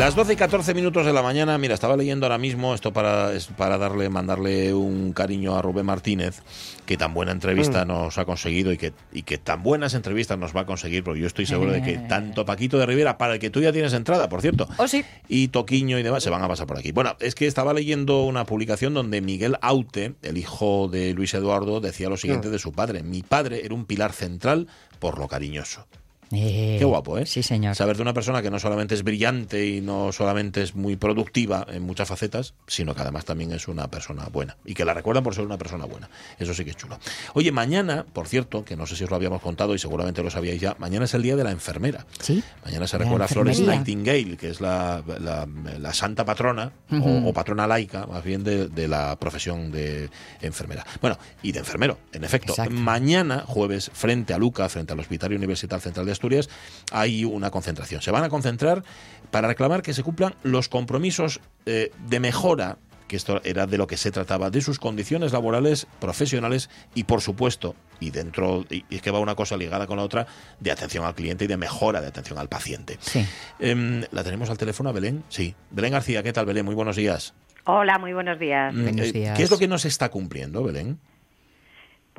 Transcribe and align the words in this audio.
Las 0.00 0.14
12 0.14 0.32
y 0.32 0.36
14 0.36 0.72
minutos 0.72 1.04
de 1.04 1.12
la 1.12 1.20
mañana, 1.20 1.58
mira, 1.58 1.74
estaba 1.74 1.94
leyendo 1.94 2.24
ahora 2.24 2.38
mismo 2.38 2.72
esto 2.72 2.90
para, 2.90 3.34
es 3.34 3.48
para 3.48 3.76
darle, 3.76 4.08
mandarle 4.08 4.72
un 4.72 5.12
cariño 5.12 5.54
a 5.54 5.60
Rubén 5.60 5.84
Martínez, 5.84 6.40
que 6.86 6.96
tan 6.96 7.12
buena 7.12 7.32
entrevista 7.32 7.84
nos 7.84 8.16
ha 8.16 8.24
conseguido 8.24 8.72
y 8.72 8.78
que, 8.78 8.94
y 9.12 9.24
que 9.24 9.36
tan 9.36 9.62
buenas 9.62 9.92
entrevistas 9.92 10.38
nos 10.38 10.56
va 10.56 10.62
a 10.62 10.64
conseguir, 10.64 11.04
porque 11.04 11.20
yo 11.20 11.26
estoy 11.26 11.44
seguro 11.44 11.72
de 11.72 11.82
que 11.82 11.98
tanto 11.98 12.46
Paquito 12.46 12.78
de 12.78 12.86
Rivera, 12.86 13.18
para 13.18 13.34
el 13.34 13.40
que 13.40 13.50
tú 13.50 13.60
ya 13.60 13.72
tienes 13.74 13.92
entrada, 13.92 14.30
por 14.30 14.40
cierto, 14.40 14.66
Oh, 14.78 14.88
sí. 14.88 15.04
y 15.28 15.48
Toquiño 15.48 15.98
y 15.98 16.02
demás, 16.02 16.22
se 16.22 16.30
van 16.30 16.42
a 16.42 16.48
pasar 16.48 16.66
por 16.66 16.78
aquí. 16.78 16.92
Bueno, 16.92 17.14
es 17.20 17.34
que 17.34 17.46
estaba 17.46 17.74
leyendo 17.74 18.24
una 18.24 18.46
publicación 18.46 18.94
donde 18.94 19.20
Miguel 19.20 19.58
Aute, 19.60 20.14
el 20.22 20.38
hijo 20.38 20.88
de 20.88 21.12
Luis 21.12 21.34
Eduardo, 21.34 21.82
decía 21.82 22.08
lo 22.08 22.16
siguiente 22.16 22.48
de 22.48 22.58
su 22.58 22.72
padre. 22.72 23.02
Mi 23.02 23.22
padre 23.22 23.66
era 23.66 23.74
un 23.74 23.84
pilar 23.84 24.14
central 24.14 24.66
por 24.98 25.18
lo 25.18 25.28
cariñoso. 25.28 25.86
Eh, 26.32 26.76
Qué 26.78 26.84
guapo, 26.84 27.18
¿eh? 27.18 27.26
Sí, 27.26 27.42
señor. 27.42 27.74
Saber 27.74 27.96
de 27.96 28.02
una 28.02 28.14
persona 28.14 28.40
que 28.40 28.50
no 28.50 28.58
solamente 28.60 28.94
es 28.94 29.02
brillante 29.02 29.66
y 29.66 29.80
no 29.80 30.12
solamente 30.12 30.62
es 30.62 30.74
muy 30.76 30.94
productiva 30.96 31.66
en 31.70 31.82
muchas 31.82 32.06
facetas, 32.08 32.54
sino 32.66 32.94
que 32.94 33.02
además 33.02 33.24
también 33.24 33.50
es 33.52 33.66
una 33.66 33.88
persona 33.88 34.26
buena. 34.32 34.56
Y 34.64 34.74
que 34.74 34.84
la 34.84 34.94
recuerdan 34.94 35.24
por 35.24 35.34
ser 35.34 35.44
una 35.44 35.58
persona 35.58 35.86
buena. 35.86 36.08
Eso 36.38 36.54
sí 36.54 36.64
que 36.64 36.70
es 36.70 36.76
chulo. 36.76 36.98
Oye, 37.34 37.50
mañana, 37.50 38.06
por 38.12 38.28
cierto, 38.28 38.64
que 38.64 38.76
no 38.76 38.86
sé 38.86 38.94
si 38.96 39.04
os 39.04 39.10
lo 39.10 39.16
habíamos 39.16 39.42
contado 39.42 39.74
y 39.74 39.78
seguramente 39.78 40.22
lo 40.22 40.30
sabíais 40.30 40.60
ya, 40.60 40.76
mañana 40.78 41.04
es 41.06 41.14
el 41.14 41.22
Día 41.22 41.34
de 41.36 41.42
la 41.44 41.50
Enfermera. 41.50 42.06
Sí. 42.20 42.42
Mañana 42.64 42.86
se 42.86 42.98
recuerda 42.98 43.24
a 43.24 43.28
enfermería. 43.28 43.66
Nightingale, 43.66 44.36
que 44.36 44.50
es 44.50 44.60
la, 44.60 45.02
la- 45.18 45.48
la 45.78 45.94
santa 45.94 46.24
patrona 46.24 46.72
o, 46.92 47.28
o 47.28 47.32
patrona 47.32 47.66
laica, 47.66 48.06
más 48.06 48.22
bien, 48.22 48.44
de, 48.44 48.68
de 48.68 48.86
la 48.88 49.18
profesión 49.18 49.72
de 49.72 50.10
enfermera. 50.42 50.86
Bueno, 51.00 51.18
y 51.42 51.52
de 51.52 51.58
enfermero, 51.60 51.98
en 52.12 52.22
efecto. 52.24 52.52
Exacto. 52.52 52.72
Mañana, 52.72 53.44
jueves, 53.46 53.90
frente 53.92 54.32
a 54.32 54.38
Luca, 54.38 54.68
frente 54.68 54.92
al 54.92 55.00
Hospital 55.00 55.32
Universitario 55.34 55.80
Central 55.82 56.06
de 56.06 56.12
Asturias, 56.20 56.50
hay 56.92 57.24
una 57.24 57.50
concentración. 57.50 58.02
Se 58.02 58.10
van 58.10 58.24
a 58.24 58.28
concentrar 58.28 58.84
para 59.30 59.48
reclamar 59.48 59.80
que 59.80 59.94
se 59.94 60.02
cumplan 60.02 60.34
los 60.42 60.68
compromisos 60.68 61.40
eh, 61.64 61.90
de 62.06 62.20
mejora 62.20 62.76
que 63.08 63.16
esto 63.16 63.40
era 63.42 63.66
de 63.66 63.76
lo 63.76 63.88
que 63.88 63.96
se 63.96 64.12
trataba, 64.12 64.50
de 64.50 64.60
sus 64.60 64.78
condiciones 64.78 65.32
laborales, 65.32 65.88
profesionales 65.98 66.70
y, 66.94 67.04
por 67.04 67.20
supuesto, 67.20 67.74
y 67.98 68.10
dentro, 68.10 68.64
y 68.70 68.84
es 68.88 69.02
que 69.02 69.10
va 69.10 69.18
una 69.18 69.34
cosa 69.34 69.56
ligada 69.56 69.88
con 69.88 69.96
la 69.96 70.04
otra, 70.04 70.28
de 70.60 70.70
atención 70.70 71.04
al 71.04 71.16
cliente 71.16 71.46
y 71.46 71.48
de 71.48 71.56
mejora 71.56 72.00
de 72.00 72.06
atención 72.06 72.38
al 72.38 72.48
paciente. 72.48 72.98
Sí. 73.00 73.26
Em, 73.58 74.04
¿La 74.12 74.22
tenemos 74.22 74.48
al 74.48 74.58
teléfono 74.58 74.90
a 74.90 74.92
Belén? 74.92 75.24
Sí. 75.28 75.56
Belén 75.72 75.90
García, 75.90 76.22
¿qué 76.22 76.32
tal, 76.32 76.46
Belén? 76.46 76.64
Muy 76.64 76.76
buenos 76.76 76.94
días. 76.94 77.34
Hola, 77.64 77.98
muy 77.98 78.12
buenos 78.12 78.38
días. 78.38 78.72
Mm, 78.72 78.82
Buenos 78.82 79.06
eh, 79.08 79.12
días. 79.12 79.36
¿Qué 79.36 79.42
es 79.42 79.50
lo 79.50 79.58
que 79.58 79.66
no 79.66 79.78
se 79.78 79.88
está 79.88 80.08
cumpliendo, 80.10 80.62
Belén? 80.62 81.00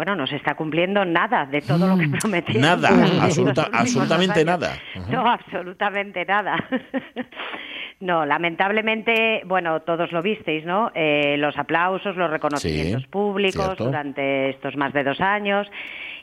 Bueno, 0.04 0.16
no 0.16 0.26
se 0.26 0.38
está 0.38 0.56
cumpliendo 0.56 1.06
nada 1.06 1.46
de 1.46 1.62
todo 1.62 1.86
lo 1.86 1.96
que 1.96 2.08
Mm. 2.08 2.14
prometimos. 2.14 2.60
Nada, 2.64 2.90
absoluta- 3.22 3.70
absolutamente 3.72 4.44
nada. 4.44 4.72
No, 5.12 5.30
absolutamente 5.30 6.26
nada. 6.26 6.56
No, 8.00 8.26
lamentablemente, 8.26 9.44
bueno, 9.46 9.82
todos 9.82 10.12
lo 10.12 10.24
visteis, 10.24 10.66
¿no? 10.66 10.92
Eh, 10.96 11.36
los 11.38 11.56
aplausos, 11.56 12.16
los 12.18 12.32
reconocimientos 12.32 13.04
Sí, 13.04 13.08
públicos 13.10 13.64
cierto. 13.64 13.86
durante 13.86 14.50
estos 14.50 14.76
más 14.76 14.92
de 14.92 15.04
dos 15.04 15.22
años. 15.22 15.68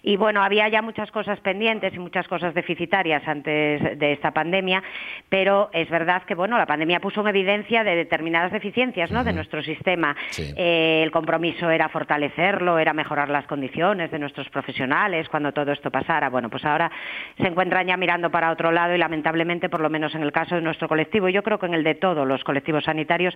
Y 0.02 0.16
bueno, 0.16 0.42
había 0.42 0.68
ya 0.68 0.82
muchas 0.82 1.10
cosas 1.10 1.40
pendientes 1.40 1.94
y 1.94 1.98
muchas 1.98 2.26
cosas 2.28 2.54
deficitarias 2.54 3.26
antes 3.26 3.98
de 3.98 4.12
esta 4.12 4.30
pandemia, 4.30 4.82
pero 5.28 5.70
es 5.72 5.88
verdad 5.90 6.22
que, 6.22 6.34
bueno, 6.34 6.56
la 6.56 6.66
pandemia 6.66 7.00
puso 7.00 7.20
en 7.22 7.28
evidencia 7.28 7.84
de 7.84 7.96
determinadas 7.96 8.52
deficiencias, 8.52 9.10
¿no? 9.10 9.24
De 9.24 9.32
nuestro 9.32 9.62
sistema. 9.62 10.16
Sí. 10.30 10.52
Eh, 10.56 11.00
el 11.02 11.10
compromiso 11.10 11.70
era 11.70 11.88
fortalecerlo, 11.88 12.78
era 12.78 12.92
mejorar 12.92 13.28
las 13.28 13.46
condiciones 13.46 14.10
de 14.10 14.18
nuestros 14.18 14.48
profesionales 14.50 15.28
cuando 15.28 15.52
todo 15.52 15.72
esto 15.72 15.90
pasara. 15.90 16.28
Bueno, 16.30 16.48
pues 16.48 16.64
ahora 16.64 16.90
se 17.36 17.46
encuentran 17.46 17.86
ya 17.86 17.96
mirando 17.96 18.30
para 18.30 18.50
otro 18.52 18.70
lado 18.70 18.94
y 18.94 18.98
lamentablemente, 18.98 19.68
por 19.68 19.80
lo 19.80 19.90
menos 19.90 20.14
en 20.14 20.22
el 20.22 20.32
caso 20.32 20.54
de 20.54 20.60
nuestro 20.62 20.88
colectivo, 20.88 21.28
y 21.28 21.32
yo 21.32 21.42
creo 21.42 21.58
que 21.58 21.66
en 21.66 21.74
el 21.74 21.84
de 21.84 21.94
todos 21.94 22.26
los 22.26 22.44
colectivos 22.44 22.84
sanitarios, 22.84 23.34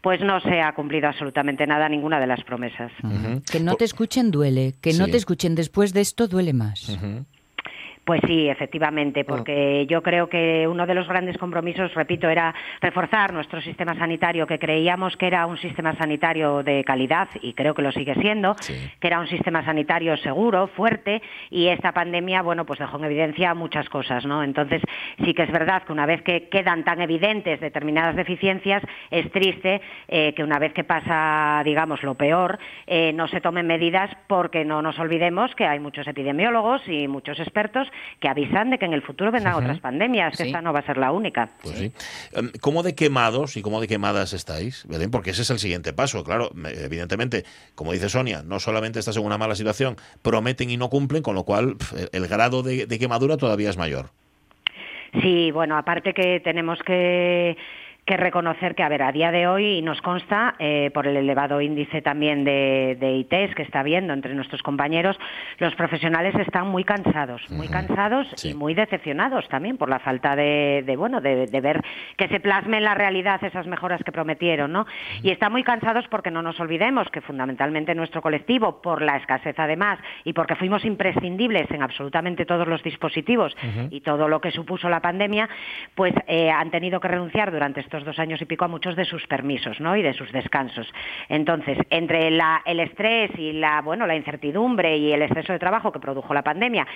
pues 0.00 0.20
no 0.20 0.40
se 0.40 0.60
ha 0.60 0.72
cumplido 0.72 1.08
absolutamente 1.08 1.66
nada, 1.66 1.88
ninguna 1.88 2.20
de 2.20 2.26
las 2.26 2.42
promesas. 2.44 2.92
Que 3.50 3.60
no 3.60 3.74
te 3.74 3.84
escuchen 3.84 4.30
duele, 4.30 4.74
que 4.80 4.92
no 4.92 5.06
Sí. 5.06 5.10
te 5.10 5.16
escuchen 5.16 5.54
después 5.54 5.92
de 5.92 6.00
esto 6.00 6.13
duele 6.16 6.52
más. 6.52 6.88
Pues 8.04 8.20
sí, 8.26 8.50
efectivamente, 8.50 9.24
porque 9.24 9.86
yo 9.88 10.02
creo 10.02 10.28
que 10.28 10.68
uno 10.68 10.84
de 10.86 10.94
los 10.94 11.08
grandes 11.08 11.38
compromisos, 11.38 11.94
repito, 11.94 12.28
era 12.28 12.54
reforzar 12.82 13.32
nuestro 13.32 13.62
sistema 13.62 13.94
sanitario, 13.94 14.46
que 14.46 14.58
creíamos 14.58 15.16
que 15.16 15.26
era 15.26 15.46
un 15.46 15.56
sistema 15.56 15.96
sanitario 15.96 16.62
de 16.62 16.84
calidad, 16.84 17.28
y 17.40 17.54
creo 17.54 17.74
que 17.74 17.80
lo 17.80 17.92
sigue 17.92 18.14
siendo, 18.16 18.56
Sí. 18.60 18.74
que 19.00 19.06
era 19.06 19.20
un 19.20 19.26
sistema 19.26 19.64
sanitario 19.64 20.18
seguro, 20.18 20.66
fuerte, 20.66 21.22
y 21.48 21.68
esta 21.68 21.92
pandemia, 21.92 22.42
bueno, 22.42 22.66
pues 22.66 22.78
dejó 22.78 22.98
en 22.98 23.04
evidencia 23.04 23.54
muchas 23.54 23.88
cosas, 23.88 24.26
¿no? 24.26 24.42
Entonces, 24.42 24.82
sí 25.24 25.32
que 25.32 25.44
es 25.44 25.50
verdad 25.50 25.84
que 25.84 25.92
una 25.92 26.04
vez 26.04 26.20
que 26.20 26.48
quedan 26.50 26.84
tan 26.84 27.00
evidentes 27.00 27.58
determinadas 27.58 28.16
deficiencias, 28.16 28.82
es 29.10 29.30
triste 29.32 29.80
eh, 30.08 30.34
que 30.34 30.44
una 30.44 30.58
vez 30.58 30.74
que 30.74 30.84
pasa, 30.84 31.62
digamos, 31.64 32.02
lo 32.02 32.16
peor, 32.16 32.58
eh, 32.86 33.14
no 33.14 33.28
se 33.28 33.40
tomen 33.40 33.66
medidas 33.66 34.10
porque 34.26 34.62
no 34.66 34.82
nos 34.82 34.98
olvidemos 34.98 35.54
que 35.54 35.64
hay 35.66 35.80
muchos 35.80 36.06
epidemiólogos 36.06 36.86
y 36.86 37.08
muchos 37.08 37.40
expertos 37.40 37.90
que 38.20 38.28
avisan 38.28 38.70
de 38.70 38.78
que 38.78 38.84
en 38.86 38.92
el 38.92 39.02
futuro 39.02 39.30
vendrán 39.30 39.54
otras 39.54 39.80
pandemias, 39.80 40.36
que 40.36 40.44
Sí. 40.44 40.48
esta 40.50 40.62
no 40.62 40.72
va 40.72 40.80
a 40.80 40.86
ser 40.86 40.96
la 40.98 41.12
única. 41.12 41.48
Pues 41.62 41.76
sí. 41.78 41.92
Em, 42.32 42.50
¿Cómo 42.60 42.82
de 42.82 42.94
quemados 42.94 43.56
y 43.56 43.62
cómo 43.62 43.80
de 43.80 43.86
quemadas 43.88 44.32
estáis, 44.32 44.84
Belén? 44.88 45.10
Porque 45.10 45.30
ese 45.30 45.42
es 45.42 45.50
el 45.50 45.58
siguiente 45.58 45.92
paso. 45.92 46.24
Claro, 46.24 46.50
me- 46.54 46.70
evidentemente, 46.70 47.44
como 47.74 47.92
dice 47.92 48.08
Sonia, 48.08 48.42
no 48.44 48.60
solamente 48.60 48.98
estás 48.98 49.16
en 49.16 49.24
una 49.24 49.38
mala 49.38 49.54
situación, 49.54 49.96
prometen 50.22 50.70
y 50.70 50.76
no 50.76 50.88
cumplen, 50.88 51.22
con 51.22 51.34
lo 51.34 51.44
cual 51.44 51.76
el 52.12 52.26
grado 52.28 52.62
de, 52.62 52.86
de 52.86 52.98
quemadura 52.98 53.36
todavía 53.36 53.70
es 53.70 53.76
mayor. 53.76 54.10
Sí, 55.22 55.50
bueno, 55.52 55.76
aparte 55.78 56.12
que 56.12 56.40
tenemos 56.40 56.78
que, 56.84 57.56
que 58.06 58.16
reconocer 58.18 58.74
que, 58.74 58.82
a 58.82 58.88
ver, 58.90 59.02
a 59.02 59.12
día 59.12 59.30
de 59.32 59.46
hoy 59.46 59.80
nos 59.80 60.02
consta, 60.02 60.56
eh, 60.58 60.90
por 60.92 61.06
el 61.06 61.16
elevado 61.16 61.60
índice 61.62 62.02
también 62.02 62.44
de, 62.44 62.98
de 63.00 63.12
ITs 63.16 63.54
que 63.54 63.62
está 63.62 63.80
habiendo 63.80 64.12
entre 64.12 64.34
nuestros 64.34 64.62
compañeros, 64.62 65.18
los 65.58 65.74
profesionales 65.74 66.34
están 66.34 66.68
muy 66.68 66.84
cansados, 66.84 67.40
muy 67.50 67.68
cansados 67.68 68.26
Sí. 68.36 68.50
y 68.50 68.54
muy 68.54 68.74
decepcionados 68.74 69.48
también 69.48 69.78
por 69.78 69.88
la 69.88 70.00
falta 70.00 70.36
de, 70.36 70.82
de, 70.86 70.96
bueno, 70.96 71.20
de, 71.22 71.46
de 71.46 71.60
ver 71.62 71.80
que 72.18 72.28
se 72.28 72.40
plasmen 72.40 72.74
en 72.78 72.84
la 72.84 72.94
realidad 72.94 73.42
esas 73.42 73.66
mejoras 73.66 74.02
que 74.04 74.12
prometieron, 74.12 74.72
¿no? 74.72 74.86
Y 75.22 75.30
están 75.30 75.52
muy 75.52 75.62
cansados 75.62 76.06
porque 76.08 76.30
no 76.30 76.42
nos 76.42 76.60
olvidemos 76.60 77.08
que 77.10 77.20
fundamentalmente 77.22 77.94
nuestro 77.94 78.20
colectivo, 78.20 78.82
por 78.82 79.00
la 79.00 79.16
escasez 79.16 79.58
además 79.58 79.98
y 80.24 80.32
porque 80.34 80.56
fuimos 80.56 80.84
imprescindibles 80.84 81.70
en 81.70 81.82
absolutamente 81.82 82.44
todos 82.44 82.66
los 82.68 82.82
dispositivos 82.82 83.56
y 83.90 84.00
todo 84.02 84.28
lo 84.28 84.40
que 84.40 84.50
supuso 84.50 84.88
la 84.90 85.00
pandemia, 85.00 85.48
pues 85.94 86.12
eh, 86.26 86.50
han 86.50 86.70
tenido 86.70 87.00
que 87.00 87.08
renunciar 87.08 87.50
durante 87.50 87.80
estos 87.80 87.93
dos 88.02 88.18
años 88.18 88.40
y 88.40 88.46
pico 88.46 88.64
a 88.64 88.68
muchos 88.68 88.96
de 88.96 89.04
sus 89.04 89.26
permisos, 89.26 89.78
¿no? 89.78 89.94
Y 89.94 90.02
de 90.02 90.14
sus 90.14 90.32
descansos. 90.32 90.88
Entonces, 91.28 91.76
entre 91.90 92.30
la- 92.30 92.62
el 92.64 92.80
estrés 92.80 93.30
y 93.38 93.52
la, 93.52 93.82
bueno, 93.82 94.06
la 94.06 94.16
incertidumbre 94.16 94.96
y 94.96 95.12
el 95.12 95.20
exceso 95.20 95.52
de 95.52 95.58
trabajo 95.58 95.92
que 95.92 96.00
produjo 96.00 96.32
la 96.32 96.42
pandemia, 96.42 96.86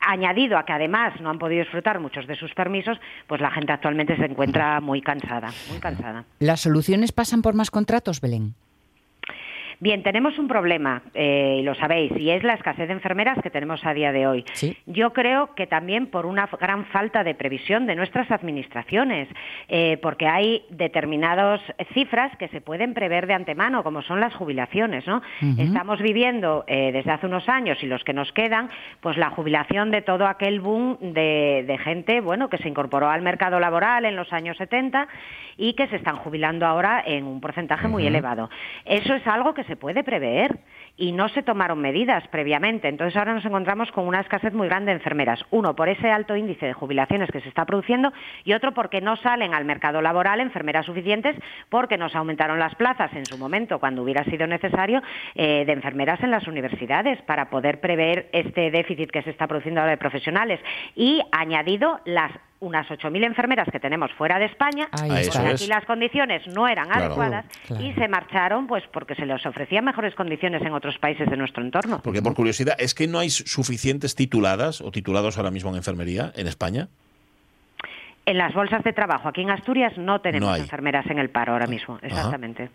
añadido 0.00 0.58
a 0.58 0.64
que 0.64 0.72
además 0.72 1.20
no 1.20 1.30
han 1.30 1.38
podido 1.38 1.62
disfrutar 1.62 2.00
muchos 2.00 2.26
de 2.26 2.36
sus 2.36 2.52
permisos, 2.54 2.98
pues 3.26 3.40
la 3.40 3.50
gente 3.50 3.72
actualmente 3.72 4.16
se 4.16 4.24
encuentra 4.24 4.80
muy 4.80 5.02
cansada, 5.02 5.50
muy 5.70 5.78
cansada. 5.78 6.24
¿Las 6.38 6.60
soluciones 6.60 7.12
pasan 7.12 7.42
por 7.42 7.54
más 7.54 7.70
contratos, 7.70 8.20
Belén? 8.20 8.54
Bien, 9.80 10.02
tenemos 10.02 10.38
un 10.38 10.48
problema, 10.48 11.02
eh, 11.14 11.58
y 11.60 11.62
lo 11.62 11.74
sabéis, 11.74 12.12
y 12.16 12.30
es 12.30 12.42
la 12.42 12.54
escasez 12.54 12.86
de 12.86 12.94
enfermeras 12.94 13.38
que 13.42 13.50
tenemos 13.50 13.84
a 13.84 13.94
día 13.94 14.12
de 14.12 14.26
hoy. 14.26 14.44
Sí. 14.52 14.76
Yo 14.86 15.12
creo 15.12 15.54
que 15.54 15.66
también 15.66 16.06
por 16.06 16.26
una 16.26 16.48
gran 16.60 16.86
falta 16.86 17.24
de 17.24 17.34
previsión 17.34 17.86
de 17.86 17.96
nuestras 17.96 18.30
administraciones, 18.30 19.28
eh, 19.68 19.98
porque 20.02 20.26
hay 20.26 20.62
determinadas 20.70 21.60
cifras 21.92 22.36
que 22.38 22.48
se 22.48 22.60
pueden 22.60 22.94
prever 22.94 23.26
de 23.26 23.34
antemano, 23.34 23.82
como 23.82 24.02
son 24.02 24.20
las 24.20 24.34
jubilaciones, 24.34 25.06
¿no? 25.06 25.22
Estamos 25.58 26.00
viviendo 26.00 26.64
eh, 26.66 26.90
desde 26.92 27.10
hace 27.10 27.26
unos 27.26 27.48
años 27.48 27.82
y 27.82 27.86
los 27.86 28.02
que 28.04 28.12
nos 28.12 28.32
quedan, 28.32 28.70
pues 29.00 29.16
la 29.16 29.30
jubilación 29.30 29.90
de 29.90 30.02
todo 30.02 30.26
aquel 30.26 30.60
boom 30.60 30.98
de, 31.00 31.64
de 31.66 31.78
gente, 31.78 32.20
bueno, 32.20 32.48
que 32.48 32.58
se 32.58 32.68
incorporó 32.68 33.08
al 33.08 33.22
mercado 33.22 33.60
laboral 33.60 34.04
en 34.04 34.16
los 34.16 34.32
años 34.32 34.56
70 34.56 35.08
y 35.56 35.74
que 35.74 35.86
se 35.88 35.96
están 35.96 36.16
jubilando 36.16 36.66
ahora 36.66 37.02
en 37.04 37.24
un 37.24 37.40
porcentaje 37.40 37.88
muy 37.88 38.06
elevado. 38.06 38.50
Eso 38.84 39.14
es 39.14 39.26
algo 39.26 39.54
que 39.54 39.64
se 39.64 39.73
se 39.74 39.80
puede 39.80 40.04
prever 40.04 40.60
y 40.96 41.12
no 41.12 41.28
se 41.30 41.42
tomaron 41.42 41.80
medidas 41.80 42.26
previamente. 42.28 42.88
Entonces 42.88 43.16
ahora 43.16 43.34
nos 43.34 43.44
encontramos 43.44 43.90
con 43.92 44.06
una 44.06 44.20
escasez 44.20 44.52
muy 44.54 44.68
grande 44.68 44.92
de 44.92 44.98
enfermeras. 44.98 45.44
Uno, 45.50 45.74
por 45.74 45.88
ese 45.88 46.10
alto 46.10 46.36
índice 46.36 46.66
de 46.66 46.72
jubilaciones 46.72 47.30
que 47.30 47.40
se 47.40 47.48
está 47.48 47.64
produciendo 47.64 48.12
y 48.44 48.52
otro 48.52 48.72
porque 48.74 49.00
no 49.00 49.16
salen 49.16 49.54
al 49.54 49.64
mercado 49.64 50.00
laboral 50.02 50.40
enfermeras 50.40 50.86
suficientes 50.86 51.36
porque 51.68 51.98
nos 51.98 52.14
aumentaron 52.14 52.58
las 52.58 52.74
plazas 52.76 53.12
en 53.14 53.26
su 53.26 53.38
momento, 53.38 53.80
cuando 53.80 54.02
hubiera 54.02 54.24
sido 54.24 54.46
necesario, 54.46 55.02
eh, 55.34 55.64
de 55.66 55.72
enfermeras 55.72 56.20
en 56.22 56.30
las 56.30 56.46
universidades 56.46 57.20
para 57.22 57.50
poder 57.50 57.80
prever 57.80 58.28
este 58.32 58.70
déficit 58.70 59.10
que 59.10 59.22
se 59.22 59.30
está 59.30 59.46
produciendo 59.48 59.80
ahora 59.80 59.92
de 59.92 59.98
profesionales. 59.98 60.60
Y 60.94 61.20
añadido 61.32 62.00
las 62.04 62.30
unas 62.60 62.88
8.000 62.88 63.24
enfermeras 63.26 63.68
que 63.70 63.78
tenemos 63.78 64.10
fuera 64.12 64.38
de 64.38 64.46
España, 64.46 64.88
Ahí 64.92 65.10
Ah, 65.36 65.50
aquí 65.50 65.66
las 65.66 65.84
condiciones 65.84 66.46
no 66.46 66.66
eran 66.66 66.86
Claro. 66.86 67.04
adecuadas 67.06 67.44
Claro. 67.66 67.84
y 67.84 67.92
se 67.92 68.08
marcharon 68.08 68.66
pues 68.66 68.82
porque 68.90 69.14
se 69.16 69.26
les 69.26 69.44
ofrecían 69.44 69.84
mejores 69.84 70.14
condiciones 70.14 70.62
en 70.62 70.72
otros 70.72 70.83
países 70.98 71.28
de 71.28 71.36
nuestro 71.36 71.62
entorno. 71.64 72.00
Porque 72.02 72.20
por 72.22 72.34
curiosidad, 72.34 72.74
¿es 72.78 72.94
que 72.94 73.06
no 73.06 73.18
hay 73.18 73.30
suficientes 73.30 74.14
tituladas 74.14 74.80
o 74.80 74.90
titulados 74.90 75.36
ahora 75.38 75.50
mismo 75.50 75.70
en 75.70 75.76
enfermería 75.76 76.32
en 76.36 76.46
España? 76.46 76.88
En 78.26 78.38
las 78.38 78.54
bolsas 78.54 78.82
de 78.84 78.92
trabajo 78.92 79.28
aquí 79.28 79.42
en 79.42 79.50
Asturias 79.50 79.92
no 79.98 80.20
tenemos 80.20 80.48
No 80.50 80.56
enfermeras 80.56 81.06
en 81.10 81.18
el 81.18 81.28
paro 81.30 81.52
ahora 81.52 81.66
mismo, 81.66 81.96
Ajá. 81.96 82.06
exactamente. 82.06 82.70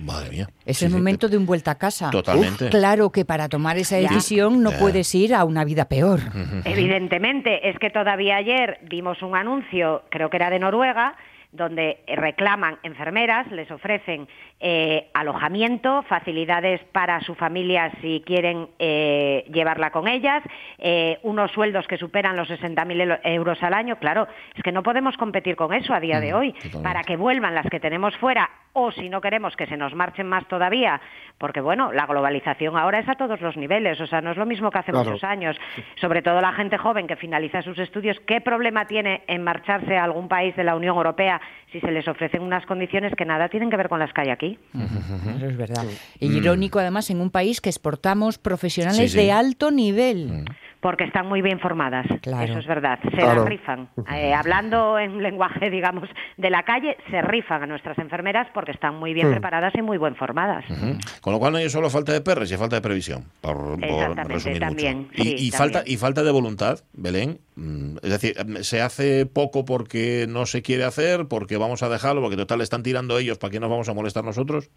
Madre 0.00 0.30
mía. 0.30 0.48
Es 0.64 0.78
Sí, 0.78 0.86
el 0.86 0.90
sí, 0.90 0.96
momento 0.96 1.28
de 1.28 1.36
un 1.36 1.44
vuelta 1.44 1.72
a 1.72 1.74
casa. 1.74 2.08
Totalmente. 2.10 2.64
Uf, 2.64 2.70
claro 2.70 3.10
que 3.10 3.26
para 3.26 3.50
tomar 3.50 3.76
esa 3.76 4.00
Ya. 4.00 4.08
decisión 4.08 4.62
no 4.62 4.70
Ya. 4.70 4.78
puedes 4.78 5.14
ir 5.14 5.34
a 5.34 5.44
una 5.44 5.64
vida 5.64 5.84
peor. 5.86 6.20
Evidentemente, 6.64 7.68
es 7.68 7.78
que 7.78 7.90
todavía 7.90 8.36
ayer 8.36 8.78
vimos 8.88 9.20
un 9.22 9.36
anuncio, 9.36 10.02
creo 10.10 10.30
que 10.30 10.36
era 10.38 10.48
de 10.48 10.58
Noruega, 10.58 11.14
donde 11.52 11.98
reclaman 12.06 12.78
enfermeras, 12.82 13.46
les 13.52 13.70
ofrecen 13.70 14.26
eh, 14.58 15.10
alojamiento, 15.12 16.02
facilidades 16.04 16.80
para 16.92 17.20
su 17.20 17.34
familia 17.34 17.92
si 18.00 18.22
quieren 18.24 18.68
eh, 18.78 19.44
llevarla 19.52 19.90
con 19.90 20.08
ellas, 20.08 20.42
eh, 20.78 21.18
unos 21.22 21.50
sueldos 21.52 21.86
que 21.86 21.98
superan 21.98 22.36
los 22.36 22.48
60.000 22.48 23.20
euros 23.24 23.62
al 23.62 23.74
año. 23.74 23.96
Claro, 23.96 24.26
es 24.54 24.62
que 24.62 24.72
no 24.72 24.82
podemos 24.82 25.16
competir 25.18 25.54
con 25.54 25.74
eso 25.74 25.92
a 25.92 26.00
día 26.00 26.20
de 26.20 26.32
hoy. 26.32 26.52
totalmente. 26.54 26.82
Para 26.82 27.02
que 27.02 27.16
vuelvan 27.16 27.54
las 27.54 27.66
que 27.66 27.80
tenemos 27.80 28.16
fuera 28.16 28.48
o 28.74 28.90
si 28.90 29.10
no 29.10 29.20
queremos 29.20 29.54
que 29.54 29.66
se 29.66 29.76
nos 29.76 29.94
marchen 29.94 30.26
más 30.26 30.48
todavía, 30.48 30.98
porque 31.36 31.60
bueno, 31.60 31.92
la 31.92 32.06
globalización 32.06 32.78
ahora 32.78 33.00
es 33.00 33.08
a 33.10 33.16
todos 33.16 33.38
los 33.42 33.54
niveles, 33.58 34.00
o 34.00 34.06
sea, 34.06 34.22
no 34.22 34.30
es 34.30 34.38
lo 34.38 34.46
mismo 34.46 34.70
que 34.70 34.78
hace 34.78 34.92
Claro. 34.92 35.10
muchos 35.10 35.24
años. 35.24 35.58
Sobre 35.96 36.22
todo 36.22 36.40
la 36.40 36.52
gente 36.54 36.78
joven 36.78 37.06
que 37.06 37.16
finaliza 37.16 37.60
sus 37.60 37.78
estudios, 37.78 38.18
¿qué 38.26 38.40
problema 38.40 38.86
tiene 38.86 39.24
en 39.26 39.44
marcharse 39.44 39.98
a 39.98 40.04
algún 40.04 40.26
país 40.28 40.56
de 40.56 40.64
la 40.64 40.74
Unión 40.74 40.96
Europea 40.96 41.41
si 41.72 41.80
se 41.80 41.90
les 41.90 42.06
ofrecen 42.06 42.42
unas 42.42 42.66
condiciones 42.66 43.12
que 43.16 43.24
nada 43.24 43.48
tienen 43.48 43.70
que 43.70 43.76
ver 43.76 43.88
con 43.88 43.98
las 43.98 44.12
que 44.12 44.20
hay 44.22 44.28
aquí? 44.30 44.58
Eso 44.74 45.46
es 45.46 45.56
verdad. 45.56 45.84
Y 46.20 46.26
irónico 46.36 46.78
además 46.78 47.08
en 47.10 47.20
un 47.20 47.30
país 47.30 47.60
que 47.60 47.70
exportamos 47.70 48.38
profesionales 48.38 48.98
Sí, 48.98 49.08
sí. 49.08 49.16
de 49.16 49.32
alto 49.32 49.70
nivel. 49.70 50.44
Porque 50.82 51.04
están 51.04 51.28
muy 51.28 51.42
bien 51.42 51.60
formadas, 51.60 52.06
Claro. 52.22 52.42
eso 52.42 52.58
es 52.58 52.66
verdad. 52.66 52.98
Se 53.02 53.10
Claro. 53.10 53.44
la 53.44 53.48
rifan. 53.48 53.88
Eh, 54.12 54.34
hablando 54.34 54.98
en 54.98 55.22
lenguaje, 55.22 55.70
digamos, 55.70 56.08
de 56.36 56.50
la 56.50 56.64
calle, 56.64 56.96
se 57.08 57.22
rifan 57.22 57.62
a 57.62 57.66
nuestras 57.66 57.96
enfermeras 57.98 58.48
porque 58.52 58.72
están 58.72 58.96
muy 58.96 59.14
bien 59.14 59.30
preparadas 59.30 59.72
y 59.76 59.80
muy 59.80 59.96
bien 59.96 60.16
formadas. 60.16 60.64
Con 61.20 61.32
lo 61.32 61.38
cual 61.38 61.52
no 61.52 61.58
hay 61.58 61.70
solo 61.70 61.88
falta 61.88 62.12
de 62.12 62.20
perres, 62.20 62.50
y 62.50 62.56
falta 62.56 62.74
de 62.76 62.82
previsión, 62.82 63.26
por, 63.40 63.78
resumir 64.28 64.58
también, 64.58 64.98
mucho. 65.02 65.12
Y, 65.14 65.22
sí, 65.22 65.28
y 65.28 65.50
también. 65.50 65.52
falta, 65.52 65.82
y 65.86 65.96
falta 65.96 66.22
de 66.24 66.30
voluntad, 66.32 66.80
Belén. 66.92 67.38
Mm, 67.54 67.98
Es 68.02 68.10
decir, 68.10 68.34
mm, 68.44 68.56
se 68.62 68.80
hace 68.82 69.24
poco 69.26 69.64
porque 69.64 70.26
no 70.28 70.46
se 70.46 70.62
quiere 70.62 70.82
hacer, 70.82 71.28
porque 71.28 71.58
vamos 71.58 71.84
a 71.84 71.88
dejarlo, 71.88 72.22
porque 72.22 72.36
total 72.36 72.60
están 72.60 72.82
tirando 72.82 73.18
ellos, 73.18 73.38
¿para 73.38 73.52
qué 73.52 73.60
nos 73.60 73.70
vamos 73.70 73.88
a 73.88 73.94
molestar 73.94 74.24
nosotros? 74.24 74.68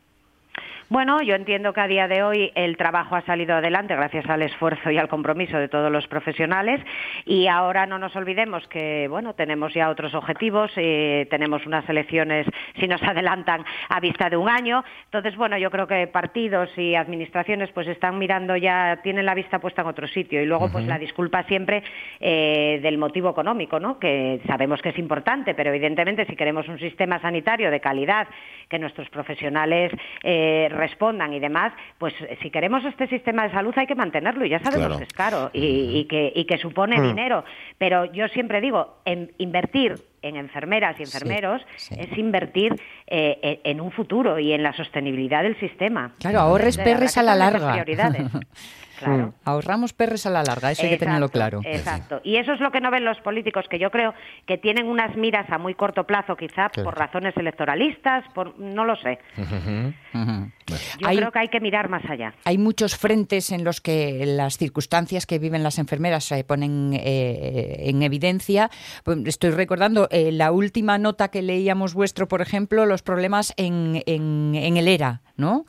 Bueno, 0.87 1.19
yo 1.23 1.33
entiendo 1.33 1.73
que 1.73 1.81
a 1.81 1.87
día 1.87 2.07
de 2.07 2.21
hoy 2.21 2.51
el 2.53 2.77
trabajo 2.77 3.15
ha 3.15 3.21
salido 3.21 3.55
adelante 3.55 3.95
gracias 3.95 4.29
al 4.29 4.43
esfuerzo 4.43 4.91
y 4.91 4.99
al 4.99 5.07
compromiso 5.07 5.57
de 5.57 5.67
todos 5.67 5.91
los 5.91 6.07
profesionales. 6.07 6.79
Y 7.25 7.47
ahora 7.47 7.87
no 7.87 7.97
nos 7.97 8.15
olvidemos 8.15 8.67
que 8.67 9.07
bueno 9.09 9.33
tenemos 9.33 9.73
ya 9.73 9.89
otros 9.89 10.13
objetivos, 10.13 10.71
eh, 10.75 11.25
tenemos 11.31 11.65
unas 11.65 11.89
elecciones 11.89 12.45
si 12.79 12.87
nos 12.87 13.01
adelantan 13.01 13.65
a 13.89 13.99
vista 13.99 14.29
de 14.29 14.37
un 14.37 14.47
año, 14.47 14.83
entonces 15.05 15.35
bueno 15.35 15.57
yo 15.57 15.71
creo 15.71 15.87
que 15.87 16.05
partidos 16.05 16.69
y 16.77 16.93
administraciones 16.93 17.71
pues 17.71 17.87
están 17.87 18.19
mirando 18.19 18.55
ya 18.55 18.99
tienen 19.01 19.25
la 19.25 19.33
vista 19.33 19.57
puesta 19.57 19.81
en 19.81 19.87
otro 19.87 20.07
sitio. 20.07 20.39
Y 20.39 20.45
luego 20.45 20.71
pues 20.71 20.85
la 20.85 20.99
disculpa 20.99 21.41
siempre 21.43 21.81
eh, 22.19 22.79
del 22.83 22.99
motivo 22.99 23.31
económico, 23.31 23.79
¿no? 23.79 23.97
Que 23.97 24.39
sabemos 24.45 24.83
que 24.83 24.89
es 24.89 24.99
importante, 24.99 25.55
pero 25.55 25.71
evidentemente 25.71 26.27
si 26.27 26.35
queremos 26.35 26.67
un 26.67 26.77
sistema 26.77 27.19
sanitario 27.19 27.71
de 27.71 27.79
calidad 27.79 28.27
que 28.69 28.77
nuestros 28.77 29.09
profesionales 29.09 29.91
eh, 30.23 30.69
respondan 30.75 31.33
y 31.33 31.39
demás, 31.39 31.73
pues 31.97 32.13
eh, 32.21 32.37
si 32.41 32.49
queremos 32.51 32.85
este 32.85 33.07
sistema 33.07 33.43
de 33.47 33.51
salud 33.51 33.73
hay 33.77 33.87
que 33.87 33.95
mantenerlo 33.95 34.45
y 34.45 34.49
ya 34.49 34.59
sabemos 34.59 34.85
Claro. 34.87 34.97
que 34.97 35.03
es 35.05 35.13
caro 35.13 35.49
y, 35.53 35.99
y 35.99 36.05
que, 36.05 36.31
y 36.35 36.45
que 36.45 36.57
supone 36.57 37.01
dinero. 37.01 37.43
Pero 37.77 38.05
yo 38.05 38.27
siempre 38.27 38.61
digo, 38.61 38.97
en 39.05 39.31
invertir 39.37 39.95
en 40.27 40.35
enfermeras 40.35 40.99
y 40.99 41.03
enfermeros 41.03 41.61
sí. 41.77 41.95
es 41.99 42.17
invertir 42.17 42.73
eh, 43.07 43.59
en, 43.63 43.71
en 43.77 43.81
un 43.81 43.91
futuro 43.91 44.39
y 44.39 44.53
en 44.53 44.63
la 44.63 44.73
sostenibilidad 44.73 45.43
del 45.43 45.59
sistema. 45.59 46.13
Claro, 46.19 46.39
ahorres 46.39 46.77
perres 46.77 47.17
a 47.17 47.23
la 47.23 47.35
larga. 47.35 47.71
prioridades. 47.73 48.23
Claro. 48.97 49.33
Ahorramos 49.43 49.91
perres 49.91 50.25
a 50.25 50.29
la 50.29 50.41
larga, 50.41 50.71
eso 50.71 50.83
hay 50.83 50.89
que 50.91 50.97
tenerlo 50.97 51.27
claro. 51.27 51.59
Exacto. 51.65 52.21
Y 52.23 52.37
eso 52.37 52.53
es 52.53 52.61
lo 52.61 52.71
que 52.71 52.79
no 52.79 52.91
ven 52.91 53.03
los 53.03 53.17
políticos, 53.19 53.65
que 53.69 53.77
yo 53.77 53.91
creo 53.91 54.13
que 54.47 54.57
tienen 54.57 54.87
unas 54.87 55.17
miras 55.17 55.49
a 55.49 55.57
muy 55.57 55.73
corto 55.75 56.05
plazo, 56.05 56.37
quizá 56.37 56.69
Claro. 56.69 56.85
por 56.85 56.97
razones 56.97 57.35
electoralistas, 57.35 58.23
por 58.33 58.57
no 58.57 58.85
lo 58.85 58.95
sé. 58.95 59.19
Ujú. 59.37 60.51
Yo 60.99 61.07
Hay- 61.07 61.17
creo 61.17 61.31
que 61.31 61.39
hay 61.39 61.47
que 61.49 61.59
mirar 61.59 61.89
más 61.89 62.03
allá. 62.09 62.33
Hay 62.45 62.57
muchos 62.57 62.95
frentes 62.95 63.51
en 63.51 63.65
los 63.65 63.81
que 63.81 64.25
las 64.25 64.57
circunstancias 64.57 65.25
que 65.25 65.39
viven 65.39 65.61
las 65.61 65.77
enfermeras 65.77 66.23
se 66.23 66.43
ponen 66.45 66.93
eh, 66.93 67.75
en 67.89 68.01
evidencia. 68.01 68.69
Pues 69.03 69.17
Estoy 69.25 69.51
recordando 69.51 70.07
eh, 70.17 70.31
la 70.31 70.51
última 70.51 70.97
nota 70.97 71.27
que 71.27 71.41
leíamos 71.41 71.93
vuestro, 71.93 72.27
por 72.27 72.39
ejemplo, 72.41 72.85
los 72.85 73.01
problemas 73.01 73.53
en, 73.57 74.01
en, 74.05 74.55
en 74.55 74.77
el 74.77 74.87
ERA, 74.87 75.19
¿no? 75.35 75.65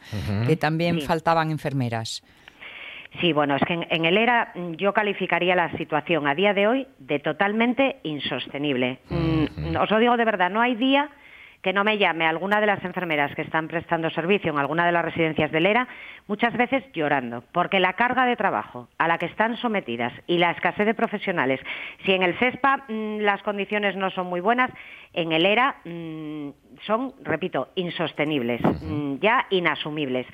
Que 0.46 0.56
también 0.56 1.00
Sí. 1.00 1.06
faltaban 1.06 1.50
enfermeras. 1.50 2.22
Sí, 3.20 3.32
bueno, 3.32 3.56
es 3.56 3.62
que 3.66 3.72
en, 3.74 3.86
en 3.90 4.04
el 4.04 4.16
ERA 4.18 4.52
mm, 4.54 4.72
yo 4.74 4.92
calificaría 4.92 5.56
la 5.56 5.76
situación 5.78 6.26
a 6.28 6.34
día 6.34 6.52
de 6.54 6.66
hoy 6.68 6.86
de 6.98 7.18
totalmente 7.18 7.96
insostenible. 8.04 8.98
Mm, 9.08 9.76
Os 9.80 9.90
lo 9.90 9.98
digo 9.98 10.16
de 10.16 10.24
verdad, 10.24 10.50
no 10.50 10.60
hay 10.60 10.74
día 10.76 11.08
que 11.66 11.72
no 11.72 11.82
me 11.82 11.98
llame 11.98 12.24
alguna 12.24 12.60
de 12.60 12.66
las 12.68 12.84
enfermeras 12.84 13.34
que 13.34 13.42
están 13.42 13.66
prestando 13.66 14.08
servicio 14.10 14.52
en 14.52 14.58
alguna 14.60 14.86
de 14.86 14.92
las 14.92 15.04
residencias 15.04 15.50
del 15.50 15.66
ERA, 15.66 15.88
muchas 16.28 16.56
veces 16.56 16.84
llorando, 16.92 17.42
porque 17.50 17.80
la 17.80 17.94
carga 17.94 18.24
de 18.24 18.36
trabajo 18.36 18.86
a 18.98 19.08
la 19.08 19.18
que 19.18 19.26
están 19.26 19.56
sometidas 19.56 20.12
y 20.28 20.38
la 20.38 20.52
escasez 20.52 20.86
de 20.86 20.94
profesionales, 20.94 21.58
si 22.04 22.12
en 22.12 22.22
el 22.22 22.38
CESPA 22.38 22.84
mm, 22.86 23.18
las 23.18 23.42
condiciones 23.42 23.96
no 23.96 24.10
son 24.10 24.28
muy 24.28 24.38
buenas, 24.38 24.70
en 25.12 25.32
el 25.32 25.44
ERA 25.44 25.78
mm, 25.84 26.50
son, 26.86 27.14
repito, 27.24 27.70
insostenibles, 27.74 28.60
mm, 28.62 29.16
ya 29.16 29.46
inasumibles. 29.50 30.28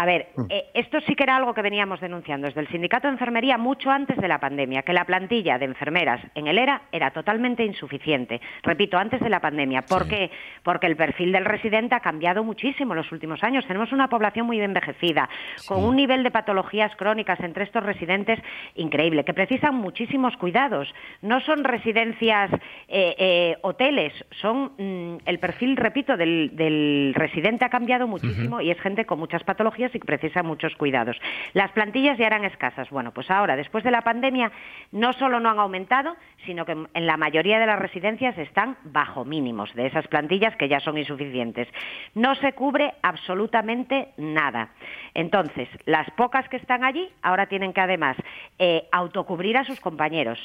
A 0.00 0.06
ver, 0.06 0.28
eh, 0.48 0.64
esto 0.72 0.98
sí 1.02 1.14
que 1.14 1.24
era 1.24 1.36
algo 1.36 1.52
que 1.52 1.60
veníamos 1.60 2.00
denunciando 2.00 2.46
desde 2.46 2.62
el 2.62 2.68
Sindicato 2.68 3.06
de 3.06 3.12
Enfermería 3.12 3.58
mucho 3.58 3.90
antes 3.90 4.16
de 4.16 4.28
la 4.28 4.38
pandemia, 4.40 4.80
que 4.80 4.94
la 4.94 5.04
plantilla 5.04 5.58
de 5.58 5.66
enfermeras 5.66 6.22
en 6.34 6.46
el 6.46 6.56
ERA 6.56 6.84
era 6.90 7.10
totalmente 7.10 7.66
insuficiente. 7.66 8.40
Repito, 8.62 8.96
antes 8.96 9.20
de 9.20 9.28
la 9.28 9.40
pandemia. 9.40 9.82
¿Por 9.82 10.04
Sí. 10.04 10.08
qué? 10.08 10.30
Porque 10.62 10.86
el 10.86 10.96
perfil 10.96 11.32
del 11.32 11.44
residente 11.44 11.94
ha 11.94 12.00
cambiado 12.00 12.42
muchísimo 12.42 12.94
en 12.94 12.96
los 12.96 13.12
últimos 13.12 13.44
años. 13.44 13.66
Tenemos 13.66 13.92
una 13.92 14.08
población 14.08 14.46
muy 14.46 14.58
envejecida, 14.58 15.28
con 15.68 15.84
un 15.84 15.96
nivel 15.96 16.22
de 16.22 16.30
patologías 16.30 16.96
crónicas 16.96 17.38
entre 17.40 17.64
estos 17.64 17.84
residentes 17.84 18.38
increíble, 18.76 19.24
que 19.26 19.34
precisan 19.34 19.74
muchísimos 19.74 20.34
cuidados. 20.38 20.88
No 21.20 21.40
son 21.40 21.62
residencias 21.62 22.50
eh, 22.88 23.14
eh, 23.18 23.56
hoteles, 23.60 24.14
son 24.40 24.72
mm, 24.78 25.18
el 25.26 25.38
perfil, 25.38 25.76
repito, 25.76 26.16
del, 26.16 26.56
del 26.56 27.12
residente 27.14 27.66
ha 27.66 27.68
cambiado 27.68 28.06
muchísimo 28.08 28.62
y 28.62 28.70
es 28.70 28.80
gente 28.80 29.04
con 29.04 29.18
muchas 29.18 29.44
patologías 29.44 29.89
y 29.94 29.98
precisa 29.98 30.42
muchos 30.42 30.74
cuidados. 30.76 31.16
Las 31.52 31.70
plantillas 31.72 32.18
ya 32.18 32.26
eran 32.26 32.44
escasas. 32.44 32.90
Bueno, 32.90 33.12
pues 33.12 33.30
ahora, 33.30 33.56
después 33.56 33.84
de 33.84 33.90
la 33.90 34.02
pandemia, 34.02 34.50
no 34.92 35.12
solo 35.12 35.40
no 35.40 35.50
han 35.50 35.58
aumentado, 35.58 36.16
sino 36.46 36.64
que 36.64 36.72
en 36.72 37.06
la 37.06 37.16
mayoría 37.16 37.58
de 37.58 37.66
las 37.66 37.78
residencias 37.78 38.36
están 38.38 38.76
bajo 38.84 39.24
mínimos 39.24 39.72
de 39.74 39.86
esas 39.86 40.06
plantillas 40.08 40.56
que 40.56 40.68
ya 40.68 40.80
son 40.80 40.98
insuficientes. 40.98 41.68
No 42.14 42.34
se 42.36 42.52
cubre 42.52 42.94
absolutamente 43.02 44.08
nada. 44.16 44.70
Entonces, 45.14 45.68
las 45.86 46.10
pocas 46.12 46.48
que 46.48 46.56
están 46.56 46.84
allí 46.84 47.08
ahora 47.22 47.46
tienen 47.46 47.72
que 47.72 47.80
además 47.80 48.16
eh, 48.58 48.88
autocubrir 48.92 49.56
a 49.56 49.64
sus 49.64 49.80
compañeros. 49.80 50.38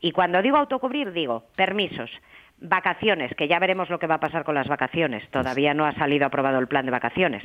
Y 0.00 0.12
cuando 0.12 0.42
digo 0.42 0.56
autocubrir, 0.56 1.12
digo 1.12 1.44
permisos 1.56 2.10
vacaciones, 2.60 3.34
que 3.34 3.48
ya 3.48 3.58
veremos 3.58 3.88
lo 3.88 3.98
que 3.98 4.06
va 4.06 4.16
a 4.16 4.20
pasar 4.20 4.44
con 4.44 4.54
las 4.54 4.68
vacaciones, 4.68 5.28
todavía 5.30 5.74
no 5.74 5.84
ha 5.84 5.92
salido 5.92 6.26
aprobado 6.26 6.58
el 6.58 6.66
plan 6.66 6.84
de 6.84 6.90
vacaciones, 6.90 7.42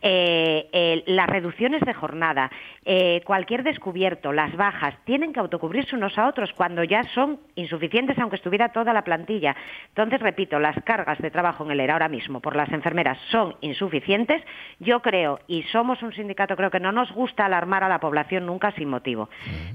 eh, 0.00 0.68
eh, 0.72 1.02
las 1.06 1.28
reducciones 1.28 1.82
de 1.82 1.92
jornada, 1.92 2.50
eh, 2.84 3.20
cualquier 3.24 3.62
descubierto, 3.62 4.32
las 4.32 4.56
bajas, 4.56 4.94
tienen 5.04 5.32
que 5.32 5.40
autocubrirse 5.40 5.96
unos 5.96 6.16
a 6.18 6.26
otros 6.26 6.52
cuando 6.54 6.82
ya 6.84 7.02
son 7.14 7.40
insuficientes 7.54 8.18
aunque 8.18 8.36
estuviera 8.36 8.70
toda 8.70 8.92
la 8.92 9.02
plantilla. 9.02 9.54
Entonces, 9.88 10.20
repito, 10.20 10.58
las 10.58 10.76
cargas 10.84 11.18
de 11.18 11.30
trabajo 11.30 11.64
en 11.64 11.72
el 11.72 11.80
ERA 11.80 11.94
ahora 11.94 12.08
mismo 12.08 12.40
por 12.40 12.56
las 12.56 12.70
enfermeras 12.72 13.18
son 13.30 13.56
insuficientes. 13.60 14.42
Yo 14.80 15.00
creo, 15.00 15.40
y 15.46 15.62
somos 15.64 16.02
un 16.02 16.12
sindicato, 16.12 16.56
creo 16.56 16.70
que 16.70 16.80
no 16.80 16.92
nos 16.92 17.12
gusta 17.12 17.46
alarmar 17.46 17.84
a 17.84 17.88
la 17.88 18.00
población 18.00 18.46
nunca 18.46 18.72
sin 18.72 18.88
motivo, 18.88 19.28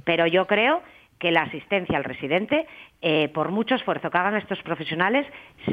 pero 0.04 0.26
yo 0.28 0.48
creo 0.48 0.82
que 1.20 1.32
la 1.32 1.44
asistencia 1.44 1.98
al 1.98 2.04
residente, 2.04 2.66
eh, 3.02 3.30
por 3.30 3.52
mucho 3.52 3.76
esfuerzo 3.76 4.10
que 4.10 4.18
hagan 4.18 4.36
estos 4.36 4.60
profesionales, 4.64 5.26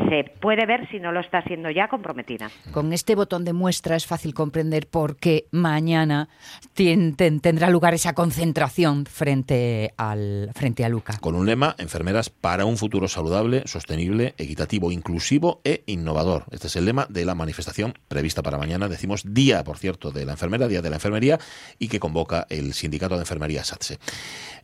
se 0.09 0.25
puede 0.41 0.67
ver 0.67 0.88
si 0.91 0.99
no 0.99 1.12
lo 1.12 1.21
está 1.21 1.43
siendo 1.43 1.71
ya 1.71 1.88
comprometida. 1.88 2.50
Con 2.73 2.93
este 2.93 3.15
botón 3.15 3.45
de 3.45 3.53
muestra 3.53 3.97
es 3.97 4.07
fácil 4.07 4.35
comprender 4.35 4.88
por 4.88 5.17
qué 5.17 5.47
mañana 5.53 6.29
tendrá 6.75 7.71
lugar 7.71 7.95
esa 7.95 8.12
concentración 8.12 9.07
frente 9.07 9.93
al 9.97 10.50
frente 10.55 10.85
a 10.85 10.88
Luca. 10.88 11.19
Con 11.21 11.35
un 11.35 11.47
lema, 11.47 11.75
enfermeras 11.79 12.29
para 12.31 12.65
un 12.65 12.76
futuro 12.76 13.09
saludable, 13.09 13.62
sostenible, 13.67 14.35
equitativo, 14.38 14.91
inclusivo 14.91 15.61
e 15.65 15.83
innovador. 15.87 16.45
Este 16.50 16.67
es 16.67 16.76
el 16.76 16.85
lema 16.85 17.07
de 17.09 17.25
la 17.25 17.35
manifestación 17.35 17.95
prevista 18.09 18.43
para 18.43 18.59
mañana. 18.59 18.88
Decimos 18.88 19.23
día, 19.35 19.62
por 19.62 19.79
cierto, 19.79 20.11
de 20.11 20.25
la 20.25 20.33
enfermera, 20.33 20.69
día 20.69 20.83
de 20.83 20.91
la 20.91 20.97
enfermería, 20.97 21.38
y 21.79 21.88
que 21.88 22.00
convoca 22.00 22.47
el 22.50 22.73
sindicato 22.75 23.15
de 23.15 23.23
enfermería 23.23 23.65
SATSE. 23.65 23.99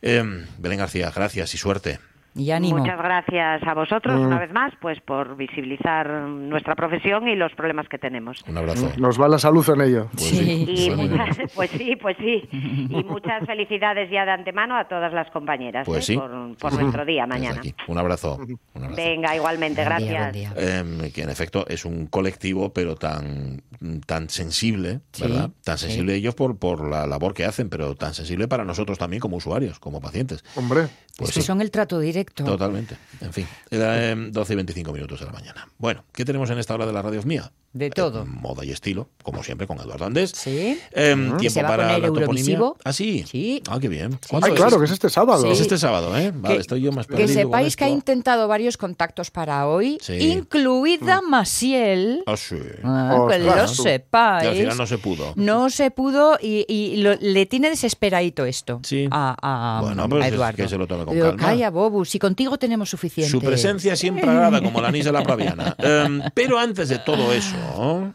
Em, 0.01 0.45
Belén 0.73 0.79
García, 0.79 1.11
gracias 1.11 1.53
y 1.53 1.57
suerte. 1.59 1.99
Y 2.35 2.49
ánimo. 2.51 2.79
Muchas 2.79 2.97
gracias 2.97 3.61
a 3.63 3.73
vosotros 3.75 4.19
una 4.19 4.39
vez 4.39 4.51
más, 4.51 4.73
pues 4.81 4.99
por 5.01 5.35
visibilizar 5.37 6.09
nuestra 6.09 6.75
profesión 6.75 7.27
y 7.27 7.35
los 7.35 7.53
problemas 7.53 7.87
que 7.87 7.99
tenemos. 7.99 8.43
Un 8.47 8.57
abrazo. 8.57 8.91
Nos 8.97 9.21
va 9.21 9.27
la 9.27 9.37
salud 9.37 9.63
en 9.69 9.81
ello. 9.81 10.07
Pues 10.13 10.23
Sí. 10.29 10.65
Y 10.67 10.89
Pues 10.89 11.09
muchas- 11.09 11.37
pues 11.55 11.69
sí, 11.71 11.95
pues 11.95 12.17
sí. 12.17 12.49
Y 12.51 13.03
muchas 13.03 13.45
felicidades 13.45 14.09
ya 14.09 14.25
de 14.25 14.31
antemano 14.31 14.75
a 14.75 14.87
todas 14.87 15.13
las 15.13 15.29
compañeras 15.29 15.85
Pues 15.85 16.09
¿eh? 16.09 16.13
sí. 16.13 16.17
por, 16.17 16.57
por 16.57 16.73
nuestro 16.73 17.05
día 17.05 17.27
mañana. 17.27 17.61
Un 17.87 17.97
abrazo. 17.99 18.37
Un 18.73 18.83
abrazo. 18.83 18.95
Venga, 18.95 19.35
igualmente, 19.35 19.83
Buen 19.85 19.89
gracias. 20.07 20.33
día. 20.33 20.53
Em, 20.57 21.11
que 21.11 21.21
en 21.21 21.29
efecto 21.29 21.65
es 21.67 21.85
un 21.85 22.07
colectivo, 22.07 22.73
pero 22.73 22.95
tan, 22.95 23.61
tan 24.07 24.29
sensible, 24.29 25.01
Sí, 25.11 25.23
¿verdad? 25.23 25.51
Tan 25.63 25.77
sí. 25.77 25.85
sensible 25.85 26.15
ellos 26.15 26.33
por, 26.33 26.57
por 26.57 26.87
la 26.89 27.05
labor 27.05 27.33
que 27.35 27.45
hacen, 27.45 27.69
pero 27.69 27.93
tan 27.95 28.13
sensible 28.15 28.47
para 28.47 28.65
nosotros 28.65 28.97
también 28.97 29.19
como 29.19 29.37
usuarios, 29.37 29.77
como 29.79 30.01
pacientes. 30.01 30.43
Hombre, 30.55 30.87
Pues 31.17 31.29
es 31.29 31.35
que 31.35 31.41
sí, 31.41 31.45
son 31.47 31.61
el 31.61 31.69
trato 31.69 31.99
directo. 31.99 32.22
Totalmente. 32.25 32.97
En 33.21 33.33
fin, 33.33 33.47
era 33.71 34.09
em, 34.09 34.31
12 34.31 34.53
y 34.53 34.55
25 34.57 34.91
minutos 34.93 35.19
de 35.19 35.25
la 35.25 35.31
mañana. 35.31 35.67
Bueno, 35.77 36.03
¿qué 36.13 36.25
tenemos 36.25 36.49
en 36.49 36.59
esta 36.59 36.73
hora 36.73 36.85
de 36.85 36.93
la 36.93 37.01
radio 37.01 37.21
mía? 37.23 37.51
De 37.73 37.89
todo. 37.89 38.21
Eh, 38.21 38.25
moda 38.27 38.63
y 38.63 38.69
estilo, 38.69 39.09
como 39.23 39.41
siempre, 39.41 39.65
con 39.65 39.79
Eduardo 39.79 40.05
Andés. 40.05 40.29
Sí. 40.35 40.77
Que 40.93 41.15
tiempo 41.15 41.49
se 41.49 41.63
va 41.63 41.69
a 41.69 41.71
para 41.71 41.83
poner 41.95 42.01
la 42.11 42.19
toponimia. 42.19 42.59
Ah, 42.85 42.93
sí. 42.93 43.25
Sí. 43.27 43.63
Ah, 43.67 43.79
qué 43.81 43.87
bien. 43.87 44.19
¿Cuándo 44.29 44.45
ay, 44.45 44.53
claro, 44.53 44.77
que 44.77 44.85
es 44.85 44.91
este 44.91 45.09
sábado. 45.09 45.51
Es 45.51 45.57
Sí. 45.57 45.63
este 45.63 45.79
sábado, 45.79 46.15
¿eh? 46.15 46.31
Vale, 46.35 46.53
Que- 46.55 46.61
estoy 46.61 46.81
yo 46.81 46.91
más 46.91 47.07
Que 47.07 47.15
perdido 47.15 47.33
con 47.33 47.43
sepáis 47.51 47.75
que 47.75 47.85
ha 47.85 47.89
intentado 47.89 48.47
varios 48.47 48.77
contactos 48.77 49.31
para 49.31 49.65
hoy, 49.67 49.97
Sí. 50.01 50.13
incluida 50.19 51.21
Maciel. 51.27 52.23
Ah, 52.27 52.37
sí. 52.37 52.57
Ah, 52.83 53.25
que 53.29 53.35
Ostras, 53.37 53.41
lo 53.41 53.65
tú. 53.65 53.81
Y 53.81 53.83
sepáis. 53.83 54.49
al 54.49 54.55
final 54.55 54.77
no 54.77 54.85
se 54.85 54.97
pudo. 54.99 55.33
No 55.35 55.69
se 55.71 55.89
pudo 55.91 56.37
y, 56.39 56.65
y 56.67 56.97
lo- 56.97 57.15
le 57.15 57.45
tiene 57.47 57.69
desesperadito 57.71 58.45
esto 58.45 58.81
Sí. 58.83 59.07
a, 59.09 59.35
a- 59.41 59.81
Bueno, 59.81 60.07
pues 60.09 60.23
a 60.23 60.27
es 60.27 60.33
Eduardo. 60.33 60.57
que 60.57 60.69
se 60.69 60.77
lo 60.77 60.85
tome 60.85 61.05
con 61.05 61.15
Digo, 61.15 61.27
calma. 61.29 61.43
Calla, 61.43 61.69
Bobu, 61.71 62.05
si 62.13 62.19
contigo 62.19 62.59
tenemos 62.59 62.91
suficiente. 62.91 63.31
Su 63.31 63.41
presencia 63.41 63.95
siempre 63.95 64.29
agrada 64.29 64.61
como 64.61 64.79
la 64.79 64.89
anís 64.89 65.03
de 65.03 65.11
la 65.11 65.23
praviana. 65.23 65.75
Em, 65.79 66.21
pero 66.35 66.59
antes 66.59 66.87
de 66.87 66.99
todo 66.99 67.33
eso... 67.33 68.13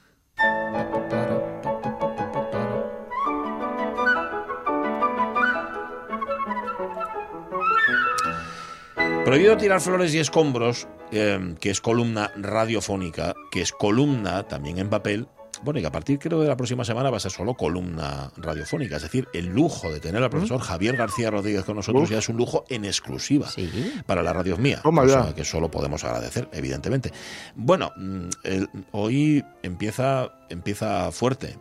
Prohibido 9.25 9.57
tirar 9.57 9.81
flores 9.81 10.15
y 10.15 10.21
escombros, 10.21 10.87
em, 11.11 11.57
que 11.57 11.71
es 11.71 11.81
columna 11.81 12.31
radiofónica, 12.37 13.35
que 13.51 13.63
es 13.63 13.73
columna 13.73 14.45
también 14.45 14.79
en 14.79 14.91
papel. 14.91 15.27
Bueno, 15.63 15.79
y 15.81 15.83
que 15.83 15.89
a 15.89 15.93
partir 15.93 16.19
creo 16.19 16.41
de 16.41 16.49
la 16.49 16.57
próxima 16.57 16.85
semana 16.85 17.11
va 17.11 17.17
a 17.17 17.21
ser 17.21 17.33
solo 17.33 17.55
columna 17.55 18.31
radiofónica. 18.37 18.97
Es 18.97 19.03
decir, 19.03 19.27
el 19.33 19.47
lujo 19.47 19.91
de 19.91 19.99
tener 20.01 20.23
al 20.23 20.31
profesor 20.31 20.61
Javier 20.61 20.97
García 20.97 21.31
Rodríguez 21.31 21.65
con 21.65 21.77
nosotros 21.77 22.05
Uf. 22.05 22.11
ya 22.11 22.19
es 22.19 22.29
un 22.29 22.37
lujo 22.37 22.65
en 22.69 22.85
exclusiva 22.85 23.49
Sí. 23.51 23.69
para 24.07 24.23
la 24.23 24.33
radio 24.33 24.57
mía, 24.57 24.81
Toma 24.83 25.03
cosa 25.03 25.27
ya. 25.29 25.35
que 25.35 25.45
solo 25.45 25.71
podemos 25.71 26.05
agradecer, 26.05 26.49
evidentemente. 26.53 27.13
Bueno, 27.57 27.91
mm, 27.97 28.29
el- 28.45 28.69
hoy 28.93 29.45
empieza, 29.63 30.31
empieza 30.49 31.11
fuerte. 31.13 31.59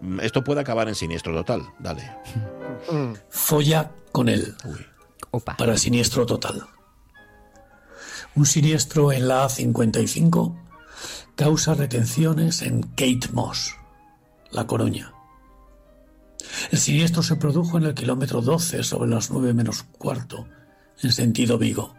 Mm, 0.00 0.20
Esto 0.20 0.44
puede 0.44 0.60
acabar 0.60 0.88
en 0.88 0.94
siniestro 0.94 1.32
total. 1.32 1.62
Dale. 1.78 2.02
mm, 2.92 3.12
Folla 3.30 3.90
con 4.12 4.28
él, 4.28 4.54
Uy. 4.64 4.86
Opa. 5.30 5.56
para 5.56 5.76
siniestro 5.76 6.26
total. 6.26 6.62
Un 8.36 8.46
siniestro 8.46 9.12
en 9.12 9.28
la 9.28 9.44
A55 9.46 10.54
causa 11.36 11.74
retenciones 11.74 12.62
en 12.62 12.82
Kate 12.82 13.28
Moss, 13.32 13.74
La 14.52 14.66
Coruña. 14.66 15.12
El 16.70 16.78
siniestro 16.78 17.22
se 17.22 17.36
produjo 17.36 17.78
en 17.78 17.84
el 17.84 17.94
kilómetro 17.94 18.40
12 18.40 18.84
sobre 18.84 19.10
las 19.10 19.30
9 19.30 19.52
menos 19.52 19.82
cuarto, 19.82 20.46
en 21.02 21.10
sentido 21.10 21.58
Vigo. 21.58 21.94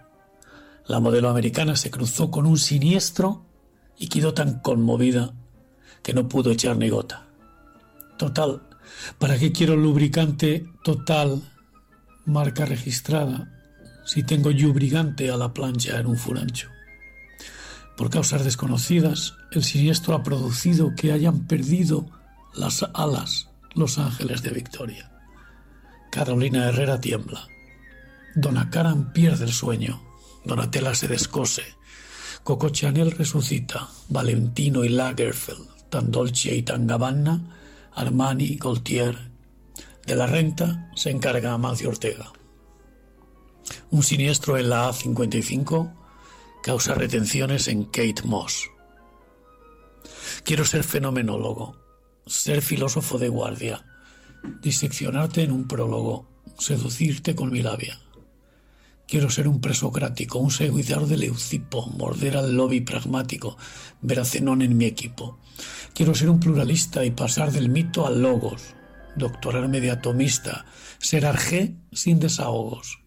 La 0.87 0.99
modelo 0.99 1.29
americana 1.29 1.75
se 1.75 1.91
cruzó 1.91 2.31
con 2.31 2.45
un 2.45 2.57
siniestro 2.57 3.45
y 3.97 4.07
quedó 4.07 4.33
tan 4.33 4.59
conmovida 4.59 5.33
que 6.01 6.13
no 6.13 6.29
pudo 6.29 6.51
echar 6.51 6.77
ni 6.77 6.89
gota. 6.89 7.27
Total, 8.17 8.61
¿para 9.19 9.37
qué 9.37 9.51
quiero 9.51 9.75
lubricante 9.75 10.65
total, 10.83 11.41
marca 12.25 12.65
registrada, 12.65 13.51
si 14.05 14.23
tengo 14.23 14.51
lubricante 14.51 15.29
a 15.29 15.35
la 15.35 15.53
plancha 15.53 15.99
en 15.99 16.07
un 16.07 16.17
furancho? 16.17 16.74
Por 17.97 18.09
causas 18.09 18.43
desconocidas, 18.43 19.35
el 19.51 19.63
siniestro 19.63 20.15
ha 20.15 20.23
producido 20.23 20.93
que 20.95 21.11
hayan 21.11 21.47
perdido 21.47 22.09
las 22.53 22.85
alas 22.93 23.49
los 23.73 23.97
ángeles 23.97 24.41
de 24.41 24.49
Victoria. 24.49 25.11
Carolina 26.11 26.67
Herrera 26.69 26.99
tiembla. 26.99 27.47
Dona 28.35 28.69
Karan 28.69 29.13
pierde 29.13 29.45
el 29.45 29.53
sueño. 29.53 30.01
Donatella 30.43 30.95
se 30.95 31.07
descose. 31.07 31.63
Coco 32.43 32.69
Chanel 32.69 33.11
resucita. 33.11 33.89
Valentino 34.09 34.83
y 34.83 34.89
Lagerfeld, 34.89 35.89
tan 35.89 36.11
Dolce 36.11 36.55
y 36.55 36.63
tan 36.63 36.87
Gabbana, 36.87 37.41
Armani, 37.93 38.55
Gaultier. 38.55 39.31
De 40.05 40.15
la 40.15 40.27
renta 40.27 40.89
se 40.95 41.11
encarga 41.11 41.53
Amancio 41.53 41.89
Ortega. 41.89 42.31
Un 43.89 44.03
siniestro 44.03 44.57
en 44.57 44.69
la 44.69 44.89
A55 44.89 46.04
causa 46.65 46.95
retenciones 46.95 47.67
en 47.67 47.83
Kate 47.83 48.23
Moss. 48.23 48.71
Quiero 50.43 50.65
ser 50.65 50.83
fenomenólogo, 50.83 51.77
ser 52.25 52.63
filósofo 52.63 53.19
de 53.19 53.29
guardia, 53.29 53.85
diseccionarte 54.63 55.43
en 55.43 55.51
un 55.51 55.67
prólogo, 55.67 56.27
seducirte 56.57 57.35
con 57.35 57.51
mi 57.51 57.61
labia. 57.61 57.99
Quiero 59.07 59.29
ser 59.29 59.47
un 59.47 59.61
presocrático, 59.61 60.39
un 60.39 60.49
seguidor 60.49 61.05
de 61.05 61.17
Leucipo, 61.17 61.85
morder 61.85 62.35
al 62.35 62.55
lobby 62.55 62.81
pragmático, 62.81 63.57
ver 64.01 64.21
a 64.21 64.25
Zenón 64.25 64.63
en 64.63 64.75
mi 64.75 64.85
equipo. 64.85 65.37
Quiero 65.93 66.15
ser 66.15 66.31
un 66.31 66.39
pluralista 66.39 67.05
y 67.05 67.11
pasar 67.11 67.51
del 67.51 67.69
mito 67.69 68.07
al 68.07 68.23
logos, 68.23 68.73
doctorarme 69.15 69.81
de 69.81 69.91
atomista, 69.91 70.65
ser 70.97 71.27
argé 71.27 71.75
sin 71.91 72.19
desahogos. 72.19 73.04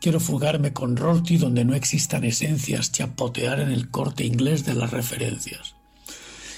Quiero 0.00 0.20
fugarme 0.20 0.72
con 0.72 0.96
Rorty 0.96 1.38
donde 1.38 1.64
no 1.64 1.74
existan 1.74 2.24
esencias, 2.24 2.92
chapotear 2.92 3.60
en 3.60 3.70
el 3.70 3.90
corte 3.90 4.24
inglés 4.24 4.64
de 4.64 4.74
las 4.74 4.92
referencias. 4.92 5.74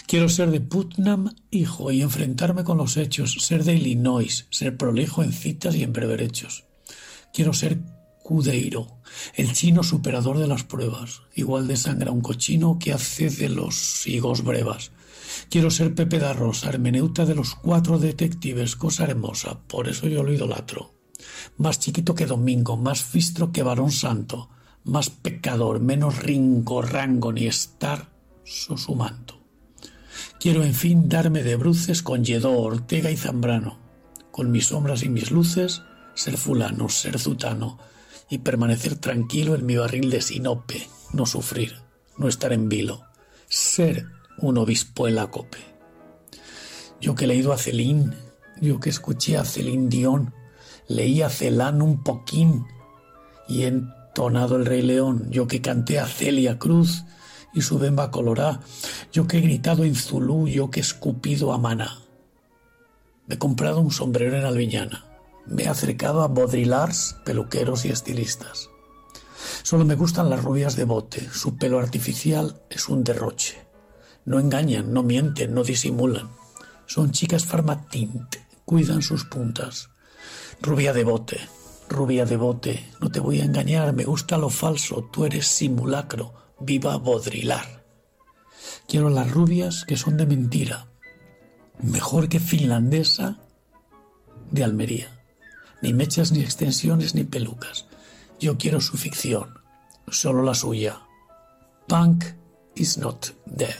Quiero 0.06 0.28
ser 0.28 0.50
de 0.50 0.61
Putnam, 0.61 1.35
hijo, 1.50 1.90
y 1.92 2.02
enfrentarme 2.02 2.64
con 2.64 2.76
los 2.76 2.97
hechos, 2.97 3.32
ser 3.40 3.64
de 3.64 3.75
Illinois, 3.75 4.47
ser 4.50 4.76
prolijo 4.76 5.23
en 5.23 5.32
citas 5.32 5.75
y 5.76 5.85
en 5.85 5.92
breverechos. 5.92 6.64
Quiero 7.32 7.52
ser 7.52 7.78
Cudeiro, 8.23 8.99
el 9.35 9.52
chino 9.52 9.82
superador 9.82 10.38
de 10.38 10.47
las 10.47 10.64
pruebas, 10.64 11.23
igual 11.35 11.66
de 11.66 11.76
sangra 11.76 12.11
un 12.11 12.20
cochino 12.20 12.78
que 12.78 12.92
hace 12.92 13.30
de 13.30 13.49
los 13.49 14.06
higos 14.06 14.44
brevas. 14.44 14.90
Quiero 15.49 15.70
ser 15.70 15.94
Pepe 15.94 16.18
da 16.18 16.32
Rosa, 16.32 16.68
hermeneuta 16.68 17.25
de 17.25 17.35
los 17.35 17.54
cuatro 17.54 17.99
detectives, 17.99 18.76
cosa 18.76 19.04
hermosa, 19.04 19.61
por 19.66 19.88
eso 19.88 20.09
yo 20.09 20.23
lo 20.23 20.32
idolatro. 20.32 21.00
Más 21.56 21.78
chiquito 21.78 22.14
que 22.14 22.26
Domingo, 22.26 22.76
más 22.76 23.02
fistro 23.02 23.52
que 23.52 23.62
varón 23.62 23.90
santo, 23.90 24.49
más 24.85 25.11
pecador, 25.11 25.80
menos 25.80 26.18
ringo, 26.23 26.82
rango 26.82 27.32
ni 27.32 27.47
estar 27.47 28.09
su 28.44 28.94
manto. 28.94 29.40
Quiero 30.38 30.64
en 30.64 30.75
fin 30.75 31.09
darme 31.09 31.42
de 31.42 31.56
bruces 31.56 32.02
con 32.02 32.25
Lledó, 32.25 32.59
Ortega 32.59 33.11
y 33.11 33.16
Zambrano, 33.16 33.78
con 34.30 34.50
mis 34.50 34.66
sombras 34.66 35.02
y 35.02 35.09
mis 35.09 35.30
luces, 35.30 35.82
ser 36.14 36.37
fulano, 36.37 36.88
ser 36.88 37.18
zutano, 37.18 37.78
y 38.28 38.38
permanecer 38.38 38.97
tranquilo 38.97 39.54
en 39.54 39.66
mi 39.66 39.76
barril 39.76 40.11
de 40.11 40.23
sinope, 40.23 40.88
no 41.12 41.26
sufrir, 41.26 41.76
no 42.16 42.28
estar 42.28 42.52
en 42.52 42.68
vilo, 42.68 43.02
ser 43.49 44.06
un 44.38 44.59
obispo 44.59 45.09
en 45.09 45.16
la 45.16 45.26
cope. 45.28 45.59
Yo 47.00 47.14
que 47.14 47.25
he 47.25 47.28
leído 47.28 47.52
a 47.52 47.59
Celine, 47.59 48.14
yo 48.61 48.78
que 48.78 48.90
escuché 48.90 49.37
a 49.37 49.44
Celine 49.44 49.88
Dion, 49.88 50.32
leí 50.90 51.23
a 51.23 51.30
Celán 51.30 51.82
un 51.82 52.02
poquín 52.02 52.66
y 53.49 53.62
he 53.62 53.68
entonado 53.68 54.56
el 54.56 54.66
Rey 54.66 54.82
León, 54.82 55.28
yo 55.30 55.47
que 55.47 55.62
canté 55.62 56.00
a 56.00 56.06
Celia 56.06 56.59
Cruz 56.59 57.04
y 57.54 57.62
su 57.62 57.78
bemba 57.78 58.11
colorá, 58.11 58.61
yo 59.12 59.28
que 59.28 59.38
he 59.38 59.40
gritado 59.40 59.85
en 59.85 59.94
Zulú, 59.94 60.49
yo 60.49 60.70
que 60.70 60.80
he 60.80 60.82
escupido 60.82 61.52
a 61.52 61.59
Maná. 61.59 62.00
Me 63.28 63.37
he 63.37 63.38
comprado 63.38 63.80
un 63.80 63.92
sombrero 63.92 64.37
en 64.37 64.44
Alviñana, 64.44 65.04
me 65.47 65.62
he 65.62 65.68
acercado 65.68 66.23
a 66.23 66.28
bodrilars, 66.28 67.16
peluqueros 67.25 67.85
y 67.85 67.90
estilistas. 67.90 68.68
Solo 69.62 69.85
me 69.85 69.94
gustan 69.94 70.28
las 70.28 70.42
rubias 70.42 70.75
de 70.75 70.85
bote, 70.85 71.28
su 71.32 71.56
pelo 71.56 71.78
artificial 71.78 72.62
es 72.68 72.88
un 72.88 73.04
derroche. 73.04 73.64
No 74.25 74.40
engañan, 74.40 74.92
no 74.92 75.04
mienten, 75.04 75.54
no 75.54 75.62
disimulan. 75.62 76.30
Son 76.87 77.12
chicas 77.12 77.47
farmatint, 77.47 78.35
cuidan 78.64 79.02
sus 79.02 79.25
puntas. 79.25 79.90
Rubia 80.62 80.93
de 80.93 81.05
bote, 81.05 81.40
rubia 81.88 82.26
de 82.26 82.37
bote, 82.37 82.87
no 83.00 83.11
te 83.11 83.19
voy 83.19 83.40
a 83.40 83.45
engañar, 83.45 83.95
me 83.95 84.05
gusta 84.05 84.37
lo 84.37 84.50
falso, 84.50 85.09
tú 85.11 85.25
eres 85.25 85.47
simulacro, 85.47 86.35
viva 86.61 86.97
bodrilar. 86.99 87.83
Quiero 88.87 89.09
las 89.09 89.31
rubias 89.31 89.87
que 89.87 89.97
son 89.97 90.19
de 90.19 90.26
mentira, 90.26 90.87
mejor 91.79 92.29
que 92.29 92.40
finlandesa 92.40 93.38
de 94.50 94.62
Almería. 94.62 95.09
Ni 95.81 95.95
mechas, 95.95 96.31
ni 96.31 96.40
extensiones, 96.40 97.14
ni 97.14 97.25
pelucas. 97.25 97.87
Yo 98.38 98.59
quiero 98.59 98.83
su 98.83 98.99
ficción, 98.99 99.61
solo 100.09 100.43
la 100.43 100.55
suya. 100.55 101.00
Punk 101.88 102.25
is 102.75 102.99
not 102.99 103.29
dead. 103.47 103.75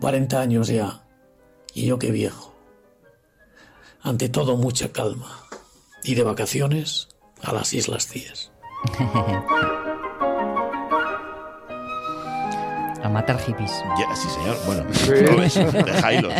40 0.00 0.40
años 0.40 0.68
ya, 0.68 1.04
y 1.74 1.84
yo 1.84 1.98
qué 1.98 2.10
viejo. 2.10 2.54
Ante 4.00 4.30
todo, 4.30 4.56
mucha 4.56 4.90
calma. 4.90 5.43
Y 6.04 6.14
de 6.14 6.22
vacaciones 6.22 7.08
a 7.42 7.52
las 7.52 7.72
Islas 7.72 8.06
Cíes. 8.06 8.50
A 13.02 13.08
matar 13.10 13.38
hippies. 13.40 13.70
Ya, 13.98 14.14
sí, 14.16 14.28
señor. 14.30 14.56
Bueno, 14.66 14.84
Sí. 14.92 15.10
lo 15.30 15.36
ves. 15.36 15.54
Dejailos. 15.54 16.32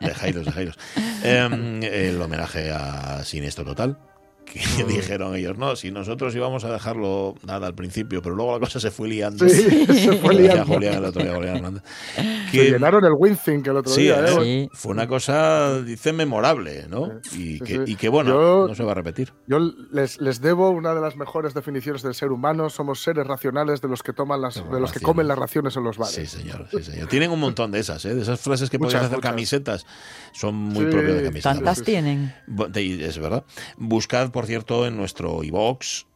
Dejailos, 0.00 0.44
dejailos. 0.44 0.78
Em, 1.22 1.82
el 1.82 2.20
homenaje 2.20 2.70
a 2.70 3.24
Siniestro 3.24 3.64
Total. 3.64 3.98
Que 4.44 4.60
dijeron 4.88 5.34
ellos, 5.34 5.56
no, 5.58 5.74
si 5.76 5.90
nosotros 5.90 6.34
íbamos 6.36 6.64
a 6.64 6.70
dejarlo 6.72 7.34
nada 7.46 7.66
al 7.66 7.74
principio, 7.74 8.20
pero 8.22 8.34
luego 8.36 8.52
la 8.52 8.60
cosa 8.60 8.78
se 8.78 8.90
fue 8.90 9.08
liando. 9.08 9.48
Sí, 9.48 9.62
se 9.86 10.12
fue 10.18 10.34
liando. 10.34 10.64
Julián 10.66 10.94
el 10.98 11.04
otro 11.06 11.22
día, 11.22 11.34
Julián 11.34 11.56
Hernández. 11.56 11.82
Se 12.14 12.58
Que- 12.58 12.70
llenaron 12.70 13.04
el 13.04 13.12
Winthink 13.18 13.66
el 13.66 13.76
otro 13.78 13.92
Sí, 13.92 14.02
día. 14.02 14.24
¿eh? 14.24 14.28
Sí. 14.42 14.68
fue 14.72 14.92
una 14.92 15.06
cosa, 15.08 15.80
dice, 15.82 16.12
memorable, 16.12 16.86
¿no? 16.88 17.08
Y 17.32 17.58
que, 17.60 17.74
sí. 17.74 17.80
y 17.86 17.96
que, 17.96 18.08
bueno, 18.08 18.30
Yo- 18.30 18.68
no 18.68 18.74
se 18.74 18.84
va 18.84 18.92
a 18.92 18.94
repetir. 18.94 19.32
Yo 19.46 19.58
les, 19.92 20.20
les 20.20 20.40
debo 20.40 20.70
una 20.70 20.94
de 20.94 21.00
las 21.00 21.16
mejores 21.16 21.54
definiciones 21.54 22.02
del 22.02 22.14
ser 22.14 22.30
humano. 22.30 22.68
Somos 22.68 23.02
seres 23.02 23.26
racionales 23.26 23.80
de 23.80 23.88
los 23.88 24.02
que 24.02 24.12
toman 24.12 24.40
las, 24.40 24.54
de 24.56 24.80
los 24.80 24.92
que 24.92 25.00
comen 25.00 25.26
las 25.26 25.38
raciones 25.38 25.76
en 25.76 25.84
los 25.84 25.96
bares. 25.98 26.14
Sí, 26.14 26.26
señor, 26.26 26.66
sí, 26.70 26.82
señor. 26.82 27.08
Tienen 27.08 27.30
un 27.30 27.40
montón 27.40 27.70
de 27.72 27.80
esas, 27.80 28.04
¿eh? 28.04 28.14
De 28.14 28.22
esas 28.22 28.40
frases 28.40 28.70
que 28.70 28.78
Muchas, 28.78 28.94
podéis 28.94 29.06
hacer 29.06 29.18
muchas. 29.18 29.30
camisetas. 29.30 29.86
Son 30.32 30.54
muy 30.54 30.84
Sí. 30.84 30.90
propias 30.90 31.16
de 31.16 31.22
camisetas. 31.24 31.54
Tantas 31.56 31.82
tienen. 31.82 32.34
Es 32.76 33.18
verdad. 33.18 33.44
Buscad, 33.78 34.30
por 34.34 34.46
cierto, 34.46 34.84
en 34.84 34.96
nuestro 34.96 35.44
iBox, 35.44 36.06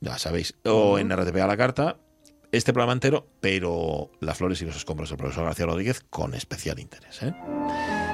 ya 0.00 0.18
sabéis, 0.18 0.54
o 0.66 0.98
en 0.98 1.10
RTP 1.10 1.36
a 1.38 1.46
la 1.46 1.56
carta, 1.56 1.96
este 2.52 2.74
programa 2.74 2.92
entero, 2.92 3.26
pero 3.40 4.10
Las 4.20 4.36
flores 4.36 4.60
y 4.60 4.66
los 4.66 4.76
escombros 4.76 5.08
del 5.08 5.16
profesor 5.16 5.44
García 5.46 5.64
Rodríguez 5.64 6.04
con 6.10 6.34
especial 6.34 6.78
interés. 6.78 7.22
¿eh? 7.22 7.34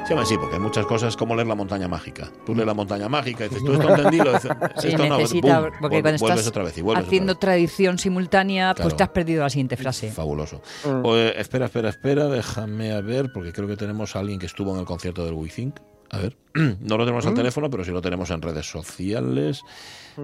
Sí, 0.07 0.13
hombre, 0.13 0.25
sí, 0.25 0.37
porque 0.39 0.55
hay 0.55 0.61
muchas 0.61 0.87
cosas 0.87 1.17
como 1.17 1.35
leer 1.35 1.49
la 1.49 1.57
montaña 1.57 1.89
mágica. 1.89 2.31
Tú 2.47 2.55
lees 2.55 2.65
la 2.67 2.75
montaña 2.75 3.09
mágica 3.09 3.45
y 3.45 3.49
dices, 3.49 3.65
tú 3.65 3.73
esto 3.73 3.89
entendido. 3.89 4.33
Dices, 4.33 4.53
Sí, 4.79 4.89
esto 4.89 5.07
no, 5.07 5.19
necesita, 5.19 5.61
boom, 5.61 5.73
porque 5.81 6.01
cuando 6.01 6.19
vuelves 6.21 6.23
estás 6.23 6.47
otra 6.47 6.63
vez 6.63 6.79
y 6.79 6.83
vuelves 6.83 7.07
haciendo 7.07 7.33
otra 7.33 7.51
vez. 7.51 7.57
tradición 7.57 7.99
simultánea, 7.99 8.73
Claro. 8.75 8.85
pues 8.89 8.97
te 8.97 9.03
has 9.03 9.09
perdido 9.09 9.43
la 9.43 9.51
siguiente 9.51 9.77
frase. 9.77 10.13
Fabuloso. 10.13 10.63
Mm. 10.85 11.05
O, 11.05 11.17
eh, 11.17 11.35
espera, 11.37 11.67
espera, 11.67 11.89
espera, 11.89 12.27
déjame 12.29 12.93
a 12.93 13.01
ver, 13.01 13.33
porque 13.35 13.53
creo 13.53 13.67
que 13.67 13.77
tenemos 13.77 14.15
a 14.15 14.21
alguien 14.21 14.39
que 14.39 14.47
estuvo 14.47 14.73
en 14.73 14.79
el 14.79 14.87
concierto 14.87 15.25
del 15.25 15.35
WeThink. 15.35 15.81
A 16.11 16.19
ver, 16.19 16.37
no 16.55 16.97
lo 16.97 17.05
tenemos 17.05 17.25
al 17.27 17.35
teléfono, 17.35 17.71
pero 17.71 17.85
sí 17.85 17.91
lo 17.91 18.03
tenemos 18.03 18.31
en 18.31 18.43
redes 18.43 18.67
sociales. 18.71 19.63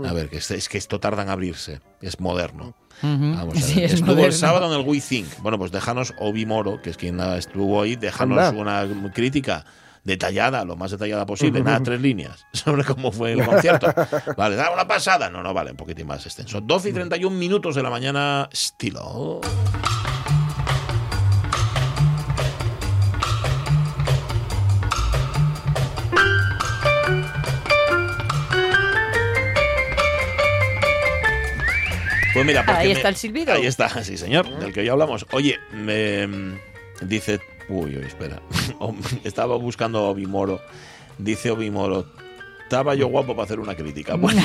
A 0.04 0.12
ver, 0.12 0.28
que 0.28 0.38
es, 0.38 0.50
es 0.50 0.68
que 0.68 0.78
esto 0.78 0.98
tarda 1.00 1.22
en 1.22 1.28
abrirse, 1.30 1.80
es 2.02 2.20
moderno. 2.20 2.74
Vamos 3.02 3.56
a 3.56 3.60
Sí, 3.60 3.76
ver. 3.76 3.84
es 3.84 3.92
Estuvo 3.94 4.24
el 4.24 4.32
sábado 4.32 4.72
en 4.72 4.80
el 4.80 4.86
WeThink. 4.86 5.26
Bueno, 5.42 5.58
pues 5.58 5.70
déjanos, 5.70 6.12
Obi 6.18 6.44
Moro, 6.46 6.80
que 6.82 6.90
es 6.90 6.96
quien 6.96 7.20
estuvo 7.20 7.80
ahí, 7.82 7.94
déjanos 7.96 8.38
Anda. 8.38 8.60
una 8.60 9.12
crítica 9.12 9.64
detallada, 10.02 10.64
lo 10.64 10.76
más 10.76 10.92
detallada 10.92 11.26
posible, 11.26 11.62
nada, 11.62 11.82
tres 11.82 12.00
líneas, 12.00 12.46
sobre 12.52 12.84
cómo 12.84 13.10
fue 13.12 13.32
el 13.32 13.44
concierto. 13.44 13.86
Vale, 14.36 14.54
da 14.56 14.70
una 14.72 14.86
pasada. 14.86 15.28
No, 15.30 15.42
no, 15.42 15.52
vale, 15.52 15.72
un 15.72 15.76
poquitín 15.76 16.06
más 16.06 16.24
extenso. 16.26 16.60
12 16.60 16.90
y 16.90 16.92
31 16.92 17.36
minutos 17.36 17.74
de 17.74 17.82
la 17.82 17.90
mañana, 17.90 18.48
estilo. 18.52 19.40
Pues 32.36 32.46
mira, 32.46 32.64
porque 32.66 32.80
Ahí 32.80 32.88
me- 32.88 32.94
está 32.94 33.08
el 33.08 33.16
silbido. 33.16 33.52
Ahí 33.54 33.66
está, 33.66 33.88
sí, 34.04 34.16
señor, 34.16 34.48
del 34.58 34.72
que 34.72 34.84
ya 34.84 34.92
hablamos. 34.92 35.26
Oye, 35.32 35.58
me 35.72 36.26
mm, 36.26 36.58
dice. 37.02 37.40
Uy, 37.68 37.96
uy, 37.96 38.04
espera. 38.06 38.40
Estaba 39.24 39.56
buscando 39.56 39.98
a 39.98 40.02
Obimoro. 40.10 40.60
Dice 41.18 41.50
Obimoro. 41.50 42.06
Estaba 42.66 42.96
yo 42.96 43.06
guapo 43.06 43.32
para 43.36 43.44
hacer 43.44 43.60
una 43.60 43.76
crítica. 43.76 44.16
Bueno, 44.26 44.42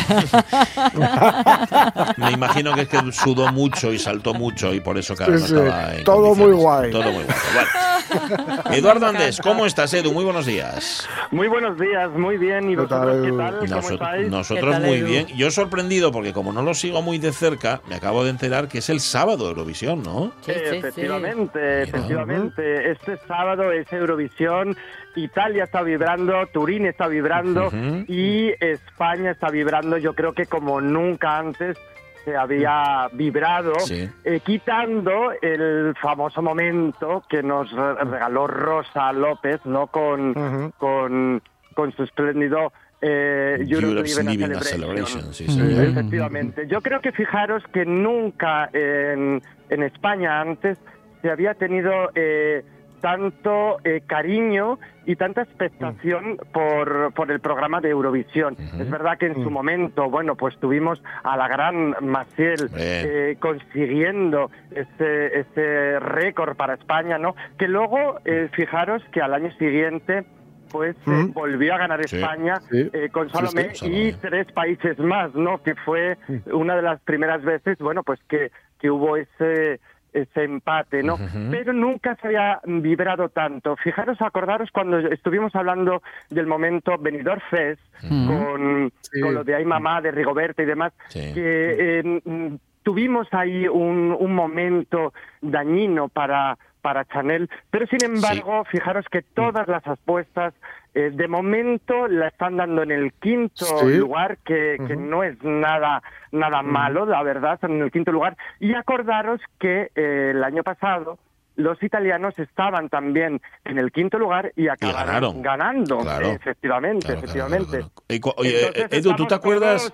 me 2.18 2.32
imagino 2.32 2.74
que 2.76 2.82
es 2.82 2.88
que 2.88 3.12
sudó 3.12 3.52
mucho 3.52 3.92
y 3.92 3.98
saltó 3.98 4.34
mucho 4.36 4.74
y 4.74 4.80
por 4.80 4.96
eso, 4.98 5.16
claro, 5.16 5.38
Sí, 5.40 5.42
no 5.42 5.48
sí. 5.62 5.66
estaba 5.66 5.96
en 5.96 6.04
Todo 6.04 6.36
muy 6.36 6.52
guay. 6.54 6.92
Todo 6.92 7.04
muy 7.12 7.24
guay. 7.24 7.36
Vale. 7.56 8.78
Eduardo 8.78 9.08
Andés, 9.08 9.40
¿cómo 9.42 9.66
estás, 9.66 9.94
Edu? 9.94 10.12
Muy 10.14 10.24
buenos 10.24 10.46
días. 10.46 11.08
Muy 11.32 11.48
buenos 11.48 11.80
días, 11.80 12.12
muy 12.12 12.38
bien. 12.38 12.70
¿Y 12.70 12.76
¿Qué 12.76 12.86
tal, 12.88 13.00
vosotros 13.08 13.26
qué 13.26 13.32
tal? 13.38 13.58
¿Cómo 13.60 13.82
Nosot- 13.82 13.94
estáis? 13.94 14.30
nosotros 14.30 14.66
¿Qué 14.66 14.72
tal, 14.72 14.82
muy 14.84 14.98
Edu? 14.98 15.08
bien. 15.08 15.28
Yo 15.36 15.50
sorprendido 15.50 16.12
porque 16.12 16.32
como 16.34 16.52
no 16.54 16.62
lo 16.62 16.74
sigo 16.76 17.02
muy 17.02 17.18
de 17.18 17.32
cerca, 17.32 17.82
me 17.90 17.96
acabo 17.96 18.24
de 18.24 18.30
enterar 18.30 18.68
que 18.68 18.80
es 18.80 18.90
el 18.90 19.00
sábado 19.00 19.46
de 19.46 19.50
Eurovisión, 19.52 20.04
¿no? 20.04 20.32
Sí, 20.46 20.52
sí, 20.54 20.60
sí. 20.70 20.76
efectivamente, 20.78 21.60
Mira. 21.60 21.84
efectivamente. 21.84 22.92
Este 22.92 23.18
sábado 23.28 23.72
es 23.72 23.92
Eurovisión. 23.92 24.76
Italia 25.16 25.64
está 25.66 25.82
vibrando, 25.84 26.46
Turín 26.48 26.86
está 26.86 27.08
vibrando 27.08 27.70
y 28.08 28.52
España 28.60 29.32
está 29.32 29.50
vibrando. 29.50 29.98
Yo 29.98 30.14
creo 30.14 30.34
que 30.34 30.46
como 30.46 30.80
nunca 30.82 31.38
antes 31.38 31.78
se 32.24 32.36
había 32.38 33.08
vibrado, 33.14 33.74
Sí. 33.80 34.08
eh, 34.24 34.40
quitando 34.46 35.32
el 35.42 35.96
famoso 36.00 36.42
momento 36.42 37.24
que 37.28 37.42
nos 37.42 37.72
re- 37.72 37.96
regaló 38.06 38.46
Rosa 38.46 39.12
López, 39.12 39.60
¿no? 39.66 39.88
Con, 39.88 40.34
con, 40.78 41.42
con 41.74 41.92
su 41.94 42.04
espléndido 42.04 42.72
eh, 43.04 43.58
Europe 43.68 44.02
a 44.02 44.06
Celebration. 44.06 44.62
Celebration, 44.64 45.34
sí, 45.34 45.46
Mm. 45.46 45.52
señor. 45.52 45.84
Efectivamente. 45.86 46.68
Yo 46.68 46.82
creo 46.82 47.02
que 47.02 47.12
fijaros 47.12 47.64
que 47.74 47.84
nunca 47.86 48.70
en, 48.72 49.42
en 49.70 49.84
España 49.84 50.40
antes 50.40 50.78
se 51.24 51.32
había 51.32 51.56
tenido 51.56 51.92
eh, 52.14 52.64
tanto 53.02 53.78
eh, 53.84 54.02
cariño 54.08 54.80
y 55.06 55.16
tanta 55.16 55.42
expectación 55.42 56.38
por, 56.54 57.12
por 57.14 57.32
el 57.32 57.40
programa 57.40 57.82
de 57.82 57.90
Eurovisión. 57.90 58.56
Es 58.80 58.90
verdad 58.90 59.18
que 59.18 59.26
en 59.26 59.44
su 59.44 59.50
momento, 59.50 60.10
bueno, 60.10 60.36
pues 60.36 60.56
tuvimos 60.60 61.02
a 61.24 61.36
la 61.36 61.48
gran 61.48 61.96
Maciel 62.02 62.70
eh, 62.78 63.36
consiguiendo 63.40 64.52
ese, 64.72 65.40
ese 65.40 66.00
récord 66.00 66.56
para 66.56 66.76
España, 66.76 67.18
¿no? 67.18 67.36
Que 67.58 67.68
luego, 67.68 68.20
eh, 68.26 68.50
fijaros 68.54 69.04
que 69.12 69.22
al 69.22 69.34
año 69.34 69.52
siguiente 69.58 70.24
pues 70.72 70.96
eh, 71.06 71.10
Mm. 71.10 71.34
volvió 71.34 71.74
a 71.74 71.78
ganar 71.80 72.02
Sí. 72.08 72.16
España 72.16 72.62
Sí. 72.70 72.90
eh, 72.94 73.10
con 73.12 73.30
Salomé 73.30 73.76
sí, 73.76 73.88
y 73.92 74.14
tres 74.14 74.50
países 74.54 74.98
más, 75.00 75.36
¿no? 75.36 75.62
Que 75.62 75.76
fue 75.76 76.18
una 76.54 76.78
de 76.78 76.82
las 76.82 77.02
primeras 77.02 77.44
veces, 77.44 77.78
bueno, 77.80 78.04
pues 78.04 78.22
que, 78.30 78.52
que 78.80 78.90
hubo 78.90 79.18
ese 79.18 79.82
ese 80.14 80.44
empate, 80.44 81.04
¿no? 81.04 81.18
Pero 81.50 81.74
nunca 81.74 82.16
se 82.18 82.28
había 82.28 82.60
vibrado 82.66 83.30
tanto. 83.30 83.76
Fijaros, 83.78 84.22
acordaros 84.22 84.70
cuando 84.72 84.98
estuvimos 85.00 85.56
hablando 85.56 86.02
del 86.30 86.48
momento 86.48 86.98
Benidorm 86.98 87.42
Fest 87.50 87.82
con, 88.02 88.92
Sí. 89.02 89.22
con 89.22 89.34
lo 89.34 89.44
de 89.44 89.56
Ay 89.56 89.66
Mamá, 89.66 90.02
de 90.02 90.12
Rigoberta 90.12 90.64
y 90.64 90.66
demás, 90.66 90.94
Sí. 91.10 91.34
que 91.34 92.00
eh, 92.00 92.58
tuvimos 92.84 93.28
ahí 93.32 93.68
un, 93.68 94.16
un 94.20 94.34
momento 94.36 95.14
dañino 95.42 96.08
para 96.10 96.58
para 96.82 97.06
Chanel, 97.06 97.48
pero 97.70 97.86
sin 97.86 98.04
embargo, 98.04 98.66
fijaros 98.66 99.06
que 99.12 99.22
todas 99.22 99.68
las 99.68 99.86
apuestas 99.86 100.56
eh, 100.94 101.10
de 101.14 101.28
momento 101.28 102.08
la 102.08 102.28
están 102.28 102.58
dando 102.58 102.84
en 102.84 102.92
el 102.92 103.14
quinto 103.14 103.66
Sí. 103.66 103.98
lugar, 103.98 104.38
que, 104.46 104.78
que 104.88 104.96
no 104.96 105.24
es 105.24 105.42
nada 105.44 106.02
nada 106.32 106.62
malo, 106.62 107.06
la 107.06 107.24
verdad, 107.24 107.56
están 107.56 107.72
en 107.72 107.82
el 107.82 107.92
quinto 107.92 108.12
lugar. 108.12 108.38
Y 108.60 108.74
acordaros 108.74 109.42
que 109.60 109.90
eh, 109.96 110.32
el 110.34 110.44
año 110.44 110.64
pasado 110.64 111.18
los 111.56 111.82
italianos 111.84 112.38
estaban 112.40 112.90
también 112.90 113.42
en 113.66 113.78
el 113.78 113.92
quinto 113.92 114.18
lugar 114.18 114.52
y 114.56 114.68
acabaron 114.68 115.42
ganando, 115.42 116.00
Claro. 116.00 116.28
efectivamente, 116.32 117.06
Claro, 117.08 117.20
efectivamente. 117.20 117.70
claro, 117.70 117.90
claro. 117.94 118.06
Y 118.10 118.20
cu- 118.20 118.34
Oye, 118.38 118.68
Entonces, 118.68 119.06
Edu, 119.06 119.16
¿tú 119.16 119.26
te 119.28 119.36
acuerdas? 119.36 119.92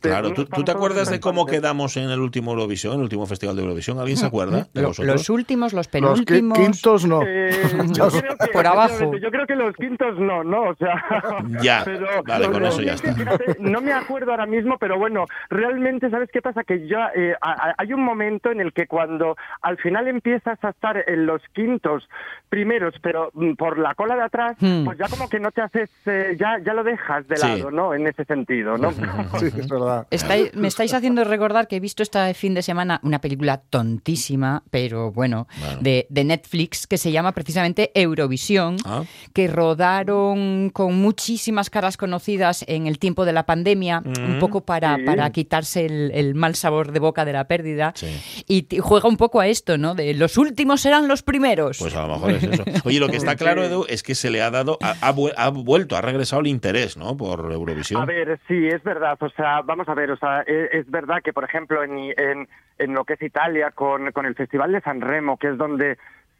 Claro. 0.00 0.32
¿tú, 0.32 0.44
tú 0.46 0.64
te 0.64 0.70
acuerdas 0.72 1.10
de 1.10 1.20
cómo 1.20 1.46
quedamos 1.46 1.96
en 1.96 2.10
el 2.10 2.20
último 2.20 2.52
Eurovisión, 2.52 2.94
el 2.94 3.00
último 3.02 3.26
festival 3.26 3.56
de 3.56 3.62
Eurovisión? 3.62 3.98
¿Alguien 3.98 4.16
se 4.16 4.26
acuerda 4.26 4.66
de 4.72 4.82
Lo- 4.82 4.88
vosotros? 4.88 5.14
los 5.14 5.30
últimos, 5.30 5.72
los 5.72 5.78
Los 5.78 5.88
penúltimos. 5.88 6.58
quintos 6.58 7.06
no. 7.06 7.20
Eh, 7.26 7.50
yo 7.92 8.08
creo 8.08 8.36
que, 8.38 8.46
Por 8.52 8.66
abajo. 8.66 9.16
Yo 9.16 9.30
creo 9.30 9.46
que 9.46 9.56
los 9.56 9.74
quintos 9.76 10.18
no, 10.18 10.42
¿no? 10.44 10.70
O 10.70 10.74
sea. 10.76 10.94
Ya, 11.62 11.82
pero 11.84 12.06
vale, 12.24 12.46
con 12.50 12.64
eso 12.64 12.82
ya 12.82 12.92
los 12.92 13.02
está. 13.04 13.14
fíjate, 13.14 13.56
no 13.60 13.80
me 13.80 13.92
acuerdo 13.92 14.30
ahora 14.30 14.46
mismo, 14.46 14.78
pero 14.78 14.98
bueno, 14.98 15.24
realmente, 15.50 16.10
¿sabes 16.10 16.30
qué 16.32 16.40
pasa? 16.42 16.62
Que 16.64 16.86
ya 16.86 17.10
eh, 17.14 17.34
hay 17.76 17.92
un 17.92 18.02
momento 18.04 18.50
en 18.50 18.60
el 18.60 18.72
que 18.72 18.86
cuando 18.86 19.36
al 19.62 19.76
final 19.78 20.08
empiezas 20.08 20.58
a 20.64 20.68
estar 20.78 21.04
en 21.08 21.26
los 21.26 21.42
quintos 21.54 22.08
primeros, 22.48 22.94
pero 23.02 23.30
mm, 23.34 23.54
por 23.54 23.78
la 23.78 23.94
cola 23.94 24.14
de 24.14 24.22
atrás, 24.22 24.56
Hmm. 24.60 24.84
pues 24.84 24.96
ya 24.96 25.08
como 25.08 25.28
que 25.28 25.40
no 25.40 25.50
te 25.50 25.60
haces, 25.60 25.90
eh, 26.06 26.36
ya, 26.38 26.58
ya 26.64 26.72
lo 26.72 26.84
dejas 26.84 27.26
de 27.28 27.36
Sí. 27.36 27.46
lado, 27.46 27.70
¿no? 27.70 27.94
En 27.94 28.06
ese 28.06 28.24
sentido, 28.24 28.78
¿no? 28.78 28.90
Sí, 29.40 29.46
es 29.46 29.68
verdad. 29.68 30.06
Estáis- 30.10 30.54
me 30.54 30.68
estáis 30.68 30.94
haciendo 30.94 31.24
recordar 31.24 31.66
que 31.68 31.76
he 31.76 31.80
visto 31.80 32.02
este 32.02 32.32
fin 32.34 32.54
de 32.54 32.62
semana 32.62 33.00
una 33.02 33.20
película 33.20 33.58
tontísima, 33.58 34.62
pero 34.70 35.10
bueno, 35.12 35.46
Bueno. 35.60 35.80
De, 35.82 36.06
de 36.10 36.24
Netflix, 36.24 36.86
que 36.86 36.96
se 36.96 37.10
llama 37.12 37.32
precisamente 37.32 37.90
Eurovisión, 37.94 38.76
Ah. 38.84 39.02
que 39.34 39.48
rodaron 39.48 40.70
con 40.70 40.94
muchísimas 41.00 41.70
caras 41.70 41.96
conocidas 41.96 42.64
en 42.68 42.86
el 42.86 42.98
tiempo 42.98 43.24
de 43.24 43.32
la 43.32 43.44
pandemia, 43.46 44.02
un 44.04 44.36
Mm. 44.36 44.38
poco 44.38 44.60
para, 44.64 44.96
Sí. 44.96 45.02
para 45.02 45.30
quitarse 45.30 45.86
el, 45.86 46.10
el 46.14 46.34
mal 46.34 46.54
sabor 46.54 46.92
de 46.92 47.00
boca 47.00 47.24
de 47.24 47.32
la 47.32 47.44
pérdida. 47.44 47.92
Sí. 47.94 48.44
Y 48.46 48.78
juega 48.78 49.08
un 49.08 49.16
poco 49.16 49.40
a 49.40 49.46
esto, 49.48 49.76
¿no? 49.78 49.94
De 49.94 50.14
los 50.14 50.36
últimos 50.38 50.57
serán 50.76 51.08
los 51.08 51.22
primeros. 51.22 51.78
Pues 51.78 51.94
a 51.94 52.02
lo 52.06 52.14
mejor 52.14 52.30
es 52.32 52.42
eso. 52.44 52.64
Oye, 52.84 53.00
lo 53.00 53.08
que 53.08 53.16
está 53.16 53.36
claro, 53.36 53.62
Edu, 53.62 53.84
es 53.88 54.02
que 54.02 54.14
se 54.14 54.30
le 54.30 54.42
ha 54.42 54.50
dado, 54.50 54.78
ha, 54.82 54.94
ha 55.00 55.12
vu- 55.14 55.32
ha 55.36 55.48
vuelto, 55.50 55.96
ha 55.96 56.00
regresado 56.00 56.40
el 56.40 56.48
interés, 56.48 56.96
¿no? 56.96 57.16
Por 57.16 57.50
Eurovisión. 57.52 58.02
A 58.02 58.06
ver, 58.06 58.38
sí, 58.48 58.66
es 58.66 58.82
verdad. 58.82 59.16
O 59.20 59.28
sea, 59.30 59.62
vamos 59.62 59.88
a 59.88 59.94
ver, 59.94 60.10
o 60.10 60.16
sea, 60.16 60.42
e- 60.46 60.68
es, 60.72 60.90
verdad 60.90 61.16
que, 61.22 61.32
por 61.32 61.44
ejemplo, 61.44 61.82
en, 61.82 61.98
en, 62.16 62.48
en 62.78 62.94
lo 62.94 63.04
que 63.04 63.14
es 63.14 63.22
Italia, 63.22 63.70
con, 63.72 64.12
con 64.12 64.26
el 64.26 64.34
Festival 64.34 64.72
de 64.72 64.80
San 64.80 65.00
Remo, 65.00 65.36
que 65.36 65.48
es 65.50 65.58
donde 65.58 65.98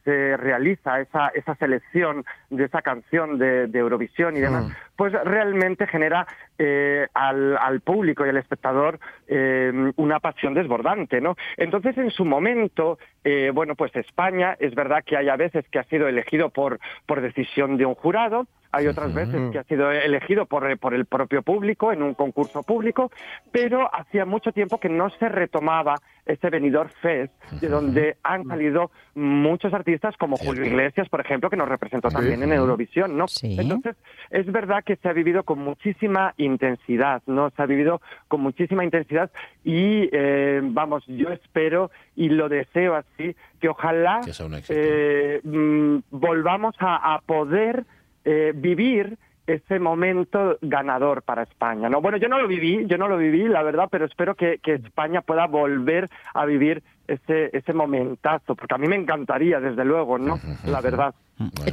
se 0.08 0.38
realiza 0.38 1.00
esa, 1.00 1.28
esa 1.34 1.54
selección 1.56 2.24
de 2.48 2.64
esa 2.64 2.80
canción 2.80 3.36
de, 3.36 3.66
de 3.66 3.78
Eurovisión 3.78 4.38
y 4.38 4.40
demás, 4.40 4.74
pues 4.96 5.12
realmente 5.12 5.86
genera 5.86 6.26
eh, 6.58 7.06
al, 7.12 7.58
al 7.58 7.82
público 7.82 8.24
y 8.24 8.30
al 8.30 8.38
espectador 8.38 8.98
eh, 9.26 9.70
una 9.96 10.18
pasión 10.18 10.54
desbordante, 10.54 11.20
¿no? 11.20 11.36
Entonces, 11.58 11.98
en 11.98 12.10
su 12.10 12.24
momento, 12.24 12.98
eh, 13.22 13.50
bueno, 13.52 13.74
pues 13.74 13.94
España 13.96 14.56
es 14.58 14.74
verdad 14.74 15.04
que 15.04 15.18
hay 15.18 15.28
a 15.28 15.36
veces 15.36 15.66
que 15.70 15.78
ha 15.78 15.84
sido 15.84 16.08
elegido 16.08 16.48
por, 16.48 16.80
por 17.04 17.20
decisión 17.20 17.76
de 17.76 17.84
un 17.84 17.94
jurado, 17.94 18.46
hay 18.72 18.86
otras 18.86 19.14
veces 19.14 19.50
que 19.50 19.58
ha 19.58 19.64
sido 19.64 19.90
elegido 19.90 20.46
por, 20.46 20.78
por 20.78 20.94
el 20.94 21.06
propio 21.06 21.42
público 21.42 21.92
en 21.92 22.02
un 22.02 22.14
concurso 22.14 22.62
público, 22.62 23.10
pero 23.50 23.88
hacía 23.94 24.24
mucho 24.24 24.52
tiempo 24.52 24.78
que 24.78 24.88
no 24.88 25.10
se 25.10 25.28
retomaba 25.28 25.94
ese 26.28 26.50
venidor 26.50 26.90
Fest, 27.00 27.32
de 27.52 27.68
donde 27.68 28.16
han 28.22 28.46
salido 28.46 28.90
muchos 29.14 29.72
artistas 29.72 30.14
como 30.18 30.36
Julio 30.36 30.64
Iglesias, 30.64 31.08
por 31.08 31.20
ejemplo, 31.20 31.48
que 31.48 31.56
nos 31.56 31.68
representó 31.68 32.10
también 32.10 32.42
en 32.42 32.52
Eurovisión, 32.52 33.16
¿no? 33.16 33.26
Sí. 33.28 33.56
Entonces, 33.58 33.96
es 34.30 34.46
verdad 34.52 34.84
que 34.84 34.96
se 34.96 35.08
ha 35.08 35.14
vivido 35.14 35.42
con 35.44 35.58
muchísima 35.58 36.34
intensidad, 36.36 37.22
¿no? 37.26 37.50
Se 37.50 37.62
ha 37.62 37.66
vivido 37.66 38.02
con 38.28 38.42
muchísima 38.42 38.84
intensidad 38.84 39.30
y, 39.64 40.10
eh, 40.12 40.60
vamos, 40.62 41.04
yo 41.06 41.30
espero 41.30 41.90
y 42.14 42.28
lo 42.28 42.50
deseo 42.50 42.94
así, 42.94 43.34
que 43.58 43.68
ojalá 43.70 44.20
Que 44.20 44.32
eh, 44.68 45.40
mm, 45.42 45.98
volvamos 46.10 46.74
a, 46.78 47.14
a 47.14 47.20
poder 47.22 47.86
eh, 48.30 48.52
vivir 48.54 49.16
ese 49.46 49.78
momento 49.78 50.58
ganador 50.60 51.22
para 51.22 51.44
España. 51.44 51.88
¿no? 51.88 52.02
Bueno, 52.02 52.18
yo 52.18 52.28
no 52.28 52.38
lo 52.38 52.46
viví, 52.46 52.84
yo 52.86 52.98
no 52.98 53.08
lo 53.08 53.16
viví, 53.16 53.48
la 53.48 53.62
verdad, 53.62 53.88
pero 53.90 54.04
espero 54.04 54.34
que, 54.34 54.58
que 54.58 54.74
España 54.74 55.22
pueda 55.22 55.46
volver 55.46 56.10
a 56.34 56.44
vivir 56.44 56.82
ese, 57.08 57.50
ese 57.56 57.72
momentazo, 57.72 58.54
porque 58.54 58.74
a 58.74 58.78
mí 58.78 58.86
me 58.86 58.96
encantaría, 58.96 59.58
desde 59.60 59.84
luego, 59.84 60.18
¿no? 60.18 60.38
La 60.66 60.80
verdad. 60.80 61.14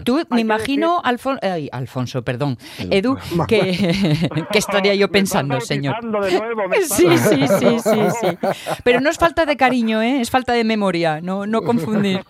Tú, 0.03 0.21
me 0.29 0.41
imagino, 0.41 1.01
Alfon- 1.01 1.39
ay, 1.41 1.69
Alfonso, 1.71 2.23
perdón, 2.23 2.55
Edu, 2.91 3.17
que, 3.47 3.71
que 4.51 4.59
estaría 4.59 4.93
yo 4.93 5.09
pensando, 5.09 5.59
señor. 5.59 5.95
de 6.03 6.07
nuevo, 6.39 6.67
me 6.69 6.81
Sí, 6.83 7.17
sí, 7.17 7.47
sí, 7.47 7.79
sí, 7.79 7.99
sí. 8.21 8.37
Pero 8.83 9.01
no 9.01 9.09
es 9.09 9.17
falta 9.17 9.45
de 9.47 9.57
cariño, 9.57 10.03
¿eh? 10.03 10.21
es 10.21 10.29
falta 10.29 10.53
de 10.53 10.63
memoria, 10.63 11.19
no, 11.19 11.47
no 11.47 11.63
confundir. 11.63 12.23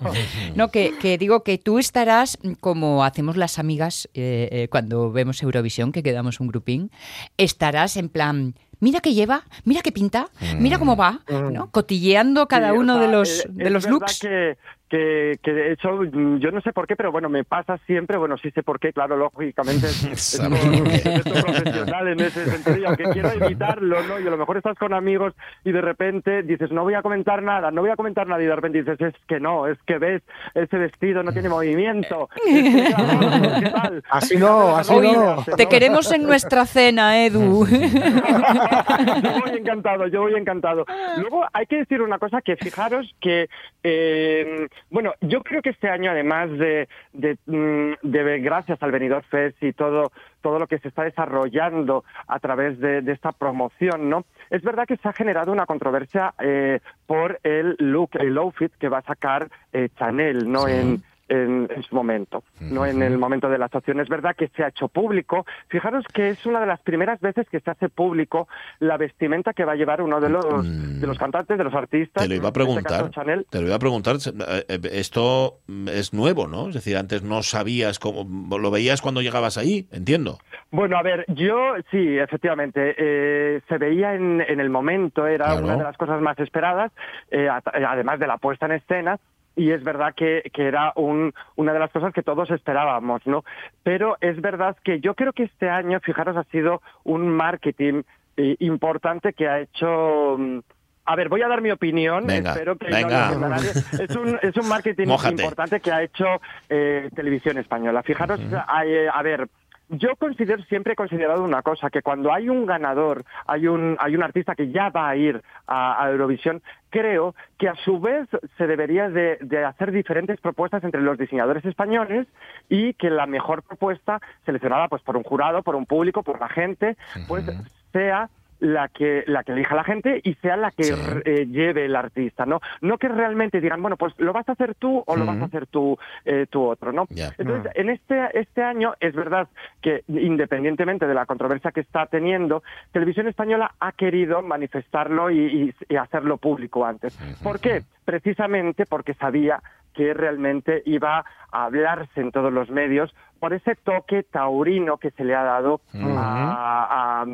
No, 0.55 0.69
que, 0.69 0.93
que 0.97 1.17
digo 1.17 1.43
que 1.43 1.57
tú 1.57 1.77
estarás, 1.77 2.37
como 2.61 3.03
hacemos 3.03 3.35
las 3.35 3.59
amigas 3.59 4.09
eh, 4.13 4.47
eh, 4.51 4.67
cuando 4.69 5.11
vemos 5.11 5.43
Eurovisión, 5.43 5.91
que 5.91 6.03
quedamos 6.03 6.39
un 6.39 6.47
grupín, 6.47 6.89
estarás 7.37 7.97
en 7.97 8.07
plan, 8.07 8.55
mira 8.79 8.99
qué 8.99 9.13
lleva, 9.13 9.43
mira 9.63 9.81
qué 9.81 9.91
pinta, 9.91 10.27
mira 10.57 10.79
cómo 10.79 10.95
va, 10.95 11.21
¿no? 11.29 11.69
Cotilleando 11.71 12.47
cada 12.47 12.71
Sí, 12.71 12.77
o 12.77 12.79
uno 12.79 12.95
sea, 12.95 13.01
de 13.03 13.11
los, 13.11 13.43
de 13.49 13.69
los 13.69 13.87
looks. 13.87 14.19
Que, 14.19 14.57
que, 14.89 15.39
que 15.41 15.53
de 15.53 15.71
hecho, 15.71 15.91
mm, 15.93 16.37
yo 16.37 16.51
no 16.51 16.61
sé 16.61 16.71
por 16.73 16.87
qué, 16.87 16.95
pero 16.95 17.11
bueno, 17.11 17.29
me 17.29 17.43
pasa 17.43 17.77
siempre, 17.85 18.17
bueno, 18.17 18.37
sí 18.37 18.51
sé 18.51 18.63
por 18.63 18.79
qué, 18.79 18.93
claro, 18.93 19.17
lógicamente 19.17 19.87
es, 19.87 20.03
es 20.03 20.39
es 20.39 21.23
profesional 21.23 22.07
en 22.07 22.19
ese 22.19 22.45
sentido, 22.45 22.77
y 22.77 22.85
aunque 22.85 23.03
quiero 23.05 23.31
evitarlo, 23.31 24.03
¿no? 24.03 24.19
Y 24.19 24.27
a 24.27 24.29
lo 24.29 24.37
mejor 24.37 24.57
estás 24.57 24.77
con 24.77 24.93
amigos 24.93 25.33
y 25.63 25.71
de 25.71 25.81
repente 25.81 26.43
dices, 26.43 26.71
no 26.71 26.83
voy 26.83 26.93
a 26.93 27.01
comentar 27.01 27.41
nada, 27.41 27.71
no 27.71 27.81
voy 27.81 27.89
a 27.89 27.95
comentar 27.95 28.27
nada, 28.27 28.41
y 28.41 28.45
de 28.45 28.55
repente 28.55 28.83
dices, 28.83 28.99
es 29.01 29.15
que 29.27 29.39
no, 29.39 29.67
es 29.67 29.77
que 29.85 29.97
ves, 29.97 30.21
ese 30.53 30.77
vestido 30.77 31.23
no 31.23 31.31
tiene 31.31 31.49
movimiento. 31.49 32.29
es 32.45 32.95
que, 32.95 33.63
¿qué 33.63 33.69
tal? 33.69 34.03
Así 34.09 34.37
no, 34.37 34.75
así 34.75 34.93
Oye, 34.93 35.13
no. 35.13 35.43
te 35.57 35.67
queremos 35.67 36.11
en 36.11 36.23
nuestra 36.23 36.65
cena, 36.65 37.25
Edu. 37.25 37.65
yo 37.67 39.39
voy 39.39 39.57
encantado, 39.57 40.07
yo 40.07 40.21
voy 40.21 40.35
encantado. 40.35 40.85
Luego 41.17 41.45
hay 41.53 41.65
que 41.65 41.77
decir 41.77 42.01
una 42.01 42.19
cosa 42.19 42.41
que 42.41 42.55
fijaros 42.55 43.13
que, 43.19 43.49
eh, 43.83 44.67
bueno, 44.89 45.13
yo 45.21 45.41
creo 45.41 45.61
que 45.61 45.69
este 45.69 45.89
año 45.89 46.11
además 46.11 46.49
de, 46.51 46.87
de, 47.13 47.37
mm, 47.45 48.07
de 48.07 48.39
gracias 48.39 48.81
al 48.81 48.91
Benidorm 48.91 49.23
Fest 49.29 49.61
y 49.61 49.73
todo 49.73 50.11
todo 50.41 50.59
lo 50.59 50.67
que 50.67 50.77
se 50.77 50.89
está 50.89 51.03
desarrollando 51.03 52.03
a 52.27 52.39
través 52.39 52.79
de, 52.79 53.01
de 53.01 53.11
esta 53.13 53.31
promoción, 53.31 54.11
¿no? 54.11 54.25
Es 54.51 54.61
verdad 54.61 54.85
que 54.85 54.97
se 54.97 55.09
ha 55.09 55.13
generado 55.13 55.51
una 55.51 55.65
controversia 55.65 56.35
eh, 56.39 56.81
por 57.07 57.39
el 57.41 57.75
look, 57.79 58.11
el 58.13 58.37
outfit 58.37 58.71
que 58.73 58.87
va 58.87 58.99
a 58.99 59.01
sacar 59.01 59.49
eh, 59.73 59.89
Chanel, 59.97 60.51
¿no? 60.51 60.67
Sí. 60.67 60.71
En, 60.73 61.03
en, 61.27 61.67
en 61.75 61.83
su 61.83 61.95
momento, 61.95 62.43
no 62.59 62.85
en 62.85 63.01
el 63.01 63.17
momento 63.17 63.49
de 63.49 63.57
la 63.57 63.65
actuación. 63.65 63.99
Es 63.99 64.09
verdad 64.09 64.35
que 64.35 64.47
se 64.49 64.63
ha 64.63 64.67
hecho 64.67 64.87
público. 64.87 65.45
Fijaros 65.69 66.05
que 66.13 66.29
es 66.29 66.45
una 66.45 66.59
de 66.59 66.67
las 66.67 66.79
primeras 66.81 67.19
veces 67.21 67.47
que 67.49 67.59
se 67.59 67.71
hace 67.71 67.89
público 67.89 68.47
la 68.79 68.97
vestimenta 68.97 69.53
que 69.53 69.65
va 69.65 69.73
a 69.73 69.75
llevar 69.75 70.01
uno 70.01 70.19
de 70.21 70.29
los, 70.29 70.65
Mm. 70.65 70.99
de 70.99 71.07
los 71.07 71.17
cantantes, 71.17 71.57
de 71.57 71.63
los 71.63 71.73
artistas. 71.73 72.23
Te 72.23 72.29
lo 72.29 72.35
iba 72.35 72.45
a 72.45 72.47
este 72.49 72.59
preguntar. 72.59 73.09
Chanel. 73.11 73.45
Te 73.49 73.59
lo 73.61 73.67
iba 73.67 73.75
a 73.75 73.79
preguntar. 73.79 74.15
eh, 74.17 74.65
eh, 74.67 74.79
Esto 74.91 75.59
es 75.91 76.13
nuevo, 76.13 76.47
¿no? 76.47 76.69
Es 76.69 76.75
decir, 76.75 76.97
antes 76.97 77.23
no 77.23 77.41
sabías 77.43 77.99
cómo. 77.99 78.25
Lo 78.57 78.71
veías 78.71 79.01
cuando 79.01 79.21
llegabas 79.21 79.57
ahí, 79.57 79.87
entiendo. 79.91 80.37
Bueno, 80.71 80.97
a 80.97 81.03
ver, 81.03 81.25
yo 81.29 81.73
sí, 81.91 82.17
efectivamente, 82.17 82.95
eh, 82.97 83.61
se 83.67 83.77
veía 83.77 84.13
en, 84.15 84.41
en 84.41 84.59
el 84.59 84.69
momento, 84.69 85.25
era 85.27 85.45
Claro. 85.45 85.63
una 85.65 85.77
de 85.77 85.83
las 85.83 85.97
cosas 85.97 86.21
más 86.21 86.37
esperadas, 86.39 86.91
eh, 87.31 87.47
además 87.49 88.19
de 88.19 88.27
la 88.27 88.37
puesta 88.37 88.65
en 88.65 88.73
escena, 88.73 89.19
y 89.55 89.71
es 89.71 89.83
verdad 89.83 90.13
que, 90.15 90.43
que 90.53 90.63
era 90.67 90.91
un, 90.95 91.33
una 91.55 91.73
de 91.73 91.79
las 91.79 91.91
cosas 91.91 92.13
que 92.13 92.23
todos 92.23 92.49
esperábamos, 92.51 93.25
¿no? 93.25 93.43
Pero 93.83 94.17
es 94.21 94.39
verdad 94.41 94.75
que 94.83 94.99
yo 94.99 95.13
creo 95.15 95.33
que 95.33 95.43
este 95.43 95.69
año, 95.69 95.99
fijaros, 96.01 96.35
ha 96.37 96.43
sido 96.45 96.81
un 97.03 97.29
marketing 97.29 98.03
eh, 98.37 98.55
importante 98.59 99.33
que 99.33 99.47
ha 99.47 99.59
hecho... 99.61 100.35
mm, 100.37 100.59
A 101.05 101.15
ver, 101.15 101.29
voy 101.29 101.41
a 101.43 101.47
dar 101.47 101.61
mi 101.61 101.71
opinión. 101.71 102.25
Venga, 102.25 102.51
espero 102.51 102.75
que 102.77 102.87
venga. 102.87 103.31
no 103.35 103.45
a 103.45 103.49
nadie. 103.49 103.69
Es 103.69 104.15
un, 104.15 104.37
es 104.41 104.57
un 104.57 104.67
marketing 104.67 105.07
Mójate. 105.13 105.41
importante 105.41 105.79
que 105.79 105.91
ha 105.91 106.01
hecho 106.03 106.25
eh, 106.67 107.09
Televisión 107.15 107.57
Española. 107.59 108.01
Fijaros, 108.03 108.39
hay, 108.67 108.89
eh, 108.91 109.07
a 109.13 109.21
ver, 109.21 109.47
yo 109.89 110.15
considero, 110.15 110.63
siempre 110.63 110.93
he 110.93 110.95
considerado 110.95 111.43
una 111.43 111.61
cosa, 111.61 111.89
que 111.89 112.01
cuando 112.01 112.33
hay 112.33 112.49
un 112.49 112.65
ganador, 112.65 113.23
hay 113.45 113.67
un, 113.67 113.97
hay 113.99 114.15
un 114.15 114.23
artista 114.23 114.55
que 114.55 114.71
ya 114.71 114.89
va 114.89 115.09
a 115.09 115.15
ir 115.15 115.41
a, 115.67 116.03
a 116.03 116.11
Eurovisión, 116.11 116.61
creo 116.89 117.35
que 117.57 117.69
a 117.69 117.75
su 117.75 117.99
vez 117.99 118.27
se 118.57 118.67
debería 118.67 119.09
de, 119.09 119.37
de 119.41 119.63
hacer 119.63 119.91
diferentes 119.91 120.39
propuestas 120.39 120.83
entre 120.83 121.01
los 121.01 121.17
diseñadores 121.17 121.63
españoles 121.65 122.27
y 122.69 122.93
que 122.93 123.09
la 123.09 123.25
mejor 123.25 123.63
propuesta, 123.63 124.21
seleccionada 124.45 124.87
pues 124.87 125.01
por 125.03 125.17
un 125.17 125.23
jurado, 125.23 125.61
por 125.61 125.75
un 125.75 125.85
público, 125.85 126.23
por 126.23 126.39
la 126.39 126.49
gente, 126.49 126.97
pues 127.27 127.45
sea 127.91 128.29
la 128.65 128.87
que 128.87 129.23
la 129.27 129.43
que 129.43 129.51
elija 129.51 129.75
la 129.75 129.83
gente 129.83 130.19
y 130.23 130.33
sea 130.35 130.57
la 130.57 130.71
que 130.71 130.93
eh, 131.25 131.45
lleve 131.45 131.85
el 131.85 131.95
artista, 131.95 132.45
¿no? 132.45 132.61
No 132.81 132.97
que 132.97 133.07
realmente 133.07 133.61
digan, 133.61 133.81
bueno, 133.81 133.95
pues 133.95 134.13
lo 134.17 134.33
vas 134.33 134.49
a 134.49 134.53
hacer 134.53 134.73
tú 134.75 135.03
o 135.05 135.15
lo 135.15 135.25
vas 135.25 135.39
a 135.39 135.45
hacer 135.45 135.67
tú, 135.67 135.97
eh, 136.25 136.47
tú 136.49 136.63
otro, 136.63 136.91
¿no? 136.91 137.05
Entonces, 137.37 137.71
en 137.75 137.89
este, 137.89 138.39
este 138.39 138.63
año 138.63 138.95
es 138.99 139.13
verdad 139.13 139.47
que 139.81 140.03
independientemente 140.07 141.05
de 141.05 141.13
la 141.13 141.27
controversia 141.27 141.71
que 141.71 141.81
está 141.81 142.07
teniendo, 142.07 142.63
Televisión 142.91 143.27
Española 143.27 143.75
ha 143.79 143.91
querido 143.91 144.41
manifestarlo 144.41 145.29
y, 145.29 145.73
hacerlo 145.99 146.37
público 146.37 146.85
antes. 146.85 147.15
¿Por 147.41 147.59
qué? 147.59 147.83
Precisamente 148.03 148.85
porque 148.85 149.13
sabía 149.13 149.61
que 149.95 150.13
realmente 150.13 150.83
iba 150.85 151.25
a 151.51 151.65
hablarse 151.65 152.21
en 152.21 152.31
todos 152.31 152.51
los 152.51 152.69
medios 152.69 153.13
por 153.39 153.53
ese 153.53 153.75
toque 153.75 154.23
taurino 154.23 154.97
que 154.97 155.11
se 155.11 155.23
le 155.23 155.35
ha 155.35 155.43
dado 155.43 155.81
a, 155.93 157.25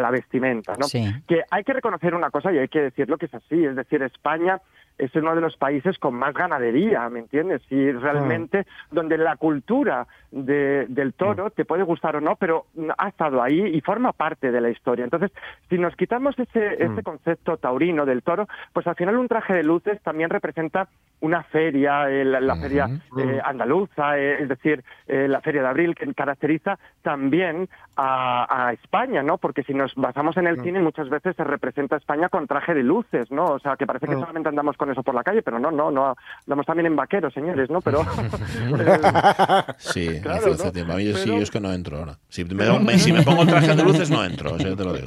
la 0.00 0.10
vestimenta. 0.10 0.74
¿no? 0.78 0.86
Que 1.26 1.42
hay 1.50 1.64
que 1.64 1.72
reconocer 1.72 2.14
una 2.14 2.30
cosa 2.30 2.52
y 2.52 2.58
hay 2.58 2.68
que 2.68 2.80
decirlo 2.80 3.18
que 3.18 3.26
es 3.26 3.34
así, 3.34 3.64
es 3.64 3.76
decir, 3.76 4.02
España 4.02 4.60
es 5.00 5.14
uno 5.14 5.34
de 5.34 5.40
los 5.40 5.56
países 5.56 5.98
con 5.98 6.14
más 6.14 6.34
ganadería, 6.34 7.08
¿me 7.08 7.20
entiendes? 7.20 7.62
Y 7.70 7.90
realmente 7.92 8.66
donde 8.90 9.16
la 9.16 9.36
cultura 9.36 10.06
del 10.30 11.14
toro 11.14 11.50
te 11.50 11.64
puede 11.64 11.82
gustar 11.82 12.16
o 12.16 12.20
no, 12.20 12.36
pero 12.36 12.66
ha 12.98 13.08
estado 13.08 13.42
ahí 13.42 13.60
y 13.60 13.80
forma 13.80 14.12
parte 14.12 14.52
de 14.52 14.60
la 14.60 14.70
historia. 14.70 15.04
Entonces, 15.04 15.32
si 15.68 15.78
nos 15.78 15.96
quitamos 15.96 16.38
ese, 16.38 16.82
ese 16.82 17.02
concepto 17.02 17.56
taurino 17.56 18.04
del 18.04 18.22
toro, 18.22 18.46
pues 18.72 18.86
al 18.86 18.94
final 18.94 19.16
un 19.16 19.28
traje 19.28 19.54
de 19.54 19.64
luces 19.64 20.00
también 20.02 20.30
representa 20.30 20.88
una 21.20 21.42
feria, 21.44 22.06
la, 22.08 22.56
feria 22.56 22.88
eh, 23.18 23.40
andaluza, 23.44 24.18
eh, 24.18 24.42
es 24.42 24.48
decir, 24.48 24.82
eh, 25.06 25.28
la 25.28 25.40
feria 25.40 25.62
de 25.62 25.68
abril, 25.68 25.94
que 25.94 26.12
caracteriza 26.14 26.78
también 27.02 27.68
a, 27.96 28.72
España, 28.72 29.22
¿no? 29.22 29.36
Porque 29.36 29.62
si 29.62 29.74
nos 29.74 29.94
basamos 29.94 30.36
en 30.38 30.46
el 30.46 30.62
cine, 30.62 30.80
muchas 30.80 31.10
veces 31.10 31.36
se 31.36 31.44
representa 31.44 31.96
a 31.96 31.98
España 31.98 32.28
con 32.28 32.46
traje 32.46 32.72
de 32.72 32.82
luces, 32.82 33.30
¿no? 33.30 33.44
O 33.44 33.58
sea, 33.58 33.76
que 33.76 33.86
parece 33.86 34.06
que 34.06 34.14
solamente 34.14 34.48
andamos 34.48 34.76
con 34.76 34.89
eso 34.92 35.02
por 35.02 35.14
la 35.14 35.22
calle, 35.22 35.42
pero 35.42 35.58
no, 35.58 35.70
no, 35.70 35.90
no, 35.90 36.14
andamos 36.40 36.66
también 36.66 36.86
en 36.86 36.96
vaqueros, 36.96 37.32
señores, 37.32 37.70
¿no? 37.70 37.80
Pero... 37.80 38.04
sí, 39.78 40.20
claro, 40.22 40.52
hace 40.52 40.72
tiempo. 40.72 40.92
A 40.92 40.96
mí 40.96 41.12
sí, 41.14 41.28
yo 41.28 41.36
es 41.36 41.50
que 41.50 41.60
no 41.60 41.72
entro 41.72 41.98
ahora. 41.98 42.18
Si 42.28 42.44
me, 42.44 42.98
si 42.98 43.12
me 43.12 43.22
pongo 43.22 43.46
traje 43.46 43.74
de 43.74 43.82
luces, 43.82 44.10
no 44.10 44.24
entro, 44.30 44.56
eso 44.56 44.76
te 44.76 44.84
lo 44.84 44.94
digo. 44.94 45.06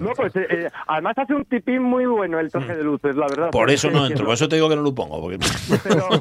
no, 0.00 0.10
pues 0.14 0.32
además 0.86 1.18
hace 1.18 1.34
un 1.34 1.44
tipín 1.44 1.82
muy 1.82 2.06
bueno 2.06 2.38
el 2.38 2.50
traje 2.50 2.76
de 2.76 2.84
luces, 2.84 3.16
la 3.16 3.26
verdad. 3.26 3.50
Por 3.50 3.70
eso 3.70 3.90
no 3.90 4.06
entro, 4.06 4.24
por 4.24 4.34
eso 4.34 4.48
te 4.48 4.56
digo 4.56 4.68
que 4.68 4.76
no 4.76 4.82
lo 4.82 4.94
pongo. 4.94 5.20
Porque... 5.20 5.38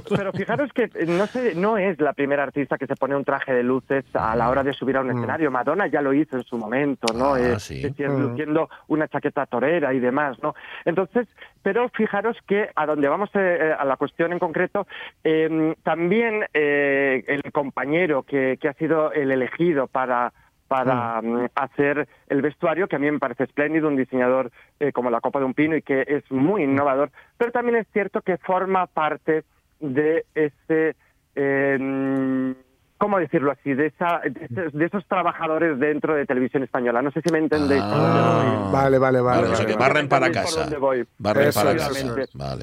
Pero, 0.09 0.31
fijaros 0.33 0.71
que 0.73 0.89
no, 1.07 1.27
sé, 1.27 1.55
no 1.55 1.77
es 1.77 1.99
la 1.99 2.13
primera 2.13 2.43
artista 2.43 2.77
que 2.77 2.87
se 2.87 2.95
pone 2.95 3.15
un 3.15 3.23
traje 3.23 3.53
de 3.53 3.63
luces 3.63 4.05
a 4.13 4.35
la 4.35 4.49
hora 4.49 4.63
de 4.63 4.73
subir 4.73 4.97
a 4.97 5.01
un 5.01 5.07
mm. 5.07 5.17
escenario. 5.17 5.51
Madonna 5.51 5.87
ya 5.87 6.01
lo 6.01 6.13
hizo 6.13 6.37
en 6.37 6.43
su 6.43 6.57
momento, 6.57 7.13
¿no? 7.13 7.33
Ah, 7.33 7.39
eh, 7.39 7.57
mm. 7.57 8.21
luciendo 8.21 8.69
una 8.87 9.07
chaqueta 9.07 9.45
torera 9.45 9.93
y 9.93 9.99
demás, 9.99 10.37
¿no? 10.41 10.55
Entonces, 10.85 11.27
pero 11.63 11.89
fijaros 11.89 12.37
que 12.47 12.69
a 12.75 12.85
donde 12.85 13.07
vamos 13.07 13.29
eh, 13.33 13.57
eh, 13.59 13.75
a 13.77 13.83
la 13.85 13.97
cuestión 13.97 14.31
en 14.33 14.39
concreto, 14.39 14.85
em, 15.23 15.73
también 15.83 16.45
el 16.53 17.51
compañero 17.51 18.23
que, 18.23 18.57
que 18.61 18.67
ha 18.67 18.73
sido 18.73 19.11
el 19.13 19.31
elegido 19.31 19.87
para 19.87 20.33
para 20.73 21.21
mm. 21.21 21.43
Mm, 21.43 21.49
hacer 21.53 22.07
el 22.29 22.41
vestuario, 22.41 22.87
que 22.87 22.95
a 22.95 22.99
mí 22.99 23.11
me 23.11 23.19
parece 23.19 23.43
espléndido, 23.43 23.87
un 23.87 23.95
diseñador 23.95 24.51
eh, 24.79 24.91
como 24.91 25.11
la 25.11 25.21
copa 25.21 25.37
de 25.37 25.45
un 25.45 25.53
pino 25.53 25.75
y 25.75 25.83
que 25.83 26.03
es 26.07 26.31
muy 26.31 26.63
innovador, 26.63 27.11
pero 27.37 27.51
también 27.51 27.75
es 27.75 27.87
cierto 27.93 28.21
que 28.21 28.37
forma 28.37 28.87
parte 28.87 29.43
de 29.79 30.25
ese... 30.33 30.95
Eh, 31.35 32.55
¿cómo 33.03 33.19
decirlo 33.19 33.51
así? 33.51 33.73
De, 33.73 33.87
esa, 33.87 34.21
de, 34.23 34.85
esos 34.85 35.05
trabajadores 35.07 35.77
dentro 35.77 36.15
de 36.15 36.25
televisión 36.25 36.63
española. 36.63 37.01
No 37.01 37.11
sé 37.11 37.19
si 37.21 37.33
me 37.33 37.39
entendéis. 37.39 37.81
Ah, 37.83 38.69
vale, 38.71 38.97
vale, 38.97 39.19
vale. 39.19 39.49
o 39.49 39.55
sea, 39.57 39.65
que 39.65 39.75
barren 39.75 40.07
para 40.07 40.31
casa. 40.31 40.69
Barren 41.17 41.51
para 41.51 41.75
casa. 41.75 42.15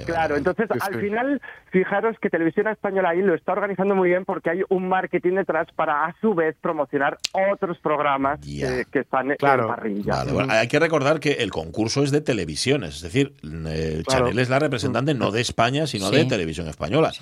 claro, 0.07 0.37
entonces 0.37 0.67
al 0.81 0.99
final, 0.99 1.43
fijaros 1.71 2.17
que 2.23 2.31
televisión 2.31 2.69
española 2.69 3.11
ahí 3.11 3.21
lo 3.21 3.35
está 3.35 3.53
organizando 3.53 3.95
muy 3.95 4.09
bien 4.09 4.25
porque 4.25 4.49
hay 4.49 4.63
un 4.71 4.89
marketing 4.89 5.35
detrás 5.35 5.67
para 5.77 6.07
a 6.07 6.17
su 6.23 6.35
vez 6.35 6.57
promocionar 6.63 7.19
otros 7.53 7.77
programas 7.79 8.41
que, 8.41 8.87
están 8.99 9.33
en 9.33 9.37
parrilla. 9.37 10.25
hay 10.49 10.69
que 10.69 10.79
recordar 10.79 11.21
que 11.21 11.33
el 11.33 11.51
concurso 11.51 12.03
es 12.03 12.13
de 12.13 12.23
televisiones, 12.23 12.97
es 12.97 13.03
decir, 13.03 13.35
eh, 13.67 14.03
Chanel 14.09 14.39
es 14.39 14.49
la 14.49 14.59
representante 14.59 15.13
no 15.13 15.33
de 15.33 15.43
España, 15.43 15.87
sino 15.87 16.11
de 16.11 16.25
televisión 16.25 16.67
española. 16.67 17.13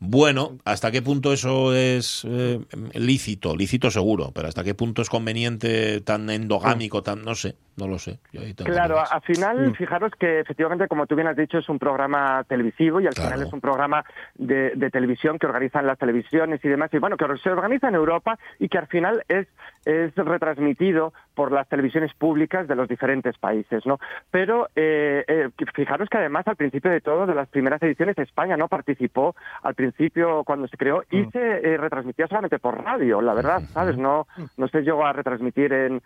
Bueno, 0.00 0.56
¿hasta 0.64 0.90
qué 0.90 1.02
punto 1.02 1.34
eso 1.34 1.74
es 1.74 2.26
eh, 2.26 2.61
lícito, 2.94 3.56
lícito 3.56 3.90
seguro, 3.90 4.32
pero 4.34 4.48
hasta 4.48 4.64
qué 4.64 4.74
punto 4.74 5.02
es 5.02 5.08
conveniente 5.08 6.00
tan 6.00 6.28
endogámico, 6.30 7.02
tan 7.02 7.22
no 7.22 7.34
sé, 7.34 7.56
no 7.76 7.88
lo 7.88 7.98
sé. 7.98 8.18
claro, 8.64 8.98
al 9.10 9.22
final, 9.22 9.70
mm. 9.70 9.74
fijaros 9.74 10.12
que 10.18 10.40
efectivamente, 10.40 10.88
como 10.88 11.06
tú 11.06 11.14
bien 11.14 11.28
has 11.28 11.36
dicho, 11.36 11.58
es 11.58 11.68
un 11.68 11.78
programa 11.78 12.44
televisivo 12.44 13.00
y 13.00 13.06
al 13.06 13.14
final 13.14 13.42
es 13.42 13.52
un 13.52 13.60
programa 13.60 14.04
de, 14.34 14.90
televisión 14.92 15.38
que 15.38 15.46
organizan 15.46 15.86
las 15.86 15.98
televisiones 15.98 16.62
y 16.62 16.68
demás, 16.68 16.92
y 16.92 16.98
bueno, 16.98 17.16
que 17.16 17.24
se 17.42 17.50
organiza 17.50 17.88
en 17.88 17.94
Europa 17.94 18.38
y 18.58 18.68
que 18.68 18.78
al 18.78 18.88
final 18.88 19.24
es, 19.28 19.46
es 19.86 20.14
retransmitido 20.14 21.14
por 21.34 21.50
las 21.50 21.66
televisiones 21.68 22.12
públicas 22.14 22.68
de 22.68 22.74
los 22.74 22.88
diferentes 22.88 23.38
países, 23.38 23.86
¿no? 23.86 23.98
Pero 24.30 24.68
eh, 24.76 25.24
eh, 25.26 25.48
fijaros 25.74 26.10
que 26.10 26.18
además 26.18 26.46
al 26.46 26.56
principio 26.56 26.90
de 26.90 27.00
todo, 27.00 27.26
de 27.26 27.34
las 27.34 27.48
primeras 27.48 27.82
ediciones, 27.82 28.18
España 28.18 28.56
no 28.56 28.68
participó 28.68 29.34
al 29.62 29.74
principio 29.74 30.44
cuando 30.44 30.68
se 30.68 30.76
creó 30.76 31.04
y 31.10 31.22
mm. 31.22 31.30
se 31.30 31.38
eh, 31.38 31.76
retransmitía 31.78 32.26
solamente 32.26 32.58
por 32.58 32.82
radio, 32.84 33.22
la 33.22 33.32
verdad, 33.32 33.62
¿sabes? 33.72 33.96
No, 33.96 34.26
no 34.58 34.68
se 34.68 34.82
llegó 34.82 35.06
a 35.06 35.12
retransmitir 35.14 35.72
en, 35.72 36.02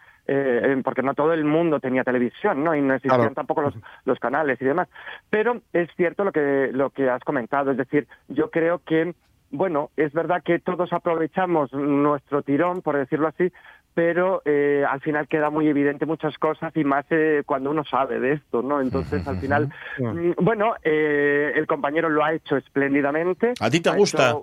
porque 0.82 1.02
no 1.02 1.14
todo 1.14 1.32
el 1.32 1.44
mundo 1.44 1.80
tenía 1.80 2.04
televisión, 2.04 2.64
¿no? 2.64 2.74
Y 2.74 2.80
no 2.80 2.94
existían 2.94 3.34
tampoco 3.34 3.62
los, 3.62 3.74
los 4.04 4.18
canales 4.18 4.60
y 4.60 4.64
demás. 4.64 4.88
Pero 5.30 5.60
es 5.72 5.88
cierto 5.96 6.24
lo 6.24 6.32
que, 6.32 6.70
lo 6.72 6.90
que 6.90 7.08
has 7.08 7.22
comentado, 7.22 7.70
es 7.70 7.76
decir, 7.76 8.08
yo 8.28 8.50
creo 8.50 8.80
que 8.84 9.14
bueno, 9.50 9.90
es 9.96 10.12
verdad 10.12 10.42
que 10.42 10.58
todos 10.58 10.92
aprovechamos 10.92 11.72
nuestro 11.72 12.42
tirón, 12.42 12.82
por 12.82 12.96
decirlo 12.96 13.28
así, 13.28 13.52
pero 13.96 14.42
eh, 14.44 14.84
al 14.86 15.00
final 15.00 15.26
queda 15.26 15.48
muy 15.48 15.68
evidente 15.68 16.04
muchas 16.04 16.36
cosas 16.36 16.70
y 16.76 16.84
más 16.84 17.06
eh, 17.08 17.44
cuando 17.46 17.70
uno 17.70 17.82
sabe 17.82 18.20
de 18.20 18.32
esto, 18.34 18.60
¿no? 18.60 18.82
Entonces, 18.82 19.26
al 19.26 19.38
final, 19.38 19.72
mm, 19.98 20.32
bueno, 20.36 20.74
eh, 20.84 21.52
el 21.54 21.66
compañero 21.66 22.10
lo 22.10 22.22
ha 22.22 22.34
hecho 22.34 22.58
espléndidamente. 22.58 23.54
¿A 23.58 23.70
ti 23.70 23.80
te 23.80 23.88
gusta? 23.96 24.34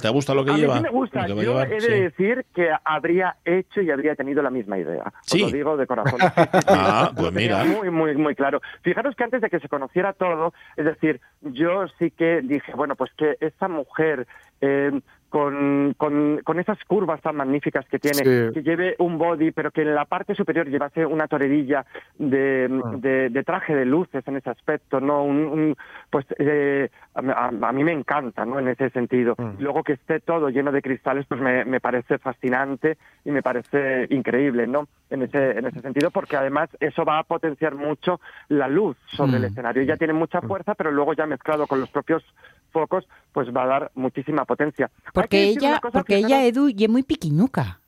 ¿Te 0.00 0.08
gusta 0.10 0.32
lo 0.32 0.44
que 0.44 0.52
a 0.52 0.56
lleva? 0.56 0.76
Mí 0.76 0.82
me 0.82 0.90
gusta. 0.90 1.26
Yo 1.26 1.60
he 1.60 1.80
de 1.80 2.02
decir 2.02 2.46
que 2.54 2.70
habría 2.84 3.34
hecho 3.44 3.82
y 3.82 3.90
habría 3.90 4.14
tenido 4.14 4.42
la 4.42 4.50
misma 4.50 4.78
idea. 4.78 5.12
Os 5.26 5.40
lo 5.40 5.50
digo 5.50 5.76
de 5.76 5.88
corazón. 5.88 6.20
ah, 6.68 7.10
pues 7.16 7.32
mira. 7.32 7.64
Muy, 7.64 7.90
muy, 7.90 8.16
muy 8.16 8.36
claro. 8.36 8.60
Fijaros 8.82 9.16
que 9.16 9.24
antes 9.24 9.40
de 9.40 9.50
que 9.50 9.58
se 9.58 9.68
conociera 9.68 10.12
todo, 10.12 10.54
es 10.76 10.84
decir, 10.84 11.20
yo 11.40 11.88
sí 11.98 12.12
que 12.12 12.42
dije, 12.42 12.72
bueno, 12.76 12.94
pues 12.94 13.10
que 13.16 13.38
esta 13.40 13.66
mujer 13.66 14.28
eh, 14.60 15.00
con, 15.34 15.94
con, 16.44 16.60
esas 16.60 16.78
curvas 16.84 17.20
tan 17.20 17.34
magníficas 17.34 17.84
que 17.88 17.98
tiene, 17.98 18.52
que 18.52 18.62
lleve 18.62 18.94
un 19.00 19.18
body, 19.18 19.50
pero 19.50 19.72
que 19.72 19.82
en 19.82 19.92
la 19.92 20.04
parte 20.04 20.32
superior 20.36 20.68
llevase 20.68 21.04
una 21.04 21.26
torerilla 21.26 21.84
de, 22.16 22.70
ah. 22.84 22.92
de, 22.96 23.42
traje 23.42 23.74
de 23.74 23.84
luces 23.84 24.22
en 24.28 24.36
ese 24.36 24.50
aspecto, 24.50 25.00
¿no? 25.00 25.24
Un, 25.24 25.76
pues 26.08 26.24
eh, 26.38 26.88
a, 27.14 27.72
mí 27.72 27.82
me 27.82 27.90
encanta, 27.90 28.44
¿no? 28.44 28.60
En 28.60 28.68
ese 28.68 28.90
sentido. 28.90 29.34
Mm. 29.36 29.60
Luego 29.60 29.82
que 29.82 29.94
esté 29.94 30.20
todo 30.20 30.50
lleno 30.50 30.70
de 30.70 30.82
cristales, 30.82 31.26
pues 31.26 31.40
me, 31.40 31.64
me, 31.64 31.80
parece 31.80 32.18
fascinante 32.18 32.96
y 33.24 33.32
me 33.32 33.42
parece 33.42 34.06
increíble, 34.10 34.68
¿no? 34.68 34.86
En 35.10 35.22
ese, 35.22 35.58
en 35.58 35.66
ese 35.66 35.80
sentido, 35.80 36.12
porque 36.12 36.36
además 36.36 36.70
eso 36.78 37.04
va 37.04 37.18
a 37.18 37.24
potenciar 37.24 37.74
mucho 37.74 38.20
la 38.48 38.68
luz 38.68 38.96
sobre 39.08 39.38
el 39.38 39.42
mm. 39.42 39.46
escenario. 39.46 39.82
Ya 39.82 39.96
tiene 39.96 40.12
mucha 40.12 40.40
mm. 40.40 40.46
fuerza, 40.46 40.74
pero 40.76 40.92
luego 40.92 41.12
ya 41.12 41.26
mezclado 41.26 41.66
con 41.66 41.80
los 41.80 41.90
propios 41.90 42.24
focos, 42.74 43.08
pues 43.32 43.48
va 43.48 43.62
a 43.62 43.66
dar 43.66 43.90
muchísima 43.94 44.44
potencia. 44.44 44.90
Porque 45.14 45.44
ella, 45.44 45.80
porque 45.80 46.16
ella, 46.16 46.44
Edu, 46.44 46.68
y 46.68 46.84
es 46.84 46.90
muy 46.90 47.04
piquinuca. 47.04 47.78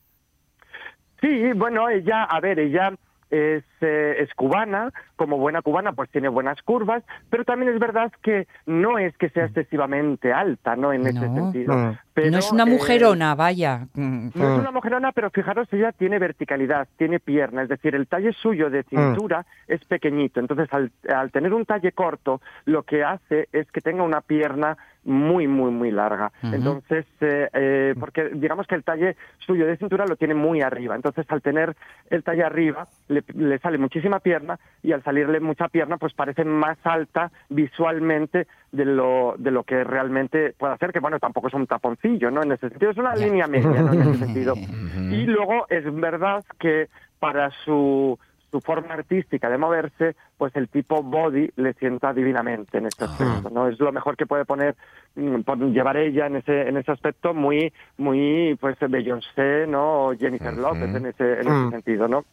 Sí, 1.21 1.51
bueno, 1.53 1.89
ella, 1.89 2.23
a 2.23 2.39
ver, 2.39 2.57
ella 2.59 2.93
es, 3.29 3.63
eh, 3.81 4.15
es, 4.19 4.33
cubana, 4.33 4.91
como 5.15 5.37
buena 5.37 5.61
cubana 5.61 5.93
pues 5.93 6.09
tiene 6.09 6.29
buenas 6.29 6.61
curvas, 6.61 7.03
pero 7.29 7.45
también 7.45 7.73
es 7.73 7.79
verdad 7.79 8.11
que 8.21 8.47
no 8.65 8.97
es 8.97 9.15
que 9.17 9.29
sea 9.29 9.45
excesivamente 9.45 10.33
alta, 10.33 10.75
¿no? 10.75 10.93
En 10.93 11.05
ese 11.05 11.19
sentido. 11.19 11.75
No. 11.75 11.97
no 12.15 12.37
es 12.37 12.51
una 12.51 12.63
eh, 12.63 12.69
mujerona, 12.69 13.35
vaya. 13.35 13.87
No 13.95 14.29
es 14.29 14.59
una 14.59 14.71
mujerona, 14.71 15.11
pero 15.11 15.29
fijaros, 15.29 15.67
ella 15.71 15.91
tiene 15.91 16.19
verticalidad, 16.19 16.87
tiene 16.97 17.19
pierna, 17.19 17.63
es 17.63 17.69
decir, 17.69 17.95
el 17.95 18.07
talle 18.07 18.33
suyo 18.33 18.69
de 18.69 18.83
cintura 18.83 19.45
es 19.67 19.83
pequeñito, 19.85 20.39
entonces 20.39 20.67
al, 20.71 20.91
al 21.13 21.31
tener 21.31 21.53
un 21.53 21.65
talle 21.65 21.91
corto, 21.91 22.41
lo 22.65 22.83
que 22.83 23.03
hace 23.03 23.47
es 23.51 23.71
que 23.71 23.81
tenga 23.81 24.03
una 24.03 24.21
pierna 24.21 24.77
muy, 25.07 25.47
muy, 25.47 25.71
muy 25.71 25.89
larga. 25.89 26.31
Entonces, 26.43 27.05
eh, 27.21 27.49
eh, 27.53 27.95
porque 27.97 28.29
digamos 28.33 28.67
que 28.67 28.75
el 28.75 28.83
talle 28.83 29.15
suyo 29.39 29.65
de 29.65 29.77
cintura 29.77 30.05
lo 30.05 30.17
tiene 30.17 30.33
muy 30.33 30.61
arriba. 30.61 30.95
Entonces, 30.95 31.25
al 31.29 31.41
tener 31.41 31.75
el 32.09 32.23
talle 32.23 32.43
arriba, 32.43 32.87
le, 33.07 33.59
sale 33.67 33.77
muchísima 33.77 34.21
pierna 34.21 34.57
y 34.81 34.93
al 34.93 35.03
salirle 35.03 35.41
mucha 35.41 35.67
pierna, 35.67 35.97
pues 35.97 36.13
parece 36.13 36.45
más 36.45 36.77
alta 36.85 37.29
visualmente 37.49 38.47
de 38.71 38.85
lo, 38.85 39.35
de 39.37 39.51
lo 39.51 39.63
que 39.63 39.83
realmente 39.83 40.53
puede 40.57 40.73
hacer, 40.73 40.93
que 40.93 41.01
bueno, 41.01 41.19
tampoco 41.19 41.49
es 41.49 41.53
un 41.53 41.67
taponcillo, 41.67 42.31
¿no? 42.31 42.43
En 42.43 42.53
ese 42.53 42.69
sentido, 42.69 42.91
es 42.91 42.97
una 42.97 43.13
línea 43.13 43.45
media, 43.45 43.81
¿no? 43.81 43.91
En 43.91 44.01
ese 44.01 44.25
sentido. 44.25 44.55
Y 45.07 45.25
luego 45.25 45.65
es 45.69 45.83
verdad 45.93 46.43
que 46.59 46.87
para 47.19 47.49
su 47.65 48.17
su 48.51 48.61
forma 48.61 48.93
artística 48.93 49.49
de 49.49 49.57
moverse, 49.57 50.15
pues 50.37 50.55
el 50.55 50.69
tipo 50.69 51.03
body 51.03 51.51
le 51.57 51.73
sienta 51.73 52.13
divinamente 52.13 52.77
en 52.77 52.85
este 52.87 53.03
aspecto, 53.05 53.49
¿no? 53.49 53.67
Es 53.67 53.79
lo 53.79 53.91
mejor 53.91 54.15
que 54.15 54.25
puede 54.25 54.45
poner, 54.45 54.75
mm, 55.15 55.41
llevar 55.73 55.97
ella 55.97 56.27
en 56.27 56.37
ese, 56.37 56.67
en 56.69 56.77
ese 56.77 56.91
aspecto 56.91 57.33
muy, 57.33 57.73
muy, 57.97 58.57
pues, 58.59 58.77
Beyoncé, 58.79 59.67
¿no? 59.67 60.05
O 60.07 60.15
Jennifer 60.15 60.57
López 60.57 60.93
en 60.95 61.07
ese, 61.07 61.33
en 61.33 61.47
ese 61.47 61.51
Mm. 61.67 61.69
sentido, 61.71 62.07
¿no? 62.07 62.23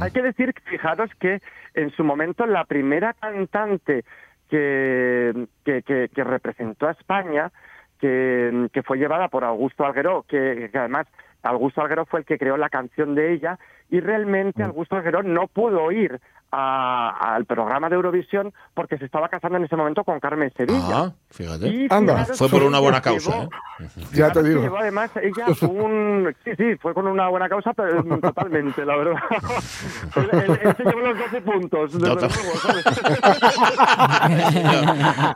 Hay 0.00 0.10
que 0.10 0.22
decir, 0.22 0.52
fijaros 0.64 1.10
que 1.20 1.40
en 1.74 1.90
su 1.92 2.02
momento 2.02 2.44
la 2.46 2.64
primera 2.64 3.12
cantante 3.14 4.04
que, 4.48 5.46
que, 5.64 5.82
que- 5.82 6.08
que 6.14 6.24
representó 6.24 6.88
a 6.88 6.92
España, 6.92 7.52
que, 8.00 8.68
que 8.72 8.82
fue 8.82 8.98
llevada 8.98 9.28
por 9.28 9.44
Augusto 9.44 9.84
Algueró, 9.86 10.24
que, 10.28 10.68
que 10.72 10.78
además 10.78 11.06
Augusto 11.42 11.80
Algueró 11.80 12.06
fue 12.06 12.20
el 12.20 12.26
que 12.26 12.38
creó 12.38 12.56
la 12.56 12.70
canción 12.70 13.14
de 13.14 13.32
ella, 13.32 13.58
y 13.90 14.00
realmente 14.00 14.62
Augusto 14.62 14.96
Algueró 14.96 15.22
no 15.22 15.48
pudo 15.48 15.90
ir 15.92 16.20
a- 16.52 17.34
al 17.34 17.46
programa 17.46 17.88
de 17.88 17.96
Eurovisión 17.96 18.52
porque 18.74 18.98
se 18.98 19.06
estaba 19.06 19.28
casando 19.28 19.56
en 19.58 19.64
ese 19.64 19.74
momento 19.76 20.04
con 20.04 20.20
Carmen 20.20 20.52
Sevilla. 20.56 20.78
Ah, 20.92 21.12
fíjate. 21.30 21.66
Y 21.68 21.86
Anda. 21.90 22.24
Fue 22.26 22.48
por 22.48 22.62
una 22.62 22.78
buena 22.78 23.00
causa, 23.00 23.30
llevó- 23.32 23.44
¿eh? 23.80 23.88
Ya 24.12 24.30
te 24.30 24.42
digo. 24.42 24.60
llevó 24.62 24.76
además 24.78 25.10
ella 25.16 25.46
un... 25.68 26.34
Sí, 26.44 26.50
sí, 26.56 26.76
fue 26.76 26.92
con 26.94 27.06
una 27.06 27.28
buena 27.28 27.48
causa, 27.48 27.72
pero 27.72 28.02
mm, 28.04 28.20
totalmente, 28.20 28.84
la 28.84 28.96
verdad. 28.96 29.14
él, 30.16 30.28
él- 30.32 30.60
él 30.62 30.76
se 30.76 30.84
llevó 30.84 31.00
los 31.00 31.18
12 31.18 31.40
puntos, 31.40 31.92
desde 31.94 32.06
luego, 32.14 32.28
¿sabes? 32.62 32.84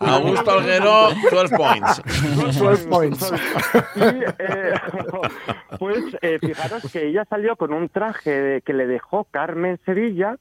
Augusto 0.00 0.50
Alguero, 0.50 1.08
12 1.30 1.56
points. 1.56 2.02
12 2.58 2.86
points. 2.88 3.32
Y, 3.96 4.00
eh, 4.38 4.74
pues 5.78 5.98
eh, 6.22 6.38
fijaros 6.40 6.82
que 6.92 7.06
ella 7.08 7.24
salió 7.28 7.56
con 7.56 7.72
un 7.72 7.88
traje 7.88 8.30
de- 8.30 8.60
que 8.62 8.72
le 8.72 8.86
dejó 8.86 9.24
Carmen 9.30 9.78
Sevilla 9.84 10.36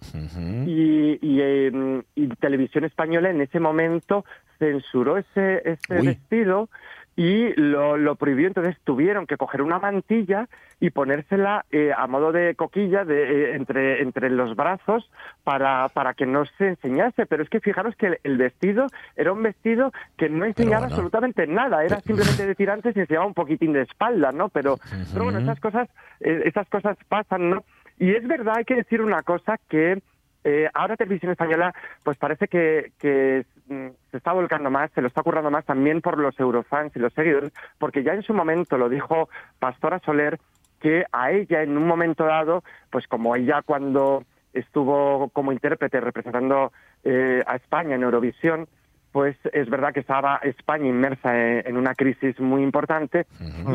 y, 0.66 1.20
y, 1.22 1.42
eh, 1.42 2.04
y 2.16 2.28
Televisión 2.36 2.84
Española 2.86 3.30
en 3.30 3.42
ese 3.42 3.60
momento 3.60 4.26
censuró 4.60 5.18
ese, 5.18 5.62
ese 5.66 6.02
vestido 6.02 6.70
y 7.16 7.54
lo, 7.60 7.98
lo 7.98 8.16
prohibió. 8.16 8.48
Entonces 8.48 8.76
tuvieron 8.84 9.26
que 9.26 9.38
coger 9.38 9.62
una 9.62 9.80
mantilla 9.80 10.48
y 10.80 10.90
ponérsela 10.90 11.66
eh, 11.72 11.92
a 11.96 12.08
modo 12.08 12.32
de 12.32 12.56
coquilla 12.56 13.06
de, 13.06 13.24
eh, 13.24 13.56
entre, 13.56 14.02
entre 14.02 14.30
los 14.30 14.56
brazos 14.56 15.10
para, 15.44 15.88
para 15.90 16.14
que 16.14 16.26
no 16.26 16.46
se 16.58 16.70
enseñase. 16.70 17.26
Pero 17.26 17.44
es 17.44 17.50
que 17.50 17.62
fijaros 17.62 17.96
que 17.96 18.08
el, 18.08 18.20
el 18.24 18.38
vestido 18.38 18.88
era 19.16 19.32
un 19.32 19.44
vestido 19.44 19.94
que 20.18 20.30
no 20.30 20.46
enseñaba 20.46 20.88
bueno. 20.88 20.96
absolutamente 20.96 21.48
nada. 21.48 21.84
Era 21.86 22.02
simplemente 22.02 22.46
de 22.46 22.56
tirantes 22.56 22.96
y 22.96 23.00
enseñaba 23.00 23.26
un 23.26 23.34
poquitín 23.34 23.72
de 23.74 23.84
espalda, 23.84 24.32
¿no? 24.32 24.50
Pero, 24.50 24.78
pero 25.14 25.26
bueno, 25.26 25.40
esas 25.40 25.60
cosas, 25.60 25.88
eh, 26.20 26.42
esas 26.46 26.68
cosas 26.70 26.98
pasan, 27.08 27.50
¿no? 27.50 27.64
Y 27.98 28.12
es 28.12 28.28
verdad, 28.28 28.56
hay 28.58 28.66
que 28.66 28.76
decir 28.76 29.02
una 29.02 29.22
cosa 29.22 29.58
que 29.70 30.02
eh, 30.46 30.70
ahora 30.76 30.96
Televisión 30.96 31.32
Española, 31.32 31.74
pues 32.04 32.18
parece 32.18 32.48
que, 32.48 32.92
que 33.00 33.46
mm, 33.68 33.88
se 34.12 34.18
está 34.18 34.32
volcando 34.32 34.70
más, 34.70 34.92
se 34.92 35.02
lo 35.02 35.08
está 35.08 35.24
currando 35.24 35.50
más 35.50 35.66
también 35.66 36.02
por 36.02 36.20
los 36.20 36.40
eurofans 36.40 36.96
y 36.96 37.00
los 37.00 37.12
seguidores, 37.14 37.52
porque 37.80 38.04
ya 38.04 38.14
en 38.14 38.22
su 38.22 38.32
momento 38.32 38.78
lo 38.78 38.88
dijo 38.88 39.28
Pastora 39.58 40.00
Soler, 40.06 40.40
que 40.80 41.04
a 41.12 41.32
ella 41.32 41.64
en 41.64 41.76
un 41.76 41.88
momento 41.88 42.26
dado, 42.26 42.64
pues 42.92 43.08
como 43.08 43.36
ella 43.36 43.64
cuando 43.66 44.24
estuvo 44.54 45.30
como 45.30 45.52
intérprete 45.52 46.00
representando 46.00 46.72
eh, 47.04 47.44
a 47.48 47.56
España 47.56 47.96
en 47.96 48.04
Eurovisión, 48.04 48.68
pues 49.12 49.36
es 49.52 49.68
verdad 49.68 49.94
que 49.94 50.02
estaba 50.02 50.38
España 50.44 50.88
inmersa 50.88 51.36
en, 51.36 51.66
en 51.66 51.78
una 51.78 51.96
crisis 51.96 52.40
muy 52.40 52.62
importante. 52.62 53.26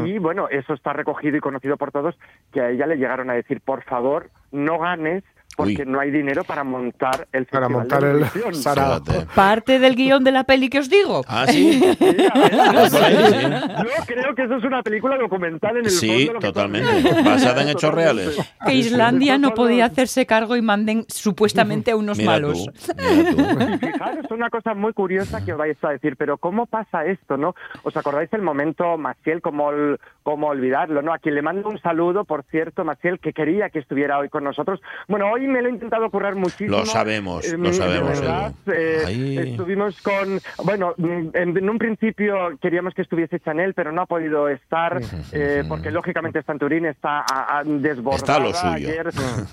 Y 0.05 0.19
bueno, 0.19 0.49
eso 0.51 0.75
está 0.75 0.93
recogido 0.93 1.37
y 1.37 1.41
conocido 1.41 1.77
por 1.77 1.91
todos, 1.91 2.17
que 2.53 2.61
a 2.61 2.71
ella 2.71 2.87
le 2.87 2.97
llegaron 2.97 3.29
a 3.29 3.35
decir, 3.35 3.61
por 3.61 3.83
favor, 3.83 4.31
no 4.53 4.79
ganes 4.79 5.25
porque 5.65 5.83
Uy. 5.87 5.93
no 5.93 6.01
hay 6.01 6.11
dinero 6.11 6.45
para 6.45 6.65
montar 6.65 7.27
el 7.33 7.47
Para 7.47 7.67
Festival 7.67 7.71
montar 7.71 8.03
de 8.03 8.11
el 8.11 8.17
Eurovisión. 8.19 8.55
Sarao. 8.55 9.01
Fíjate. 9.05 9.27
Parte 9.35 9.79
del 9.79 9.95
guion 9.97 10.25
de 10.25 10.33
la 10.33 10.45
peli 10.45 10.69
que 10.69 10.79
os 10.79 10.89
digo. 10.91 11.23
Ah, 11.29 11.47
sí. 11.47 11.81
Sí, 11.81 11.97
ver, 11.97 12.91
sí. 12.91 13.47
Yo 13.51 14.05
creo 14.07 14.35
que 14.35 14.43
eso 14.45 14.57
es 14.57 14.65
una 14.65 14.83
película 14.83 15.17
documental 15.19 15.77
en 15.79 15.85
el 15.85 15.91
Sí, 15.91 16.27
fondo. 16.27 16.41
totalmente. 16.41 17.23
Basada 17.23 17.63
en 17.63 17.69
hechos 17.71 17.93
reales. 17.95 18.37
Que 18.67 18.75
Islandia 18.75 19.39
no 19.39 19.55
podía 19.55 19.87
hacerse 19.87 20.27
cargo 20.27 20.57
y 20.57 20.63
manden 20.63 21.05
supuestamente 21.09 21.91
a 21.91 21.97
unos 21.97 22.19
Mira 22.19 22.31
malos. 22.33 22.65
tú, 22.87 22.93
mira 22.99 23.31
tú. 23.31 23.79
Fijaros 23.87 24.31
una 24.31 24.51
cosa 24.51 24.75
muy 24.75 24.93
curiosa 24.93 25.45
que 25.45 25.53
os 25.53 25.59
vais 25.59 25.77
a 25.83 25.91
decir, 25.91 26.17
pero 26.17 26.39
¿cómo 26.39 26.67
pasa 26.67 27.05
esto, 27.05 27.37
no? 27.37 27.55
¿Os 27.83 27.97
acordáis 27.97 28.31
del 28.31 28.43
momento, 28.43 28.97
Maciel, 28.99 29.41
cómo, 29.43 29.67
ol- 29.71 29.99
cómo 30.23 30.49
olvidarlo, 30.49 31.03
no? 31.03 31.13
A 31.13 31.19
quien 31.19 31.35
le 31.35 31.43
mando 31.43 31.69
un 31.69 31.81
saludo, 31.81 32.25
por 32.25 32.45
cierto, 32.51 32.85
Maciel, 32.85 33.19
que 33.21 33.33
quería 33.33 33.71
que 33.71 33.79
estuviera 33.79 34.19
hoy 34.19 34.29
con 34.29 34.45
nosotros. 34.45 34.81
Bueno, 35.09 35.31
hoy 35.33 35.47
me 35.51 35.61
lo 35.63 35.69
he 35.69 35.73
intentado 35.73 36.09
currar 36.11 36.35
muchísimo. 36.35 36.79
Lo 36.79 36.87
sabemos, 36.87 37.45
Eh, 37.47 37.59
lo 37.59 37.73
sabemos, 37.73 38.21
verdad, 38.21 38.53
eh, 38.73 39.45
estuvimos 39.51 40.01
con, 40.01 40.41
bueno, 40.65 40.95
mm, 40.97 41.29
en, 41.35 41.57
en 41.59 41.71
un 41.71 41.79
principio 41.79 42.57
queríamos 42.61 42.95
que 42.95 43.03
estuviese 43.03 43.41
Chanel, 43.41 43.75
pero 43.75 43.93
no 43.93 44.03
ha 44.03 44.07
podido 44.07 44.49
estar, 44.49 45.01
eh, 45.33 45.65
porque 45.69 45.91
lógicamente 45.91 46.39
está 46.39 46.53
en 46.53 46.59
Turín, 46.59 46.87
está 46.87 47.21
a- 47.21 47.59
a- 47.59 47.65
desbordada. 47.65 48.17
Está 48.17 48.39
lo 48.39 48.55
suyo. 48.55 48.89
Ayer, 48.89 49.11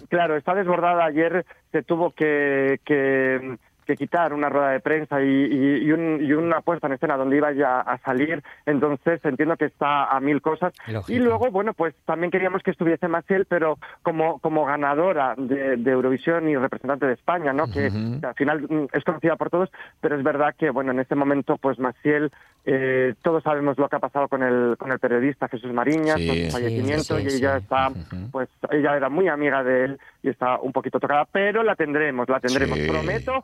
claro, 0.09 0.37
está 0.37 0.55
desbordada. 0.55 1.05
Ayer 1.05 1.45
se 1.71 1.83
tuvo 1.83 2.11
que, 2.11 2.79
que, 2.85 3.57
que 3.87 3.95
quitar 3.95 4.33
una 4.33 4.49
rueda 4.49 4.69
de 4.71 4.79
prensa 4.81 5.21
y, 5.21 5.25
y- 5.25 5.83
y 5.85 5.91
un- 5.91 6.19
y 6.21 6.33
una 6.33 6.61
puesta 6.61 6.87
en 6.87 6.93
escena 6.93 7.17
donde 7.17 7.37
iba 7.37 7.51
ya 7.53 7.79
a 7.79 7.97
salir. 7.99 8.43
Entonces 8.65 9.23
entiendo 9.23 9.55
que 9.57 9.65
está 9.65 10.05
a 10.05 10.19
mil 10.19 10.41
cosas. 10.41 10.73
Lógico. 10.87 11.11
Y 11.13 11.19
luego, 11.23 11.49
bueno, 11.49 11.73
pues 11.73 11.95
también 12.05 12.29
queríamos 12.29 12.61
que 12.61 12.71
estuviese 12.71 13.07
Maciel, 13.07 13.45
pero 13.45 13.77
como, 14.03 14.39
como 14.39 14.65
ganadora 14.65 15.33
de, 15.37 15.77
de 15.77 15.91
Eurovisión 15.91 16.49
y 16.49 16.55
representante 16.57 17.05
de 17.07 17.13
España, 17.13 17.53
¿no? 17.53 17.71
Que, 17.71 17.89
que 18.19 18.25
al 18.27 18.35
final 18.35 18.61
mm, 18.61 18.87
es 18.91 19.03
conocida 19.05 19.35
por 19.37 19.49
todos, 19.49 19.69
pero 20.01 20.17
es 20.17 20.23
verdad 20.23 20.53
que, 20.57 20.69
bueno, 20.69 20.91
en 20.91 20.99
este 20.99 21.15
momento, 21.15 21.57
pues 21.57 21.79
Maciel, 21.79 22.29
eh, 22.65 23.13
todos 23.21 23.43
sabemos 23.43 23.77
lo 23.77 23.87
que 23.87 23.95
ha 23.95 23.99
pasado 23.99 24.27
con 24.27 24.43
el, 24.43 24.75
con 24.77 24.91
el 24.91 24.99
periodista 24.99 25.47
Jesús 25.47 25.71
Mariñas, 25.71 26.17
Sí, 26.17 26.27
con 26.27 26.37
su 26.37 26.51
fallecimiento, 26.51 27.17
sí, 27.17 27.23
y 27.25 27.29
sí. 27.29 27.37
ella 27.37 27.57
está, 27.57 27.89
pues 28.31 28.49
ella 28.71 28.97
era 28.97 29.07
muy 29.07 29.29
amiga 29.29 29.63
de 29.63 29.85
él 29.85 29.99
y 30.23 30.29
está 30.29 30.59
un 30.59 30.71
poquito 30.71 30.99
tocada, 30.99 31.25
pero 31.31 31.63
la 31.63 31.75
tendremos, 31.75 32.27
la 32.27 32.39
tendremos. 32.39 32.77
Sí. 32.77 32.87
Prometo, 32.87 33.43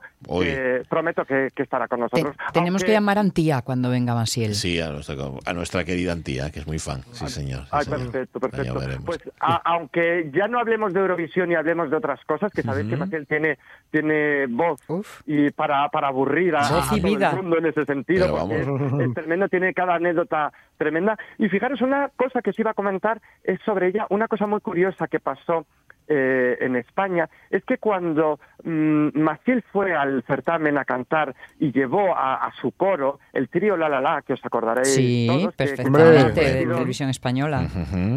prometo 0.90 1.26
que, 1.26 1.50
que 1.56 1.64
estará 1.64 1.88
con 1.88 2.00
Te- 2.00 2.04
nosotros. 2.04 2.36
tenemos 2.54 2.82
Aunque- 2.82 2.86
que 2.88 2.92
llamar 2.94 3.18
a 3.18 3.22
Antía 3.22 3.62
cuando 3.62 3.90
venga 3.90 4.14
Masiel. 4.16 4.56
Sí, 4.56 4.80
a 4.80 4.90
nuestra, 4.90 5.16
a 5.46 5.54
nuestra 5.54 5.84
querida 5.84 6.12
Antía, 6.14 6.52
que 6.52 6.60
es 6.60 6.68
muy 6.68 6.80
fan. 6.80 7.02
Sí, 7.12 7.28
señor. 7.28 7.62
sí, 7.64 7.70
Ay, 7.72 7.86
señor. 7.86 8.00
perfecto, 8.12 8.40
Ya 8.42 8.50
perfecto. 8.50 8.80
veremos. 8.80 9.06
Pues 9.06 9.20
a- 9.40 9.62
aunque 9.66 10.30
ya 10.34 10.48
no 10.48 10.60
hablemos 10.60 10.94
de 10.94 11.00
Eurovisión 11.00 11.52
y 11.52 11.56
hablemos 11.56 11.90
de 11.90 11.98
otras 11.98 12.20
cosas, 12.26 12.52
que 12.52 12.62
sabéis 12.64 12.90
que 12.90 12.98
Maciel 12.98 13.28
tiene, 13.28 13.58
tiene 13.92 14.48
voz 14.48 14.80
Uf. 14.90 15.22
y 15.26 15.52
para, 15.52 15.88
para 15.90 16.08
aburrir 16.08 16.56
a, 16.56 16.62
todo 16.68 16.96
vida. 17.02 17.30
el 17.32 17.38
mundo 17.38 17.58
en 17.58 17.66
ese 17.68 17.86
sentido, 17.86 18.26
Pero 18.26 18.38
porque 18.48 18.64
vamos. 18.66 18.94
es, 19.02 19.08
es 19.08 19.14
tremendo, 19.14 19.48
tiene 19.48 19.74
cada 19.74 19.96
anécdota 19.96 20.52
tremenda. 20.78 21.18
Y 21.38 21.50
fijaros, 21.50 21.82
una 21.82 22.10
cosa 22.16 22.42
que 22.42 22.50
os 22.50 22.60
iba 22.60 22.72
a 22.72 22.74
comentar 22.74 23.22
es 23.44 23.60
sobre 23.66 23.88
ella, 23.90 24.06
una 24.10 24.28
cosa 24.28 24.48
muy 24.48 24.60
curiosa 24.60 25.08
que 25.08 25.20
pasó 25.20 25.66
eh, 26.08 26.58
en 26.62 26.76
España, 26.76 27.30
es 27.50 27.64
que 27.66 27.78
cuando 27.78 28.40
mm, 28.64 29.10
Maciel 29.20 29.64
fue 29.72 29.94
al 29.94 30.24
certamen 30.24 30.78
a 30.78 30.86
cantar 30.86 31.36
y 31.60 31.72
llevó 31.72 32.16
a, 32.16 32.36
a 32.46 32.52
su 32.54 32.72
coro 32.72 33.20
el 33.34 33.50
trío 33.50 33.78
La 33.78 33.90
La 33.90 34.02
La, 34.02 34.22
que 34.22 34.34
os 34.34 34.46
acordaréis 34.46 34.88
Sí, 34.94 35.28
todos, 35.30 35.56
que- 35.56 35.64
que 35.66 35.76
perfectamente, 35.76 36.42
de 36.42 36.66
televisión 36.76 37.10
española. 37.10 37.62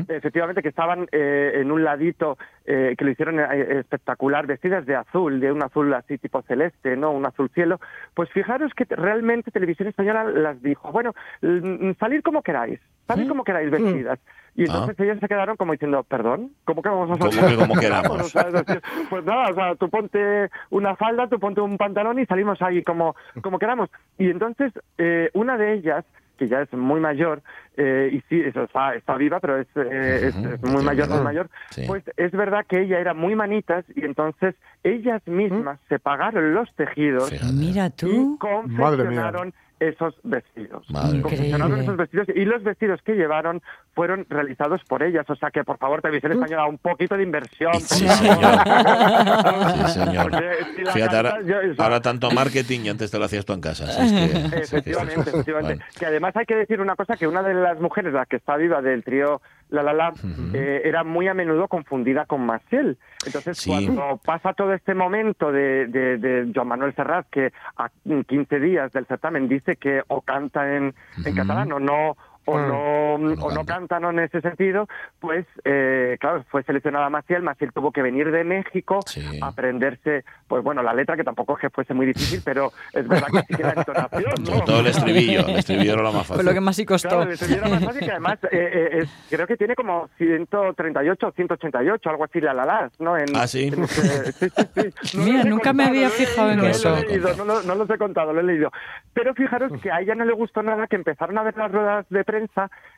Efectivamente, 0.08 0.62
que 0.62 0.68
estaban 0.68 1.06
eh, 1.12 1.52
en 1.56 1.70
un 1.70 1.84
ladito, 1.84 2.38
eh, 2.64 2.94
que 2.96 3.04
lo 3.04 3.10
hicieron 3.10 3.38
eh, 3.40 3.78
espectacular, 3.80 4.46
vestidas 4.46 4.86
de 4.86 4.96
azul, 4.96 5.40
de 5.40 5.52
un 5.52 5.62
azul 5.62 5.92
así 5.94 6.18
tipo 6.18 6.42
celeste, 6.42 6.96
¿no? 6.96 7.12
Un 7.12 7.26
azul 7.26 7.50
cielo. 7.54 7.80
Pues 8.14 8.30
fijaros 8.30 8.72
que 8.74 8.86
te- 8.86 8.96
realmente 8.96 9.50
Televisión 9.50 9.88
Española 9.88 10.24
las 10.24 10.60
dijo, 10.62 10.90
bueno, 10.92 11.14
mm, 11.42 11.92
salir 11.98 12.22
como 12.22 12.42
queráis, 12.42 12.80
salir 13.06 13.28
como 13.28 13.44
queráis 13.44 13.70
vestidas. 13.70 14.18
Y 14.56 14.64
entonces 14.64 14.98
ellas 14.98 15.18
se 15.20 15.28
quedaron 15.28 15.56
como 15.56 15.72
diciendo, 15.72 16.02
perdón, 16.04 16.52
¿cómo 16.64 16.80
que 16.82 16.88
vamos 16.88 17.10
a 17.10 17.18
¿Cómo 17.18 17.30
salir? 17.30 17.50
que 17.50 17.56
como 17.56 17.74
queramos? 17.78 18.20
O 18.24 18.28
sea, 18.30 18.48
es 18.48 18.52
decir, 18.54 18.82
pues 19.10 19.24
nada, 19.24 19.50
o 19.50 19.54
sea, 19.54 19.74
tú 19.76 19.90
ponte 19.90 20.48
una 20.70 20.96
falda, 20.96 21.28
tú 21.28 21.38
ponte 21.38 21.60
un 21.60 21.76
pantalón 21.76 22.18
y 22.18 22.26
salimos 22.26 22.60
ahí 22.62 22.82
como, 22.82 23.14
como 23.42 23.58
queramos. 23.58 23.90
Y 24.18 24.30
entonces 24.30 24.72
eh, 24.98 25.30
una 25.34 25.58
de 25.58 25.74
ellas, 25.74 26.04
que 26.38 26.48
ya 26.48 26.60
es 26.62 26.72
muy 26.72 27.00
mayor, 27.00 27.42
eh, 27.78 28.10
y 28.12 28.20
sí, 28.28 28.40
eso 28.40 28.62
está, 28.64 28.94
está 28.94 29.16
viva, 29.16 29.40
pero 29.40 29.58
es, 29.58 29.66
eh, 29.74 30.28
es- 30.28 30.34
Ujú, 30.36 30.48
es 30.54 30.62
muy 30.62 30.80
sí, 30.80 30.84
mayor, 30.86 31.08
¿verdad? 31.08 31.14
muy 31.16 31.24
mayor, 31.24 31.50
Sí. 31.70 31.84
pues 31.86 32.02
es 32.16 32.32
verdad 32.32 32.64
que 32.68 32.80
ella 32.82 32.98
era 32.98 33.14
muy 33.14 33.34
manitas 33.34 33.84
y 33.94 34.04
entonces 34.04 34.54
ellas 34.84 35.20
mismas 35.26 35.78
se 35.88 35.98
pagaron 35.98 36.52
los 36.54 36.70
tejidos 36.76 37.30
Fíjate. 37.30 37.52
Mira 37.52 37.86
y 38.02 38.36
confeccionaron 38.38 39.54
esos 39.78 40.14
vestidos. 40.22 40.86
Confeccionaron 41.22 41.78
esos 41.80 41.96
vestidos 41.96 42.28
y 42.34 42.44
los 42.44 42.62
vestidos 42.62 43.00
que 43.02 43.14
llevaron 43.14 43.60
fueron 43.94 44.26
realizados 44.30 44.82
por 44.84 45.02
ellas. 45.02 45.28
O 45.28 45.36
sea 45.36 45.50
que, 45.50 45.64
por 45.64 45.78
favor, 45.78 46.00
Televisión 46.00 46.32
Española, 46.32 46.66
un 46.66 46.78
poquito 46.78 47.16
de 47.16 47.22
inversión. 47.22 47.72
por 47.72 47.80
Sí, 47.82 48.06
favor. 48.06 49.76
Sí, 49.86 49.92
señor. 49.92 50.30
Si 50.76 50.84
Fíjate, 50.92 51.16
ahora, 51.16 51.30
cantas, 51.32 51.46
yo- 51.46 51.72
o 51.72 51.74
sea, 51.74 51.84
ahora 51.84 52.00
tanto 52.00 52.30
marketing 52.30 52.80
y 52.84 52.88
antes 52.88 53.10
te 53.10 53.18
lo 53.18 53.24
hacías 53.24 53.44
tú 53.44 53.52
en 53.52 53.60
casa. 53.60 53.86
Si 53.86 54.02
es 54.16 54.30
que- 54.32 54.58
Efectivamente, 54.58 55.30
efectivamente. 55.30 55.74
Bueno. 55.76 55.84
Que 55.98 56.06
además 56.06 56.36
hay 56.36 56.46
que 56.46 56.54
decir 56.56 56.80
una 56.80 56.96
cosa, 56.96 57.16
que 57.16 57.26
una 57.26 57.42
de 57.42 57.54
las 57.54 57.80
mujeres, 57.80 58.12
la 58.12 58.26
que 58.26 58.36
está 58.36 58.56
viva 58.56 58.80
del 58.82 59.04
trío 59.04 59.40
la 59.70 59.82
la 59.82 59.92
la, 59.92 60.12
eh, 60.54 60.82
era 60.84 61.02
muy 61.04 61.26
a 61.28 61.34
menudo 61.34 61.66
confundida 61.68 62.24
con 62.26 62.46
Maciel. 62.46 62.98
Entonces, 63.26 63.58
Sí. 63.58 63.70
cuando 63.70 64.20
pasa 64.24 64.52
todo 64.52 64.72
este 64.72 64.94
momento 64.94 65.50
de, 65.50 65.86
de, 65.86 66.18
de 66.18 66.52
Joan 66.54 66.68
Manuel 66.68 66.94
Serrat, 66.94 67.26
que 67.30 67.52
a 67.76 67.90
15 68.26 68.60
días 68.60 68.92
del 68.92 69.06
certamen 69.06 69.48
dice 69.48 69.76
que 69.76 70.02
o 70.08 70.20
canta 70.20 70.76
en, 70.76 70.94
en 71.24 71.34
catalán 71.34 71.72
o 71.72 71.80
no 71.80 72.16
o 72.46 72.56
Mm. 72.58 72.68
no, 72.68 73.14
o 73.14 73.50
no 73.50 73.64
canta. 73.64 73.74
canta 73.74 74.00
no 74.00 74.10
en 74.10 74.20
ese 74.20 74.40
sentido, 74.40 74.88
pues 75.20 75.46
eh, 75.64 76.16
claro, 76.20 76.44
fue 76.50 76.62
seleccionada 76.62 77.08
Maciel, 77.10 77.42
Maciel 77.42 77.72
tuvo 77.72 77.92
que 77.92 78.02
venir 78.02 78.30
de 78.30 78.44
México 78.44 79.00
Sí. 79.06 79.38
a 79.42 79.48
aprenderse, 79.48 80.24
pues 80.48 80.62
bueno, 80.64 80.82
la 80.82 80.94
letra 80.94 81.16
que 81.16 81.24
tampoco 81.24 81.54
es 81.54 81.60
que 81.60 81.70
fuese 81.70 81.92
muy 81.94 82.06
difícil, 82.06 82.40
pero 82.44 82.72
es 82.92 83.06
verdad 83.06 83.26
que 83.32 83.40
sí 83.48 83.54
que 83.54 83.62
la 83.62 83.72
entonación, 83.72 84.32
¿no? 84.40 84.46
Sobre 84.46 84.60
todo 84.66 84.80
el 84.80 84.86
estribillo. 84.86 85.40
El 85.46 85.56
estribillo 85.58 85.92
era 85.94 86.02
lo 86.02 86.12
más 86.12 86.26
Fue 86.26 86.36
fácil. 86.36 86.46
lo 86.46 86.54
que 86.54 86.60
más 86.60 86.76
sí 86.76 86.84
costó. 86.86 87.08
Claro, 87.08 87.22
el 87.24 87.30
estribillo 87.32 87.60
era 87.60 87.68
más 87.70 87.84
fácil 87.84 88.04
que 88.04 88.10
además 88.10 88.38
eh, 88.44 88.48
eh, 88.52 88.88
es- 89.02 89.26
creo 89.30 89.46
que 89.46 89.56
tiene 89.56 89.74
como 89.74 90.08
138 90.18 91.26
o 91.28 91.32
188, 91.32 92.10
algo 92.10 92.24
así, 92.24 92.40
la 92.40 92.54
la 92.54 92.64
la, 92.64 92.90
¿no? 92.98 93.16
En- 93.16 93.34
Ah, 93.36 93.46
¿sí? 93.46 93.68
en 93.68 93.82
ese- 93.84 94.32
sí, 94.32 94.48
sí, 94.50 94.90
sí. 95.02 95.18
Mira, 95.18 95.44
nunca 95.44 95.72
me 95.72 95.84
había 95.84 96.08
fijado 96.10 96.50
en 96.52 96.64
eso. 96.64 96.90
lo 96.90 96.96
leído, 97.02 97.44
no, 97.44 97.62
no 97.62 97.74
los 97.74 97.90
he 97.90 97.98
contado, 97.98 98.32
lo 98.32 98.40
he 98.40 98.44
leído. 98.44 98.70
Pero 99.12 99.34
fijaros 99.34 99.72
que 99.82 99.90
a 99.90 100.00
ella 100.00 100.14
no 100.14 100.24
le 100.24 100.32
gustó 100.32 100.62
nada 100.62 100.86
que 100.86 100.96
empezaron 100.96 101.36
a 101.38 101.42
ver 101.42 101.56
las 101.56 101.72
ruedas 101.72 102.06
de 102.10 102.22
prensa, 102.24 102.35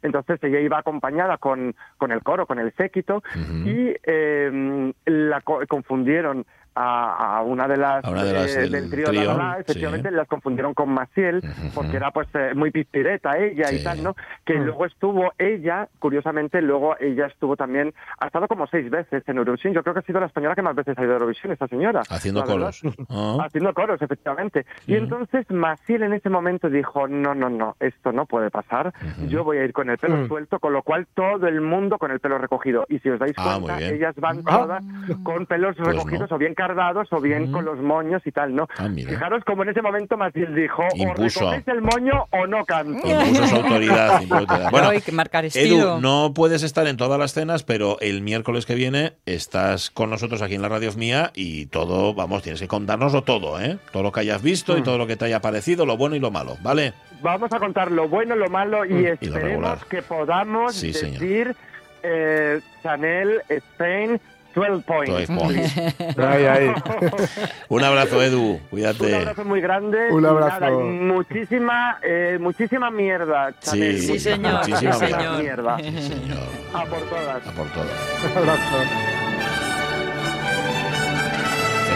entonces 0.03 0.43
ella 0.43 0.61
iba 0.61 0.79
acompañada 0.79 1.39
con, 1.39 1.75
con 1.97 2.13
el 2.13 2.23
coro, 2.23 2.47
con 2.47 2.59
el 2.59 2.73
séquito, 2.75 3.23
y 3.67 3.95
eh, 4.05 4.93
la 5.07 5.41
co- 5.43 5.61
confundieron 5.69 6.45
a, 6.81 7.39
a 7.39 7.43
una 7.43 7.67
de 7.67 7.77
las, 7.77 8.05
A 8.05 8.11
una 8.11 8.25
de 8.25 8.33
las 8.33 8.57
eh, 8.57 8.61
del 8.61 8.71
del 8.73 8.91
trío, 8.91 9.07
trío, 9.07 9.37
La 9.37 9.59
efectivamente 9.59 10.09
sí. 10.11 10.15
las 10.15 10.29
confundieron 10.29 10.75
con 10.75 10.91
Maciel, 10.91 11.43
porque 11.75 11.97
era 11.97 12.11
pues 12.11 12.29
eh, 12.35 12.53
muy 12.55 12.71
pispireta 12.71 13.37
ella 13.39 13.67
Sí. 13.69 13.77
y 13.81 13.85
tal, 13.85 14.03
¿no? 14.03 14.15
Que 14.45 14.55
luego 14.55 14.87
estuvo 14.87 15.33
ella, 15.39 15.89
curiosamente, 15.99 16.63
luego 16.63 16.97
ella 17.01 17.27
estuvo 17.27 17.57
también, 17.57 17.93
ha 18.19 18.27
estado 18.27 18.47
como 18.49 18.67
seis 18.69 18.89
veces 18.91 19.23
en 19.29 19.39
Eurovisión, 19.39 19.75
yo 19.75 19.83
creo 19.83 19.95
que 19.95 20.01
ha 20.01 20.03
sido 20.03 20.21
la 20.21 20.27
española 20.27 20.55
que 20.55 20.63
más 20.63 20.75
veces 20.75 20.97
ha 20.99 21.03
ido 21.03 21.13
a 21.13 21.15
Eurovisión, 21.15 21.53
esta 21.53 21.67
señora. 21.69 22.03
Haciendo 22.09 22.45
coros. 22.45 22.81
Haciendo 23.45 23.75
coros, 23.75 24.01
efectivamente. 24.03 24.67
Y 24.87 24.95
entonces 24.95 25.51
Maciel 25.51 26.03
en 26.05 26.13
ese 26.13 26.31
momento 26.31 26.69
dijo, 26.71 27.09
no, 27.09 27.35
no, 27.35 27.49
no, 27.51 27.77
esto 27.81 28.13
no 28.13 28.27
puede 28.27 28.51
pasar, 28.51 28.93
yo 29.29 29.45
voy 29.45 29.59
a 29.59 29.65
ir 29.65 29.73
con 29.73 29.91
el 29.91 29.99
pelo 29.99 30.17
Mm. 30.19 30.29
suelto, 30.29 30.59
con 30.59 30.73
lo 30.73 30.83
cual 30.83 31.07
todo 31.15 31.47
el 31.47 31.61
mundo 31.61 31.99
con 31.99 32.11
el 32.11 32.21
pelo 32.21 32.39
recogido. 32.39 32.85
Y 32.89 32.99
si 33.01 33.09
os 33.11 33.19
dais 33.19 33.35
Ah, 33.37 33.59
cuenta, 33.61 33.81
ellas 33.81 34.15
van 34.17 34.43
Ah. 34.47 34.59
todas 34.59 34.85
con 35.23 35.47
pelos 35.47 35.77
Pues 35.77 35.89
recogidos 35.89 36.31
no. 36.31 36.37
o 36.37 36.39
bien 36.39 36.55
cardados 36.69 37.09
o 37.13 37.21
bien 37.21 37.51
con 37.51 37.65
los 37.65 37.79
moños 37.79 38.21
y 38.27 38.33
tal, 38.33 38.55
¿no? 38.55 38.69
Ah, 38.77 38.89
mira. 38.89 39.11
Fijaros 39.11 39.43
como 39.45 39.63
en 39.63 39.71
ese 39.71 39.81
momento 39.83 40.17
Maciel 40.17 40.55
dijo, 40.55 40.83
Impuso. 40.95 41.49
o 41.49 41.53
el 41.55 41.81
moño 41.83 42.27
o 42.31 42.47
no 42.47 42.65
canto. 42.65 43.07
Impuso 43.09 43.47
su 43.47 43.57
autoridad. 43.63 44.21
impuso 44.21 44.41
autoridad. 44.41 44.71
Bueno, 44.71 44.89
hay 44.91 45.01
que 45.01 45.13
marcar 45.13 45.45
estilo. 45.45 45.93
Edu, 45.95 46.01
no 46.01 46.33
puedes 46.35 46.63
estar 46.63 46.87
en 46.87 46.97
todas 46.97 47.19
las 47.19 47.33
cenas, 47.33 47.63
pero 47.63 47.99
el 48.01 48.21
miércoles 48.23 48.67
que 48.67 48.75
viene 48.75 49.15
estás 49.27 49.91
con 49.91 50.11
nosotros 50.11 50.43
aquí 50.43 50.55
en 50.55 50.63
la 50.63 50.69
radio 50.69 50.89
mía 50.97 51.31
y 51.35 51.67
todo, 51.67 52.15
vamos, 52.15 52.43
tienes 52.43 52.61
que 52.61 52.67
contárnoslo 52.69 53.23
todo, 53.23 53.61
¿eh? 53.61 53.79
Todo 53.93 54.03
lo 54.03 54.11
que 54.13 54.21
hayas 54.21 54.43
visto 54.43 54.75
Mm. 54.75 54.79
y 54.79 54.83
todo 54.83 54.99
lo 54.99 55.07
que 55.07 55.17
te 55.17 55.27
haya 55.27 55.41
parecido, 55.41 55.85
lo 55.87 55.97
bueno 55.97 56.17
y 56.17 56.19
lo 56.21 56.31
malo, 56.31 56.57
¿vale? 56.63 56.93
Vamos 57.23 57.53
a 57.53 57.59
contar 57.59 57.91
lo 57.93 58.09
bueno, 58.09 58.35
lo 58.37 58.49
malo 58.49 58.85
y 58.85 58.93
Y 58.95 59.03
lo 59.03 59.13
esperemos 59.13 59.43
regular. 59.43 59.79
que 59.89 60.03
podamos 60.03 60.75
Sí, 60.75 60.93
señor. 60.93 61.21
decir 61.21 61.57
eh, 62.03 62.61
Chanel 62.83 63.43
Spain 63.49 64.21
12 64.59 64.83
points. 64.85 65.29
12 65.29 65.35
points. 65.35 66.19
Ahí, 66.19 66.45
ahí. 66.47 66.71
Un 67.69 67.85
abrazo, 67.85 68.23
Edu. 68.23 68.43
Un 68.53 68.59
Cuídate. 68.71 69.17
abrazo 69.17 69.45
muy 69.45 69.61
grande. 69.61 70.11
Un 70.11 70.27
abrazo. 70.27 70.61
nada, 70.61 70.71
y 70.73 70.75
muchísima, 70.75 71.99
eh, 72.03 72.39
muchísima 72.41 72.91
mierda, 72.91 73.53
Chanel. 73.61 73.99
Sí, 74.01 74.07
Sí, 74.09 74.19
señor, 74.19 74.55
muchísima 74.55 74.93
sí, 74.95 75.05
mierda. 75.05 75.19
señor. 75.19 75.43
mierda. 75.43 75.77
Sí, 75.79 76.03
señor. 76.09 76.39
A 76.75 76.85
por 76.85 77.01
todas. 77.01 77.47
A 77.47 77.51
por 77.53 77.67
todo. 77.69 77.85
Un 78.33 78.39
abrazo. 78.39 79.28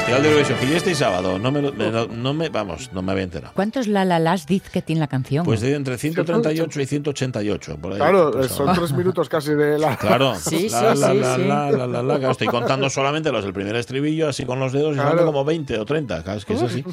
Festival 0.05 0.23
de 0.25 0.29
Eurovisión, 0.31 0.59
que 0.59 0.67
ya 0.67 0.77
este 0.79 0.95
sábado. 0.97 1.39
No 1.39 1.53
me, 1.53 1.63
lo- 1.63 1.73
me 1.73 1.91
lo- 1.91 2.09
no 2.09 2.35
me, 2.35 2.49
vamos, 2.49 2.93
no 2.93 3.03
me 3.03 3.13
había 3.13 3.23
enterado. 3.25 3.53
¿Cuántos 3.55 3.87
la 3.87 4.05
la 4.05 4.19
las 4.19 4.47
dice 4.47 4.69
que 4.73 4.83
tiene 4.83 4.99
la 5.01 5.07
canción? 5.07 5.45
Pues 5.45 5.61
de 5.61 5.75
entre 5.75 5.97
138 5.97 6.81
y 6.81 6.87
188. 6.87 7.77
Por 7.81 7.93
ahí. 7.93 7.99
Claro, 7.99 8.33
Pues, 8.33 8.47
eh, 8.47 8.49
son 8.55 8.75
tres 8.75 8.93
minutos 8.93 9.29
casi 9.29 9.55
de 9.55 9.79
la... 9.79 9.97
Claro, 9.97 10.35
Sí, 10.41 10.69
la, 10.69 10.95
sí, 10.95 11.01
la, 11.01 11.13
sí, 11.13 11.19
la, 11.19 11.37
sí. 11.37 11.43
la, 11.45 11.71
la, 11.71 11.87
la, 11.87 12.03
la, 12.03 12.17
claro, 12.19 12.33
estoy 12.33 12.49
contando 12.49 12.91
solamente 12.91 13.31
los 13.31 13.45
del 13.45 13.53
primer 13.53 13.77
estribillo, 13.77 14.29
así 14.29 14.45
con 14.45 14.59
los 14.59 14.73
dedos, 14.73 14.93
y 14.97 14.99
Claro. 14.99 15.17
son 15.19 15.27
como 15.27 15.45
20 15.45 15.79
o 15.79 15.85
30, 15.85 16.23
claro, 16.25 16.39
es 16.39 16.45
que 16.45 16.55
es 16.55 16.63
así. 16.63 16.85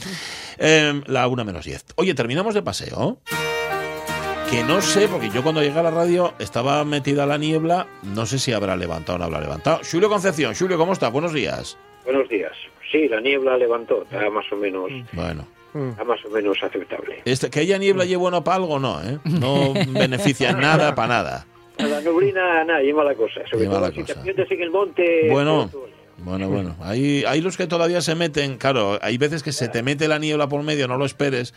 Eh, 0.60 1.02
la 1.08 1.28
una 1.28 1.44
menos 1.44 1.66
10. 1.66 1.86
Oye, 1.96 2.14
terminamos 2.14 2.54
de 2.54 2.62
paseo. 2.62 3.20
Que 4.52 4.64
no 4.64 4.82
sé, 4.82 5.08
porque 5.08 5.30
yo 5.32 5.42
cuando 5.44 5.62
llegué 5.62 5.80
a 5.80 5.84
la 5.84 5.92
radio 5.92 6.34
estaba 6.40 6.84
metida 6.86 7.26
la 7.26 7.38
niebla, 7.40 7.88
no 8.04 8.26
sé 8.28 8.40
si 8.40 8.52
habrá 8.54 8.76
levantado 8.76 9.16
o 9.16 9.20
no 9.20 9.26
habrá 9.26 9.42
levantado. 9.42 9.80
Julio 9.90 10.10
Concepción, 10.10 10.54
Julio, 10.56 10.78
¿cómo 10.78 10.94
estás? 10.94 11.12
Buenos 11.12 11.34
días. 11.34 11.78
Buenos 12.06 12.28
días. 12.30 12.52
Sí, 12.92 13.08
la 13.08 13.22
niebla 13.22 13.58
levantó, 13.58 14.04
está 14.04 14.30
más 14.30 14.46
o 14.52 14.56
menos, 14.56 14.90
Bueno, 15.14 15.46
está 15.92 16.04
más 16.04 16.24
o 16.26 16.30
menos 16.30 16.58
aceptable. 16.64 17.22
este, 17.26 17.50
que 17.50 17.60
haya 17.60 17.78
niebla 17.78 18.06
y 18.06 18.16
bueno 18.16 18.44
para 18.44 18.58
algo, 18.58 18.80
no, 18.80 19.02
¿eh? 19.04 19.20
No 19.26 19.74
beneficia 19.90 20.50
en 20.50 20.60
nada 20.60 20.96
para 20.96 21.08
nada. 21.08 21.46
La 21.78 22.02
neblina, 22.02 22.64
nada, 22.66 22.82
lleva 22.82 23.04
la 23.06 23.16
cosa. 23.16 23.42
Sobre 23.50 23.64
Lleva 23.64 23.76
todo 23.76 23.88
la 23.88 23.94
si 23.94 24.02
cosa. 24.02 24.22
te 24.24 24.54
en 24.54 24.62
el 24.62 24.70
monte. 24.72 25.30
Bueno. 25.30 25.70
Bueno, 26.18 26.50
bueno. 26.50 26.76
Hay, 26.82 27.24
hay 27.26 27.40
los 27.40 27.56
que 27.56 27.66
todavía 27.68 28.02
se 28.02 28.14
meten, 28.16 28.58
claro, 28.58 29.00
hay 29.02 29.18
veces 29.18 29.42
que 29.42 29.54
se 29.54 29.70
te 29.70 29.82
mete 29.84 30.10
la 30.10 30.20
niebla 30.20 30.50
por 30.50 30.62
medio, 30.64 30.86
no 30.88 30.98
lo 30.98 31.06
esperes, 31.06 31.54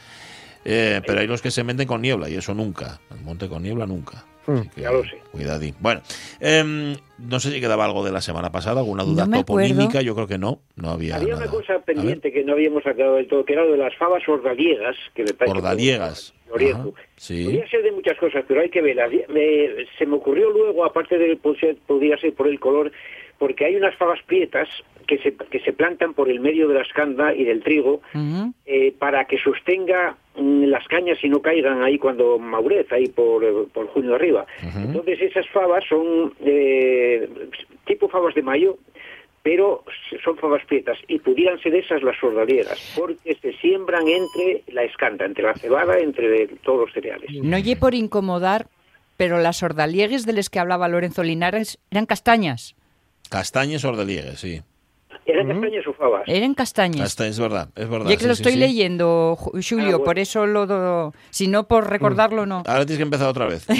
eh, 0.64 1.00
pero 1.04 1.18
hay 1.20 1.26
los 1.26 1.42
que 1.42 1.50
se 1.50 1.64
meten 1.64 1.88
con 1.88 2.00
niebla 2.02 2.28
y 2.28 2.36
eso 2.36 2.54
nunca. 2.54 3.00
El 3.10 3.22
monte 3.24 3.48
con 3.48 3.62
niebla 3.64 3.86
nunca. 3.86 4.24
Así 4.46 4.68
que, 4.70 4.80
Ya 4.80 4.90
lo 4.92 5.02
sé. 5.04 5.18
Cuidadín. 5.30 5.74
Bueno, 5.80 6.00
em, 6.40 6.96
no 7.18 7.40
sé 7.40 7.50
si 7.52 7.60
quedaba 7.60 7.84
algo 7.84 8.04
de 8.04 8.12
la 8.12 8.20
semana 8.20 8.50
pasada, 8.52 8.80
alguna 8.80 9.04
duda 9.04 9.24
No 9.24 9.30
me 9.30 9.38
toponímica, 9.38 10.02
yo 10.02 10.14
creo 10.14 10.26
que 10.26 10.38
no, 10.38 10.60
no 10.76 10.90
había 10.90 11.16
Había 11.16 11.34
nada. 11.34 11.42
una 11.42 11.50
cosa 11.50 11.78
pendiente 11.80 12.32
que 12.32 12.44
no 12.44 12.52
habíamos 12.52 12.82
sacado 12.82 13.14
del 13.16 13.28
todo, 13.28 13.44
que 13.44 13.52
era 13.54 13.64
lo 13.64 13.72
de 13.72 13.78
las 13.78 13.96
fabas 13.96 14.22
ordaliegas. 14.28 14.96
Que 15.14 15.24
me 15.24 15.32
parece 15.34 15.56
Ordaliegas. 15.56 16.34
Sí. 17.16 17.44
Podría 17.44 17.66
ser 17.70 17.82
de 17.82 17.92
muchas 17.92 18.18
cosas, 18.18 18.44
pero 18.46 18.60
hay 18.60 18.68
que 18.68 18.82
verlas. 18.82 19.10
Me- 19.28 19.68
se 19.98 20.04
me 20.04 20.16
ocurrió 20.16 20.50
luego, 20.50 20.84
aparte 20.84 21.16
de 21.16 21.34
podría- 21.36 21.74
podría 21.86 22.18
ser 22.18 22.34
por 22.34 22.46
el 22.46 22.60
color, 22.60 22.92
porque 23.38 23.64
hay 23.64 23.76
unas 23.76 23.94
fabas 23.96 24.20
prietas 24.26 24.68
que 25.06 25.18
se, 25.18 25.34
que 25.34 25.60
se 25.60 25.72
plantan 25.72 26.14
por 26.14 26.30
el 26.30 26.40
medio 26.40 26.68
de 26.68 26.74
la 26.74 26.82
escanda 26.82 27.34
y 27.34 27.44
del 27.44 27.62
trigo 27.62 28.00
eh, 28.64 28.94
para 28.98 29.24
que 29.26 29.38
sostenga 29.38 30.16
mm, 30.36 30.64
las 30.64 30.86
cañas 30.88 31.18
y 31.22 31.28
no 31.28 31.40
caigan 31.40 31.82
ahí 31.82 31.98
cuando 31.98 32.38
maurez, 32.38 32.90
ahí 32.92 33.08
por, 33.08 33.44
eh, 33.44 33.52
por 33.72 33.88
junio 33.88 34.14
arriba. 34.14 34.46
Entonces 34.74 35.20
esas 35.20 35.48
fabas 35.48 35.84
son 35.88 36.34
eh, 36.44 37.28
tipo 37.84 38.08
fabas 38.08 38.34
de 38.34 38.42
mayo, 38.42 38.78
pero 39.42 39.84
son 40.22 40.36
fabas 40.36 40.64
prietas 40.66 40.98
y 41.08 41.18
pudieran 41.18 41.58
ser 41.60 41.74
esas 41.74 42.02
las 42.02 42.18
sordaliegas, 42.18 42.94
porque 42.96 43.34
se 43.34 43.52
siembran 43.54 44.06
entre 44.06 44.62
la 44.68 44.84
escanda, 44.84 45.24
entre 45.24 45.44
la 45.44 45.54
cebada, 45.54 45.98
entre 45.98 46.46
todos 46.62 46.86
los 46.86 46.92
cereales. 46.92 47.28
No 47.42 47.58
lle 47.58 47.76
por 47.76 47.94
incomodar, 47.94 48.66
pero 49.16 49.38
las 49.38 49.62
ordaliegues 49.62 50.26
de 50.26 50.32
las 50.32 50.48
que 50.48 50.60
hablaba 50.60 50.88
Lorenzo 50.88 51.22
Linares 51.22 51.78
eran 51.90 52.06
castañas. 52.06 52.76
Castañes 53.32 53.82
ordeliegues, 53.86 54.38
sí. 54.38 54.60
¿Eran 55.24 55.46
castañas 55.48 55.86
o 55.86 55.92
fabas? 55.94 56.22
Eran 56.26 56.54
castañas. 56.54 57.00
Casta- 57.00 57.26
es 57.28 57.38
verdad, 57.40 57.68
es 57.76 57.88
verdad. 57.88 58.10
Ya 58.10 58.16
que 58.16 58.22
sí, 58.22 58.26
lo 58.26 58.32
estoy 58.32 58.52
sí. 58.54 58.58
leyendo, 58.58 59.36
Ju- 59.40 59.52
Julio, 59.66 59.84
Ah, 59.86 59.90
bueno. 59.92 60.04
por 60.04 60.18
eso 60.18 60.46
lo... 60.46 60.66
do- 60.66 61.14
Si 61.30 61.46
no, 61.48 61.66
por 61.68 61.88
recordarlo, 61.88 62.44
no. 62.44 62.56
Ahora 62.66 62.84
tienes 62.84 62.96
que 62.98 63.02
empezar 63.04 63.28
otra 63.28 63.46
vez. 63.46 63.64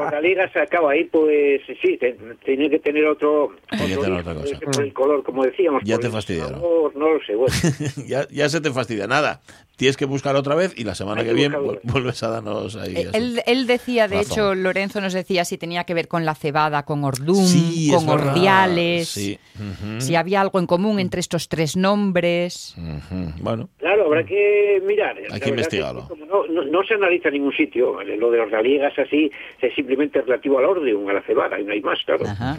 Ordaliegas 0.00 0.54
acaba 0.56 0.92
ahí, 0.92 1.04
pues 1.04 1.60
sí, 1.82 1.96
te- 1.98 2.16
tiene 2.44 2.70
que 2.70 2.78
tener 2.78 3.04
otro, 3.06 3.52
Tiene 3.70 3.88
que 3.88 3.96
tener 3.96 4.20
otra 4.20 4.34
cosa. 4.34 4.58
por 4.60 4.82
el 4.84 4.92
color, 4.92 5.22
como 5.24 5.44
decíamos. 5.44 5.82
Ya 5.84 5.98
te 5.98 6.06
el 6.06 6.12
fastidiaron. 6.12 6.52
sabor, 6.60 6.96
no 6.96 7.10
lo 7.14 7.20
sé, 7.24 7.34
bueno. 7.34 7.54
ya, 8.06 8.26
ya 8.30 8.48
se 8.48 8.60
te 8.60 8.70
fastidia. 8.70 9.06
Nada, 9.06 9.40
tienes 9.78 9.96
que 9.96 10.04
buscar 10.06 10.34
otra 10.36 10.56
vez 10.56 10.74
y 10.76 10.82
la 10.84 10.94
semana 10.96 11.20
Hay 11.20 11.26
que 11.28 11.30
que 11.30 11.34
viene 11.36 11.56
vuelves 11.84 12.22
a 12.24 12.28
darnos 12.28 12.74
ahí. 12.76 12.96
Eh. 12.96 13.10
Él, 13.14 13.40
él 13.46 13.66
decía, 13.68 14.08
de 14.08 14.16
Razón. 14.16 14.32
hecho, 14.32 14.54
Lorenzo 14.56 15.00
nos 15.00 15.12
decía 15.12 15.44
si 15.44 15.56
tenía 15.56 15.84
que 15.84 15.94
ver 15.94 16.08
con 16.08 16.24
la 16.26 16.34
cebada, 16.34 16.82
con 16.84 17.04
ordún, 17.04 17.46
Sí, 17.46 17.90
con 17.94 18.08
ordiales, 18.08 19.08
Sí. 19.08 19.38
ujú, 19.54 20.00
si 20.00 20.16
había 20.16 20.40
algo 20.40 20.58
en 20.58 20.66
común 20.66 20.98
entre 20.98 21.20
estos 21.20 21.48
tres 21.48 21.76
nombres. 21.76 22.74
ujú. 22.76 23.32
Bueno, 23.40 23.68
Claro, 23.78 24.06
habrá 24.06 24.24
que 24.26 24.82
mirar. 24.84 25.16
La 25.28 25.38
que 25.38 25.48
investigarlo. 25.50 26.00
es 26.00 26.06
que 26.08 26.10
como 26.10 26.26
no, 26.26 26.46
no, 26.48 26.64
no 26.64 26.82
se 26.82 26.94
analiza 26.94 27.28
en 27.28 27.34
ningún 27.34 27.52
sitio. 27.52 28.02
Lo 28.02 28.30
de 28.32 28.40
ordaliegas 28.40 28.98
así 28.98 29.30
es 29.62 29.74
simplemente 29.74 30.20
relativo 30.22 30.58
al 30.58 30.64
ordeum, 30.64 31.08
a 31.08 31.12
la 31.12 31.22
cebada, 31.22 31.58
y 31.60 31.64
no 31.64 31.72
hay 31.72 31.80
más, 31.80 31.98
claro. 32.04 32.26
Ajá. 32.26 32.56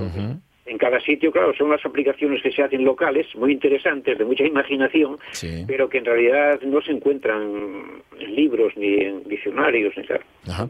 En 0.65 0.77
cada 0.77 0.99
sitio, 0.99 1.31
claro, 1.31 1.53
son 1.57 1.71
las 1.71 1.83
aplicaciones 1.83 2.43
que 2.43 2.51
se 2.51 2.61
hacen 2.61 2.83
locales, 2.83 3.25
muy 3.35 3.53
interesantes, 3.53 4.17
de 4.17 4.23
mucha 4.23 4.43
imaginación, 4.43 5.17
sí. 5.31 5.63
pero 5.65 5.89
que 5.89 5.97
en 5.97 6.05
realidad 6.05 6.61
no 6.61 6.79
se 6.81 6.91
encuentran 6.91 8.01
en 8.19 8.35
libros, 8.35 8.73
ni 8.75 8.97
en 8.97 9.23
diccionarios, 9.23 9.93
ni 9.97 10.03
tal. 10.05 10.21
Ajá. 10.47 10.69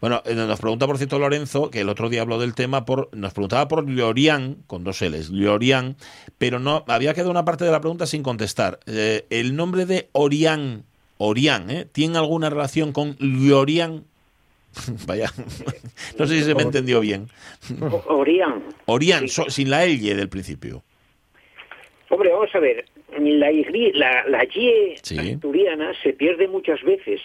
Bueno, 0.00 0.22
eh, 0.24 0.34
nos 0.34 0.60
pregunta, 0.60 0.86
por 0.86 0.98
cierto, 0.98 1.18
Lorenzo, 1.18 1.70
que 1.70 1.80
el 1.80 1.88
otro 1.88 2.08
día 2.08 2.22
habló 2.22 2.38
del 2.38 2.54
tema, 2.54 2.84
por, 2.84 3.08
nos 3.16 3.32
preguntaba 3.32 3.68
por 3.68 3.86
Llorian, 3.86 4.58
con 4.66 4.84
dos 4.84 5.02
L's, 5.02 5.30
Llorian, 5.30 5.96
pero 6.38 6.58
no 6.58 6.84
había 6.88 7.14
quedado 7.14 7.30
una 7.30 7.44
parte 7.44 7.64
de 7.64 7.70
la 7.70 7.80
pregunta 7.80 8.06
sin 8.06 8.22
contestar. 8.22 8.80
Eh, 8.86 9.24
el 9.30 9.56
nombre 9.56 9.86
de 9.86 10.08
Orián, 10.12 10.84
Orián, 11.18 11.70
¿eh? 11.70 11.86
¿tiene 11.90 12.18
alguna 12.18 12.50
relación 12.50 12.92
con 12.92 13.16
Llorian? 13.18 14.04
Vaya, 15.06 15.30
no 16.18 16.26
sé 16.26 16.38
si 16.38 16.44
se 16.44 16.54
me 16.54 16.62
entendió 16.62 17.00
bien. 17.00 17.28
Orián. 18.06 18.62
Orián, 18.86 19.28
so- 19.28 19.48
sin 19.50 19.70
la 19.70 19.84
L 19.84 20.14
del 20.14 20.28
principio. 20.28 20.82
Hombre, 22.10 22.30
vamos 22.30 22.54
a 22.54 22.58
ver. 22.60 22.84
La, 23.18 23.50
Y- 23.52 23.92
la, 23.92 24.24
la 24.28 24.44
Y 24.44 24.94
Sí. 25.02 25.18
asturiana 25.18 25.92
se 26.02 26.12
pierde 26.12 26.48
muchas 26.48 26.82
veces. 26.82 27.20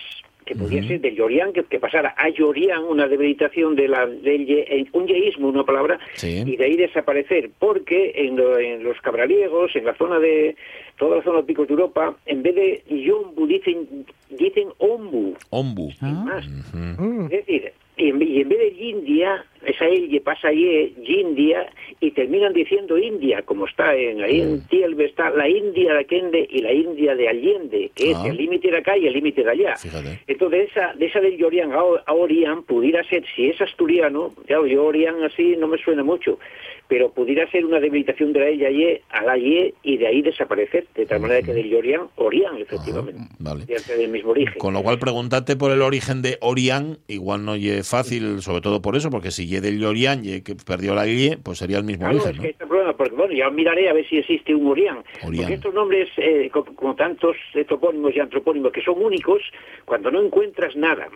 Que 0.45 0.56
podía 0.56 0.82
ser 0.88 1.00
de 1.02 1.14
Yorián, 1.14 1.54
que, 1.54 1.64
que 1.64 1.80
pasara 1.80 2.16
a 2.18 2.28
Yorián, 2.30 2.84
una 2.84 3.08
debilitación 3.08 3.76
de 3.76 3.88
la, 3.88 4.08
del 4.08 4.89
un 4.93 5.06
yeísmo, 5.08 5.47
una 5.47 5.64
palabra, 5.64 6.00
Sí. 6.16 6.41
y 6.43 6.56
de 6.56 6.66
ahí 6.66 6.76
desaparecer. 6.76 7.52
Porque 7.60 8.14
en, 8.16 8.36
lo- 8.36 8.58
en 8.58 8.84
los 8.84 9.00
cabraliegos, 9.02 9.76
en 9.76 9.86
la 9.86 9.93
zona 9.95 10.18
de. 10.18 10.56
Toda 11.00 11.18
la 11.18 11.24
zona 11.24 11.38
de 11.38 11.43
picos 11.45 11.68
de 11.68 11.74
Europa, 11.74 12.16
en 12.26 12.43
vez 12.43 12.56
de 12.56 12.84
Yombu, 13.06 13.47
dicen, 13.47 14.06
dicen 14.38 14.68
Ombu. 14.78 15.34
Ombu. 15.50 15.89
Ah. 16.02 16.12
más. 16.12 16.47
Mm. 16.74 17.26
Es 17.32 17.45
decir, 17.45 17.74
y 17.97 18.10
en, 18.10 18.22
y 18.22 18.41
en 18.41 18.50
vez 18.50 18.60
de 18.60 18.84
India, 18.84 19.45
esa 19.66 19.86
L 19.86 20.22
pasa 20.22 20.51
Y, 20.53 20.93
India, 21.05 21.70
y 21.99 22.12
terminan 22.12 22.53
diciendo 22.53 22.97
India, 22.97 23.41
como 23.43 23.66
está 23.66 23.95
en, 23.95 24.22
ahí 24.22 24.41
en 24.41 24.62
Tielbe 24.68 25.05
está 25.05 25.30
la 25.32 25.47
India 25.49 25.93
de 25.93 25.99
Aquende 25.99 26.47
y 26.49 26.62
la 26.62 26.72
India 26.74 27.16
de 27.16 27.28
Allende, 27.28 27.91
que 27.95 28.14
Ah. 28.14 28.22
es 28.26 28.32
el 28.32 28.38
límite 28.38 28.72
de 28.72 28.78
acá 28.78 28.97
y 28.97 29.07
el 29.07 29.14
límite 29.14 29.43
de 29.43 29.51
allá. 29.51 29.76
Fíjate. 29.78 30.20
Entonces, 30.28 30.70
esa, 30.72 30.93
de 30.93 31.05
esa 31.05 31.20
del 31.20 31.38
Yorian 31.38 31.72
a, 31.74 32.14
Orián 32.14 32.64
pudiera 32.64 33.03
ser, 33.05 33.24
si 33.36 33.47
es 33.49 33.60
asturiano, 33.62 34.32
claro, 34.47 34.66
yo 34.66 34.86
Orián 34.86 35.24
así 35.24 35.55
no 35.57 35.68
me 35.68 35.78
suena 35.78 36.03
mucho, 36.03 36.39
pero 36.88 37.12
pudiera 37.12 37.49
ser 37.51 37.66
una 37.66 37.80
debilitación 37.80 38.34
de 38.34 38.39
la 38.39 38.51
Y 38.51 38.99
a 39.10 39.22
la 39.24 39.38
Y 39.38 39.74
y 39.84 39.97
de 39.97 40.07
ahí 40.07 40.22
desaparecer, 40.22 40.88
de 40.95 41.05
tal 41.05 41.20
manera 41.20 41.41
que 41.41 41.53
del 41.53 41.70
Yorian, 41.70 42.07
Orián, 42.16 42.57
efectivamente. 42.57 43.22
vale. 43.39 43.66
Del 43.66 44.10
mismo 44.10 44.32
origen. 44.32 44.55
Con 44.57 44.74
lo 44.74 44.82
cual, 44.82 44.97
pregúntate 44.99 45.55
por 45.55 45.72
el 45.72 45.82
origen 45.82 46.22
de 46.22 46.38
Orián, 46.41 46.97
igual 47.07 47.45
no 47.45 47.55
ye 47.55 47.84
fácil, 47.84 48.41
sobre 48.41 48.62
todo 48.62 48.82
por 48.82 48.95
eso, 48.95 49.10
porque 49.10 49.32
si 49.32 49.47
ye 49.50 49.60
del 49.62 49.80
ye 50.24 50.43
que 50.43 50.56
perdió 50.56 50.93
la 50.95 51.08
Y, 51.08 51.36
pues 51.43 51.58
sería 51.58 51.78
el 51.78 51.84
mismo 51.84 52.06
Claro, 52.06 52.16
origen, 52.18 52.32
es 52.32 52.38
¿no? 52.38 52.43
que 52.43 52.50
este 52.52 52.66
problema, 52.68 52.95
porque 52.95 53.16
bueno, 53.16 53.34
ya 53.34 53.50
miraré 53.50 53.89
a 53.89 53.93
ver 53.93 54.08
si 54.08 54.18
existe 54.20 54.54
un 54.56 54.68
Orián. 54.68 55.04
Porque 55.22 55.54
estos 55.56 55.74
nombres, 55.74 56.10
eh, 56.18 56.50
co- 56.52 56.64
como, 56.64 56.95
tantos 56.95 57.36
topónimos 57.68 58.16
y 58.16 58.20
antropónimos 58.20 58.72
que 58.72 58.82
son 58.82 59.02
únicos, 59.04 59.41
cuando 59.86 60.12
no 60.12 60.22
encuentras 60.22 60.76
nada, 60.76 61.10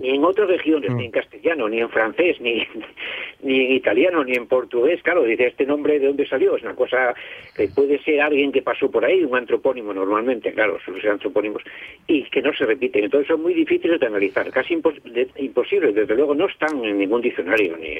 ni 0.00 0.10
en 0.10 0.24
otras 0.24 0.48
regiones, 0.48 0.90
ni 0.92 1.06
en 1.06 1.10
castellano, 1.10 1.68
ni 1.68 1.78
en 1.80 1.88
francés, 1.88 2.40
ni, 2.40 2.62
ni 3.42 3.60
en 3.66 3.72
italiano, 3.72 4.24
ni 4.24 4.34
en 4.34 4.46
portugués, 4.46 5.00
claro, 5.02 5.22
dice 5.24 5.46
este 5.46 5.64
nombre 5.66 5.98
de 5.98 6.06
dónde 6.08 6.26
salió, 6.26 6.56
es 6.56 6.62
una 6.62 6.74
cosa 6.74 7.14
que 7.56 7.68
puede 7.68 8.02
ser 8.02 8.20
alguien 8.20 8.52
que 8.52 8.62
pasó 8.62 8.90
por 8.90 9.04
ahí, 9.04 9.22
un 9.24 9.36
antropónimo 9.36 9.92
normalmente, 9.94 10.52
claro, 10.52 10.78
suelen 10.84 11.02
ser 11.02 11.10
antropónimos, 11.12 11.62
y 12.06 12.24
que 12.24 12.42
no 12.42 12.52
se 12.54 12.66
repiten. 12.66 13.04
Entonces 13.04 13.28
son 13.28 13.42
muy 13.42 13.54
difíciles 13.54 14.00
de 14.00 14.06
analizar, 14.06 14.50
casi 14.50 14.74
impos- 14.74 15.00
de- 15.02 15.28
imposibles, 15.38 15.94
desde 15.94 16.14
luego 16.14 16.34
no 16.34 16.46
están 16.46 16.84
en 16.84 16.98
ningún 16.98 17.20
diccionario, 17.22 17.76
ni 17.76 17.94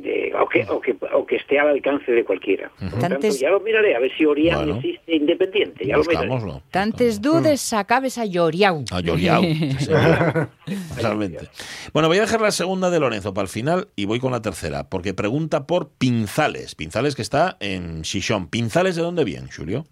de- 0.00 0.32
o, 0.38 0.48
que, 0.48 0.64
o, 0.68 0.80
que, 0.80 0.94
o 1.12 1.26
que 1.26 1.36
esté 1.36 1.58
al 1.58 1.68
alcance 1.68 2.12
de 2.12 2.24
cualquiera. 2.24 2.70
Por 2.78 2.92
lo 2.92 2.98
tanto, 3.08 3.28
ya 3.28 3.50
lo 3.50 3.60
miraré, 3.60 3.94
a 3.94 3.98
ver 3.98 4.12
si 4.16 4.24
Orián 4.24 4.58
Bueno. 4.64 4.76
existe 4.76 5.14
independiente, 5.16 5.86
ya 5.86 5.96
lo 5.96 6.04
miraré. 6.04 6.28
Tantes 6.70 7.20
dudes 7.20 7.72
acabes 7.72 8.16
a 8.18 8.24
lloriau. 8.24 8.84
A 8.92 9.00
Yoriau. 9.00 9.42
Totalmente. 10.96 11.48
Bueno, 11.92 12.08
voy 12.08 12.18
a 12.18 12.22
dejar 12.22 12.40
la 12.40 12.50
segunda 12.50 12.90
de 12.90 13.00
Lorenzo 13.00 13.34
para 13.34 13.44
el 13.44 13.48
final 13.48 13.88
y 13.96 14.06
voy 14.06 14.20
con 14.20 14.32
la 14.32 14.42
tercera, 14.42 14.88
porque 14.88 15.14
pregunta 15.14 15.66
por 15.66 15.90
Pinzales. 15.98 16.74
Pinzales 16.74 17.14
que 17.14 17.22
está 17.22 17.56
en 17.60 18.04
Xixón. 18.04 18.48
¿Pinzales 18.48 18.96
de 18.96 19.02
dónde 19.02 19.24
viene, 19.24 19.48
Julio? 19.54 19.84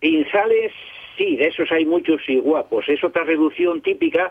Pinzales, 0.00 0.72
sí, 1.16 1.36
de 1.36 1.48
esos 1.48 1.70
hay 1.72 1.84
muchos 1.84 2.20
y 2.28 2.38
guapos. 2.38 2.88
Es 2.88 3.02
otra 3.04 3.24
reducción 3.24 3.82
típica 3.82 4.30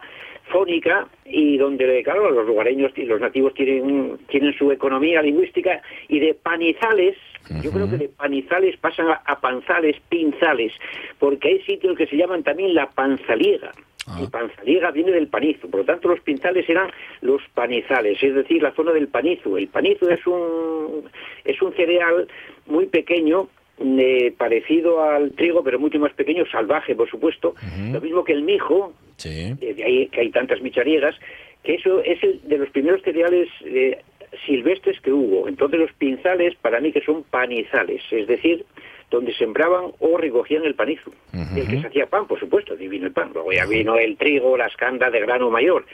fónica 0.49 1.07
y 1.25 1.57
donde, 1.57 2.03
claro, 2.03 2.31
los 2.31 2.45
lugareños 2.45 2.91
y 2.95 3.03
los 3.03 3.21
nativos 3.21 3.53
tienen, 3.53 4.17
tienen 4.29 4.53
su 4.57 4.71
economía 4.71 5.21
lingüística 5.21 5.81
y 6.07 6.19
de 6.19 6.33
panizales, 6.33 7.15
yo 7.63 7.71
creo 7.71 7.89
que 7.89 7.97
de 7.97 8.09
panizales 8.09 8.77
pasan 8.77 9.07
a, 9.09 9.21
a 9.25 9.39
panzales, 9.39 9.95
pinzales, 10.09 10.73
porque 11.17 11.47
hay 11.49 11.61
sitios 11.61 11.97
que 11.97 12.07
se 12.07 12.17
llaman 12.17 12.43
también 12.43 12.73
la 12.73 12.89
panzaliega. 12.89 13.71
Ah. 14.09 14.19
Y 14.23 14.27
panzaliega 14.27 14.91
viene 14.91 15.11
del 15.11 15.27
panizo, 15.27 15.69
por 15.69 15.81
lo 15.81 15.85
tanto 15.85 16.07
los 16.09 16.19
pinzales 16.21 16.67
eran 16.67 16.89
los 17.21 17.41
panizales, 17.53 18.17
es 18.23 18.33
decir, 18.33 18.61
la 18.63 18.73
zona 18.73 18.91
del 18.91 19.07
panizo. 19.07 19.57
El 19.57 19.67
panizo 19.67 20.09
es 20.09 20.25
un, 20.25 21.03
es 21.45 21.61
un 21.61 21.73
cereal 21.73 22.27
muy 22.65 22.87
pequeño 22.87 23.47
eh, 23.79 24.33
parecido 24.37 25.01
al 25.03 25.31
trigo, 25.33 25.63
pero 25.63 25.79
mucho 25.79 25.99
más 25.99 26.11
pequeño, 26.13 26.45
salvaje, 26.51 26.95
por 26.95 27.09
supuesto. 27.09 27.53
Lo 27.91 28.01
mismo 28.01 28.23
que 28.23 28.33
el 28.33 28.41
mijo, 28.43 28.93
Sí. 29.17 29.53
eh, 29.61 29.73
de 29.73 29.83
ahí 29.83 30.07
que 30.07 30.21
hay 30.21 30.31
tantas 30.31 30.61
michariegas, 30.61 31.15
que 31.63 31.75
eso 31.75 32.01
es 32.03 32.21
el 32.23 32.41
de 32.47 32.57
los 32.57 32.69
primeros 32.71 33.01
cereales 33.03 33.47
eh, 33.65 33.99
silvestres 34.45 34.99
que 35.01 35.11
hubo. 35.11 35.47
Entonces 35.47 35.79
los 35.79 35.91
pinzales, 35.93 36.55
para 36.55 36.79
mí, 36.79 36.91
que 36.91 37.01
son 37.01 37.23
panizales, 37.23 38.01
es 38.11 38.27
decir, 38.27 38.65
donde 39.09 39.33
sembraban 39.33 39.91
o 39.99 40.17
recogían 40.17 40.63
el 40.63 40.75
panizo. 40.75 41.11
El 41.33 41.67
que 41.67 41.81
se 41.81 41.87
hacía 41.87 42.05
pan, 42.05 42.27
por 42.27 42.39
supuesto, 42.39 42.75
y 42.79 42.87
vino 42.87 43.07
el 43.07 43.11
pan. 43.13 43.31
Luego 43.33 43.51
ya 43.51 43.65
vino 43.65 43.97
el 43.97 44.17
trigo, 44.17 44.55
la 44.55 44.67
escanda 44.67 45.09
de 45.09 45.19
grano 45.19 45.49
mayor. 45.49 45.85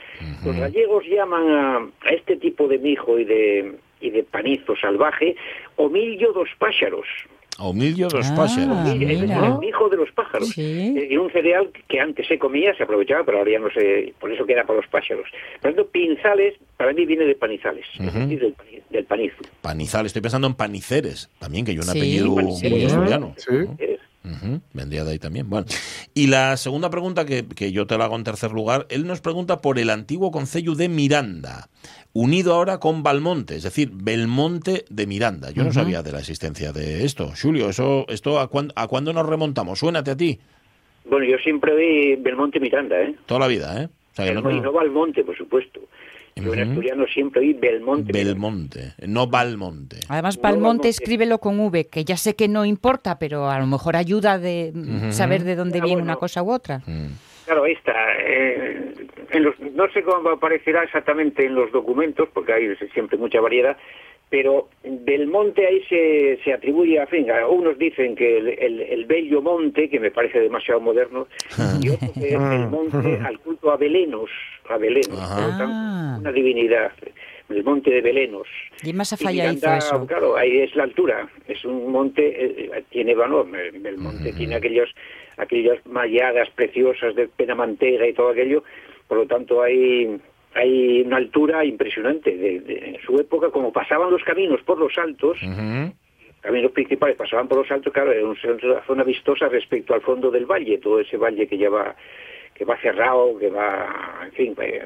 Los 0.44 0.56
gallegos 0.56 1.04
llaman 1.06 1.50
a, 1.50 1.76
a 2.02 2.10
este 2.10 2.36
tipo 2.36 2.68
de 2.68 2.78
mijo 2.78 3.18
y 3.18 3.24
de, 3.24 3.76
y 4.00 4.10
de 4.10 4.22
panizo 4.22 4.76
salvaje 4.76 5.36
homillo 5.76 6.32
dos 6.32 6.48
pájaros. 6.58 7.06
Humilio 7.58 8.08
dos 8.08 8.26
Ah, 8.30 8.34
pájaros. 8.36 8.76
Homillo, 8.78 9.08
es 9.08 9.20
el 9.22 9.58
mijo 9.58 9.88
de 9.88 9.96
los 9.96 10.10
pájaros. 10.12 10.48
Sí. 10.48 10.94
Eh, 10.96 11.08
Y 11.10 11.16
un 11.16 11.30
cereal 11.30 11.70
que 11.88 12.00
antes 12.00 12.26
se 12.28 12.38
comía, 12.38 12.76
se 12.76 12.82
aprovechaba, 12.82 13.24
pero 13.24 13.38
ahora 13.38 13.50
ya 13.52 13.58
no 13.58 13.70
se... 13.70 14.12
Por 14.20 14.30
eso 14.32 14.44
queda 14.44 14.64
para 14.64 14.80
los 14.80 14.88
pájaros. 14.88 15.26
Por 15.62 15.70
lo 15.70 15.76
tanto, 15.76 15.90
pinzales, 15.90 16.54
para 16.76 16.92
mí 16.92 17.06
viene 17.06 17.24
de 17.24 17.34
panizales, 17.34 17.86
es 17.98 18.12
decir, 18.12 18.40
del, 18.40 18.54
del 18.90 19.04
panizo. 19.04 19.36
Panizales. 19.62 20.10
Estoy 20.10 20.22
pensando 20.22 20.46
en 20.46 20.54
Paniceres, 20.54 21.30
también, 21.38 21.64
que 21.64 21.70
hay 21.72 21.78
un 21.78 21.84
Sí, 21.84 21.90
apellido 21.98 22.28
muy 22.30 22.84
asturiano. 22.84 23.34
Sí. 23.36 23.66
Ujú, 24.26 24.60
Vendría 24.72 25.04
de 25.04 25.12
ahí 25.12 25.18
también. 25.20 25.48
Bueno, 25.48 25.66
y 26.14 26.26
la 26.26 26.56
segunda 26.56 26.90
pregunta 26.90 27.24
que, 27.24 27.46
que 27.46 27.70
yo 27.70 27.86
te 27.86 27.96
la 27.96 28.06
hago 28.06 28.16
en 28.16 28.24
tercer 28.24 28.50
lugar, 28.50 28.86
él 28.90 29.06
nos 29.06 29.20
pregunta 29.20 29.60
por 29.60 29.78
el 29.78 29.88
antiguo 29.88 30.32
concello 30.32 30.74
de 30.74 30.88
Miranda, 30.88 31.68
unido 32.12 32.54
ahora 32.54 32.78
con 32.78 33.02
Balmonte, 33.04 33.54
es 33.56 33.62
decir, 33.62 33.90
Belmonte 33.92 34.84
de 34.90 35.06
Miranda. 35.06 35.50
Yo 35.52 35.62
no 35.62 35.72
sabía 35.72 36.02
de 36.02 36.10
la 36.12 36.18
existencia 36.18 36.72
de 36.72 37.04
esto. 37.04 37.32
Julio, 37.40 37.68
eso, 37.70 38.04
esto 38.08 38.40
¿a, 38.40 38.48
cuándo, 38.48 38.72
¿a 38.76 38.88
cuándo 38.88 39.12
nos 39.12 39.26
remontamos? 39.26 39.78
Suénate 39.78 40.10
a 40.10 40.16
ti, 40.16 40.40
Bueno, 41.08 41.24
yo 41.24 41.36
siempre 41.38 41.76
vi 41.76 42.16
Belmonte 42.16 42.58
Miranda, 42.58 43.00
¿eh? 43.00 43.14
toda 43.26 43.40
la 43.40 43.46
vida, 43.46 43.80
¿eh? 43.82 43.88
O 44.12 44.16
sea, 44.16 44.24
que 44.26 44.34
no- 44.34 44.50
Y 44.50 44.60
no 44.60 44.72
Valmonte, 44.72 45.22
por 45.22 45.36
supuesto. 45.36 45.80
Yo 46.38 46.52
en 46.52 46.60
Ujú. 46.60 46.68
asturiano 46.70 47.06
siempre 47.06 47.40
vi 47.40 47.54
Belmonte. 47.54 48.12
Belmonte, 48.12 48.92
no 49.06 49.26
Balmonte. 49.26 49.96
Además, 50.10 50.36
No, 50.36 50.42
vamos, 50.60 50.84
escríbelo 50.86 51.38
con 51.38 51.58
V, 51.58 51.86
que 51.88 52.04
ya 52.04 52.18
sé 52.18 52.36
que 52.36 52.46
no 52.46 52.66
importa, 52.66 53.18
pero 53.18 53.48
a 53.48 53.58
lo 53.58 53.66
mejor 53.66 53.96
ayuda 53.96 54.38
de 54.38 54.70
saber 55.12 55.44
de 55.44 55.56
dónde 55.56 55.78
Ah, 55.78 55.84
viene 55.84 55.96
bueno. 56.02 56.12
una 56.12 56.16
cosa 56.16 56.42
u 56.42 56.52
otra. 56.52 56.82
Claro, 57.46 57.64
ahí 57.64 57.72
está. 57.72 57.94
eh, 58.20 58.92
en 59.30 59.42
los, 59.44 59.58
no 59.58 59.88
sé 59.94 60.02
cómo 60.02 60.28
aparecerá 60.28 60.82
exactamente 60.84 61.46
en 61.46 61.54
los 61.54 61.72
documentos, 61.72 62.28
porque 62.34 62.52
hay 62.52 62.76
siempre 62.92 63.16
mucha 63.16 63.40
variedad, 63.40 63.76
pero 64.28 64.68
Belmonte 64.84 65.66
ahí 65.66 65.82
se, 65.88 66.38
se 66.42 66.52
atribuye 66.52 66.98
a 66.98 67.06
fin. 67.06 67.30
a- 67.30 67.46
Unos 67.48 67.78
dicen 67.78 68.16
que 68.16 68.38
el, 68.38 68.48
el, 68.48 68.80
el 68.80 69.04
Bello 69.06 69.40
Monte, 69.40 69.88
que 69.88 70.00
me 70.00 70.10
parece 70.10 70.40
demasiado 70.40 70.80
moderno, 70.80 71.28
y 71.80 71.88
otros 71.90 72.10
que 72.12 72.28
es 72.28 72.32
el 72.34 72.68
monte 72.68 73.18
al 73.24 73.38
culto 73.40 73.70
a 73.70 73.76
Belenos, 73.76 74.30
a 74.68 74.76
Belenos, 74.78 75.18
por 75.18 75.28
tanto, 75.58 75.64
Ah. 75.68 76.16
una 76.20 76.32
divinidad, 76.32 76.90
el 77.48 77.62
monte 77.62 77.90
de 77.90 78.00
Belenos. 78.00 78.48
Y 78.82 78.92
más 78.92 79.12
a 79.12 79.16
Y 79.20 79.24
falla 79.24 79.50
eso. 79.78 80.06
Claro, 80.06 80.36
ahí 80.36 80.58
es 80.58 80.74
la 80.74 80.82
altura. 80.82 81.28
Es 81.46 81.64
un 81.64 81.90
monte, 81.92 82.24
eh, 82.44 82.82
tiene 82.90 83.14
valor. 83.14 83.46
El 83.56 83.86
el 83.86 83.98
monte 83.98 84.32
tiene 84.32 84.56
aquellos, 84.56 84.90
aquellas 85.36 85.78
malladas 85.86 86.50
preciosas 86.50 87.14
de 87.14 87.28
penamantega 87.28 88.06
y 88.08 88.12
todo 88.12 88.30
aquello. 88.30 88.64
Por 89.06 89.18
lo 89.18 89.26
tanto, 89.26 89.62
hay, 89.62 90.18
hay 90.56 91.02
una 91.02 91.16
altura 91.18 91.64
impresionante. 91.64 92.36
De, 92.36 92.60
de- 92.60 92.88
en 92.90 92.98
su 93.02 93.18
época, 93.20 93.50
como 93.50 93.72
pasaban 93.72 94.10
los 94.10 94.22
caminos 94.24 94.60
por 94.62 94.78
los 94.78 94.96
altos, 94.98 95.36
Ujú. 95.42 95.92
caminos 96.40 96.72
principales 96.72 97.16
pasaban 97.16 97.46
por 97.48 97.58
los 97.58 97.70
altos, 97.70 97.92
claro, 97.92 98.12
era 98.12 98.24
un- 98.24 98.36
una 98.62 98.82
zona 98.86 99.04
vistosa 99.04 99.48
respecto 99.48 99.94
al 99.94 100.00
fondo 100.00 100.30
del 100.30 100.46
valle, 100.46 100.78
todo 100.78 101.00
ese 101.00 101.16
valle 101.16 101.46
que 101.46 101.56
lleva 101.58 101.94
que 102.54 102.64
va 102.64 102.76
cerrado, 102.80 103.38
que 103.38 103.50
va, 103.50 104.20
en 104.24 104.32
fin, 104.32 104.54
eh, 104.62 104.82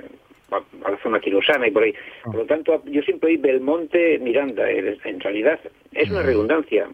va 0.53 0.61
a 0.85 0.91
la 0.91 0.97
zona 1.05 1.21
quirosana 1.21 1.69
y 1.69 1.71
por 1.71 1.85
ahí. 1.85 1.95
Por 2.25 2.35
lo 2.35 2.45
tanto, 2.45 2.83
yo 2.87 3.01
siempre 3.03 3.31
oí 3.31 3.37
Belmonte 3.37 4.19
Miranda, 4.19 4.69
eh, 4.69 4.99
en 5.05 5.21
realidad 5.21 5.61
es 5.93 6.11
una 6.11 6.23
redundancia. 6.23 6.89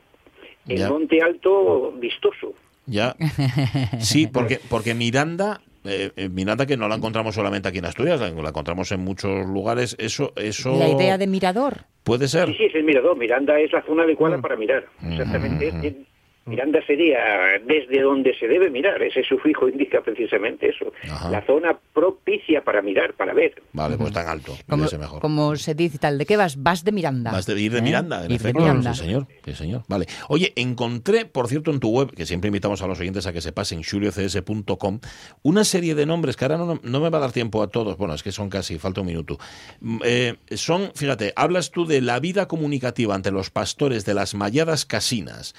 El 0.68 0.77
Ya. 0.79 0.91
monte 0.91 1.22
alto 1.22 1.93
vistoso. 1.97 2.53
Ya. 2.85 3.14
Sí, 4.01 4.27
porque, 4.27 4.59
porque 4.68 4.93
Miranda, 4.95 5.61
eh, 5.89 6.12
eh, 6.16 6.28
Miranda 6.28 6.66
que 6.66 6.76
no 6.76 6.89
la 6.89 6.97
encontramos 6.97 7.34
solamente 7.34 7.68
aquí 7.68 7.78
en 7.78 7.87
Asturias, 7.87 8.20
la, 8.20 8.30
la 8.30 8.49
encontramos 8.49 8.91
en 8.93 9.01
muchos 9.01 9.47
lugares. 9.47 9.97
Eso, 9.99 10.32
eso 10.37 10.78
La 10.78 10.89
idea 10.89 11.18
de 11.18 11.26
mirador. 11.26 11.84
puede 12.05 12.28
ser. 12.28 12.49
Sí, 12.49 12.55
sí, 12.59 12.64
es 12.64 12.74
el 12.74 12.84
mirador. 12.84 13.16
Miranda 13.16 13.59
es 13.61 13.72
la 13.72 13.82
zona 13.84 14.03
adecuada 14.05 14.41
para 14.41 14.57
mirar. 14.57 14.84
Exactamente. 15.09 15.68
Es- 15.68 15.74
es- 15.84 15.95
Miranda 16.47 16.81
sería 16.87 17.19
desde 17.67 18.01
donde 18.03 18.35
se 18.39 18.47
debe 18.49 18.71
mirar. 18.71 19.03
Ese 19.03 19.23
sufijo 19.25 19.69
indica 19.69 20.01
precisamente 20.03 20.69
eso. 20.71 20.93
Ajá. 21.11 21.31
La 21.31 21.45
zona 21.45 21.79
propicia 21.93 22.63
para 22.63 22.83
mirar, 22.83 23.15
para 23.15 23.35
ver. 23.35 23.63
Vale, 23.73 23.97
pues 23.97 24.13
tan 24.13 24.29
alto, 24.29 24.57
Como, 24.69 24.85
mejor. 24.99 25.21
como 25.21 25.57
se 25.57 25.75
dice 25.75 25.99
tal, 25.99 26.19
¿de 26.19 26.27
qué 26.27 26.37
vas? 26.37 26.63
Vas 26.63 26.85
de 26.85 26.93
Miranda. 26.93 27.33
Vas 27.33 27.47
de 27.47 27.61
ir 27.61 27.73
de 27.73 27.79
¿Eh? 27.79 27.83
Miranda, 27.83 28.19
en 28.19 28.25
Ir 28.25 28.29
de 28.31 28.35
efecto. 28.37 28.61
Miranda. 28.61 28.95
Sí, 28.95 29.01
señor. 29.05 29.27
Sí, 29.45 29.55
señor. 29.55 29.83
Vale. 29.89 30.07
Oye, 30.29 30.53
encontré, 30.57 31.27
por 31.27 31.49
cierto, 31.49 31.71
en 31.71 31.81
tu 31.81 31.91
web, 31.91 32.13
que 32.15 32.27
siempre 32.27 32.49
invitamos 32.49 32.81
a 32.83 32.87
los 32.87 32.99
oyentes 33.01 33.27
a 33.27 33.33
que 33.33 33.41
se 33.41 33.53
pasen, 33.53 33.83
xuliocs.com, 33.83 35.01
una 35.43 35.65
serie 35.65 35.95
de 35.95 36.07
nombres 36.07 36.37
que 36.37 36.45
ahora 36.45 36.59
no, 36.59 36.81
no 36.83 37.01
me 37.01 37.11
va 37.11 37.19
a 37.19 37.23
dar 37.23 37.33
tiempo 37.33 37.63
a 37.63 37.69
todos. 37.69 37.97
Bueno, 37.97 38.15
es 38.15 38.23
que 38.23 38.33
son 38.33 38.49
casi, 38.51 38.79
falta 38.79 39.01
un 39.01 39.07
minuto. 39.09 39.39
Mm, 39.81 39.99
eh, 40.05 40.35
son, 40.51 40.93
fíjate, 40.95 41.33
hablas 41.37 41.71
tú 41.71 41.87
de 41.87 42.01
la 42.01 42.21
vida 42.21 42.47
comunicativa 42.49 43.15
ante 43.15 43.31
los 43.31 43.51
pastores 43.51 44.05
de 44.05 44.15
las 44.15 44.35
malladas 44.35 44.87
casinas 44.87 45.55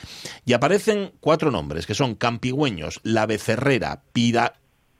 y 0.46 0.54
aparecen 0.78 1.12
cuatro 1.20 1.52
nombres 1.52 1.86
que 1.88 1.94
son 1.94 2.16
Campigüeños, 2.16 3.00
La 3.04 3.26
Becerrera, 3.26 4.02
Pira, 4.14 4.54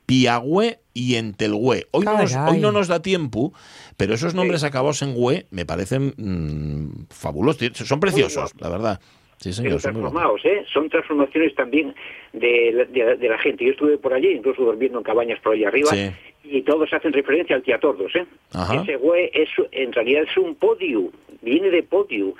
Piagüe 0.06 0.78
y 0.94 1.16
Entelgüe. 1.16 1.86
Hoy 1.92 2.04
no, 2.04 2.16
nos, 2.18 2.32
Caray. 2.32 2.54
hoy 2.54 2.60
no 2.60 2.72
nos 2.72 2.88
da 2.88 3.00
tiempo, 3.02 3.52
pero 3.96 4.14
esos 4.14 4.34
nombres 4.34 4.64
acabados 4.64 5.02
en 5.02 5.12
hue 5.16 5.46
me 5.50 5.64
parecen 5.66 6.14
mm, 6.16 7.06
fabulosos. 7.10 7.70
Son 7.86 8.00
preciosos, 8.00 8.52
la 8.58 8.68
verdad. 8.70 9.00
Sí, 9.38 9.52
señor. 9.52 9.80
Transformados, 9.80 10.40
¿eh? 10.44 10.64
Son 10.72 10.88
transformaciones 10.90 11.54
también 11.54 11.94
de, 12.32 12.72
la- 12.72 12.84
de 12.86 13.04
la- 13.04 13.14
de 13.14 13.28
la 13.28 13.38
gente. 13.38 13.64
Yo 13.64 13.70
estuve 13.70 13.96
por 13.96 14.12
allí, 14.12 14.30
incluso 14.32 14.62
durmiendo 14.64 14.98
en 14.98 15.04
cabañas 15.04 15.38
por 15.40 15.52
allí 15.52 15.64
arriba, 15.64 15.90
Sí. 15.92 16.10
y 16.42 16.62
todos 16.62 16.92
hacen 16.92 17.12
referencia 17.12 17.54
al 17.54 17.62
Tiatordos, 17.62 18.10
¿eh? 18.16 18.26
Ajá. 18.52 18.82
Ese 18.82 18.96
güey 18.96 19.30
es, 19.32 19.48
en 19.70 19.92
realidad 19.92 20.24
es 20.28 20.36
un 20.36 20.56
podio, 20.56 21.12
viene 21.42 21.70
de 21.70 21.84
podio. 21.84 22.34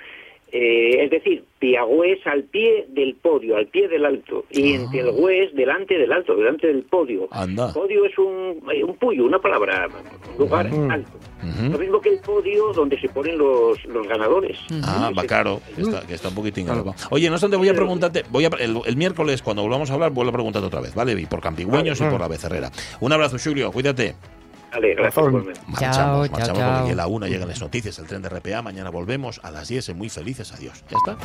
Eh, 0.50 1.04
es 1.04 1.10
decir, 1.10 1.44
Piagüe 1.58 2.12
es 2.12 2.26
al 2.26 2.44
pie 2.44 2.86
del 2.88 3.14
podio, 3.16 3.56
al 3.56 3.66
pie 3.66 3.86
del 3.88 4.04
alto, 4.06 4.44
y 4.50 4.72
Ah. 4.72 4.76
Entelgüe 4.76 5.44
es 5.44 5.54
delante 5.54 5.98
del 5.98 6.10
alto, 6.10 6.34
delante 6.34 6.66
del 6.68 6.84
podio. 6.84 7.28
Anda. 7.30 7.72
Podio 7.74 8.04
es 8.06 8.16
un, 8.16 8.62
eh, 8.72 8.82
un 8.82 8.96
puyo, 8.96 9.24
una 9.26 9.38
palabra, 9.40 9.88
un 10.32 10.38
lugar 10.38 10.66
alto. 10.90 11.10
Lo 11.70 11.78
mismo 11.78 12.00
que 12.00 12.08
el 12.10 12.20
podio 12.20 12.72
donde 12.72 12.98
se 13.00 13.08
ponen 13.08 13.36
los, 13.38 13.84
los 13.86 14.06
ganadores. 14.08 14.58
Ah, 14.82 15.10
va 15.16 15.22
claro, 15.24 15.60
que 15.76 15.82
está, 15.82 16.06
que 16.06 16.14
está 16.14 16.28
un 16.28 16.34
poquitín 16.34 16.64
elevado. 16.68 16.94
Oye, 17.10 17.28
no 17.28 17.34
obstante, 17.34 17.56
voy 17.56 17.68
a 17.68 17.74
preguntarte, 17.74 18.24
voy 18.30 18.44
a, 18.46 18.48
el, 18.58 18.78
el 18.84 18.96
miércoles, 18.96 19.42
cuando 19.42 19.62
volvamos 19.62 19.90
a 19.90 19.94
hablar, 19.94 20.10
vuelvo 20.12 20.30
a 20.30 20.34
preguntarte 20.34 20.66
otra 20.66 20.80
vez, 20.80 20.94
¿vale? 20.94 21.12
Y 21.20 21.26
por 21.26 21.40
Campigüeños 21.40 22.00
y 22.00 22.04
por 22.04 22.20
la 22.20 22.28
Becerrera. 22.28 22.70
Un 23.00 23.12
abrazo, 23.12 23.36
Julio, 23.42 23.70
cuídate. 23.70 24.14
Vale, 24.72 24.94
gracias. 24.94 25.24
Marchamos, 25.24 25.44
Chao, 25.78 26.18
marchamos 26.18 26.58
chao, 26.58 26.78
porque 26.78 26.92
a 26.92 26.94
la 26.94 27.06
una 27.06 27.26
llegan 27.26 27.48
las 27.48 27.60
noticias, 27.60 27.98
el 27.98 28.06
tren 28.06 28.22
de 28.22 28.28
RPA, 28.28 28.62
mañana 28.62 28.90
volvemos 28.90 29.40
a 29.42 29.50
las 29.50 29.68
10, 29.68 29.94
muy 29.94 30.08
felices, 30.08 30.52
adiós. 30.52 30.84
¿Ya 30.90 30.96
está? 30.98 31.16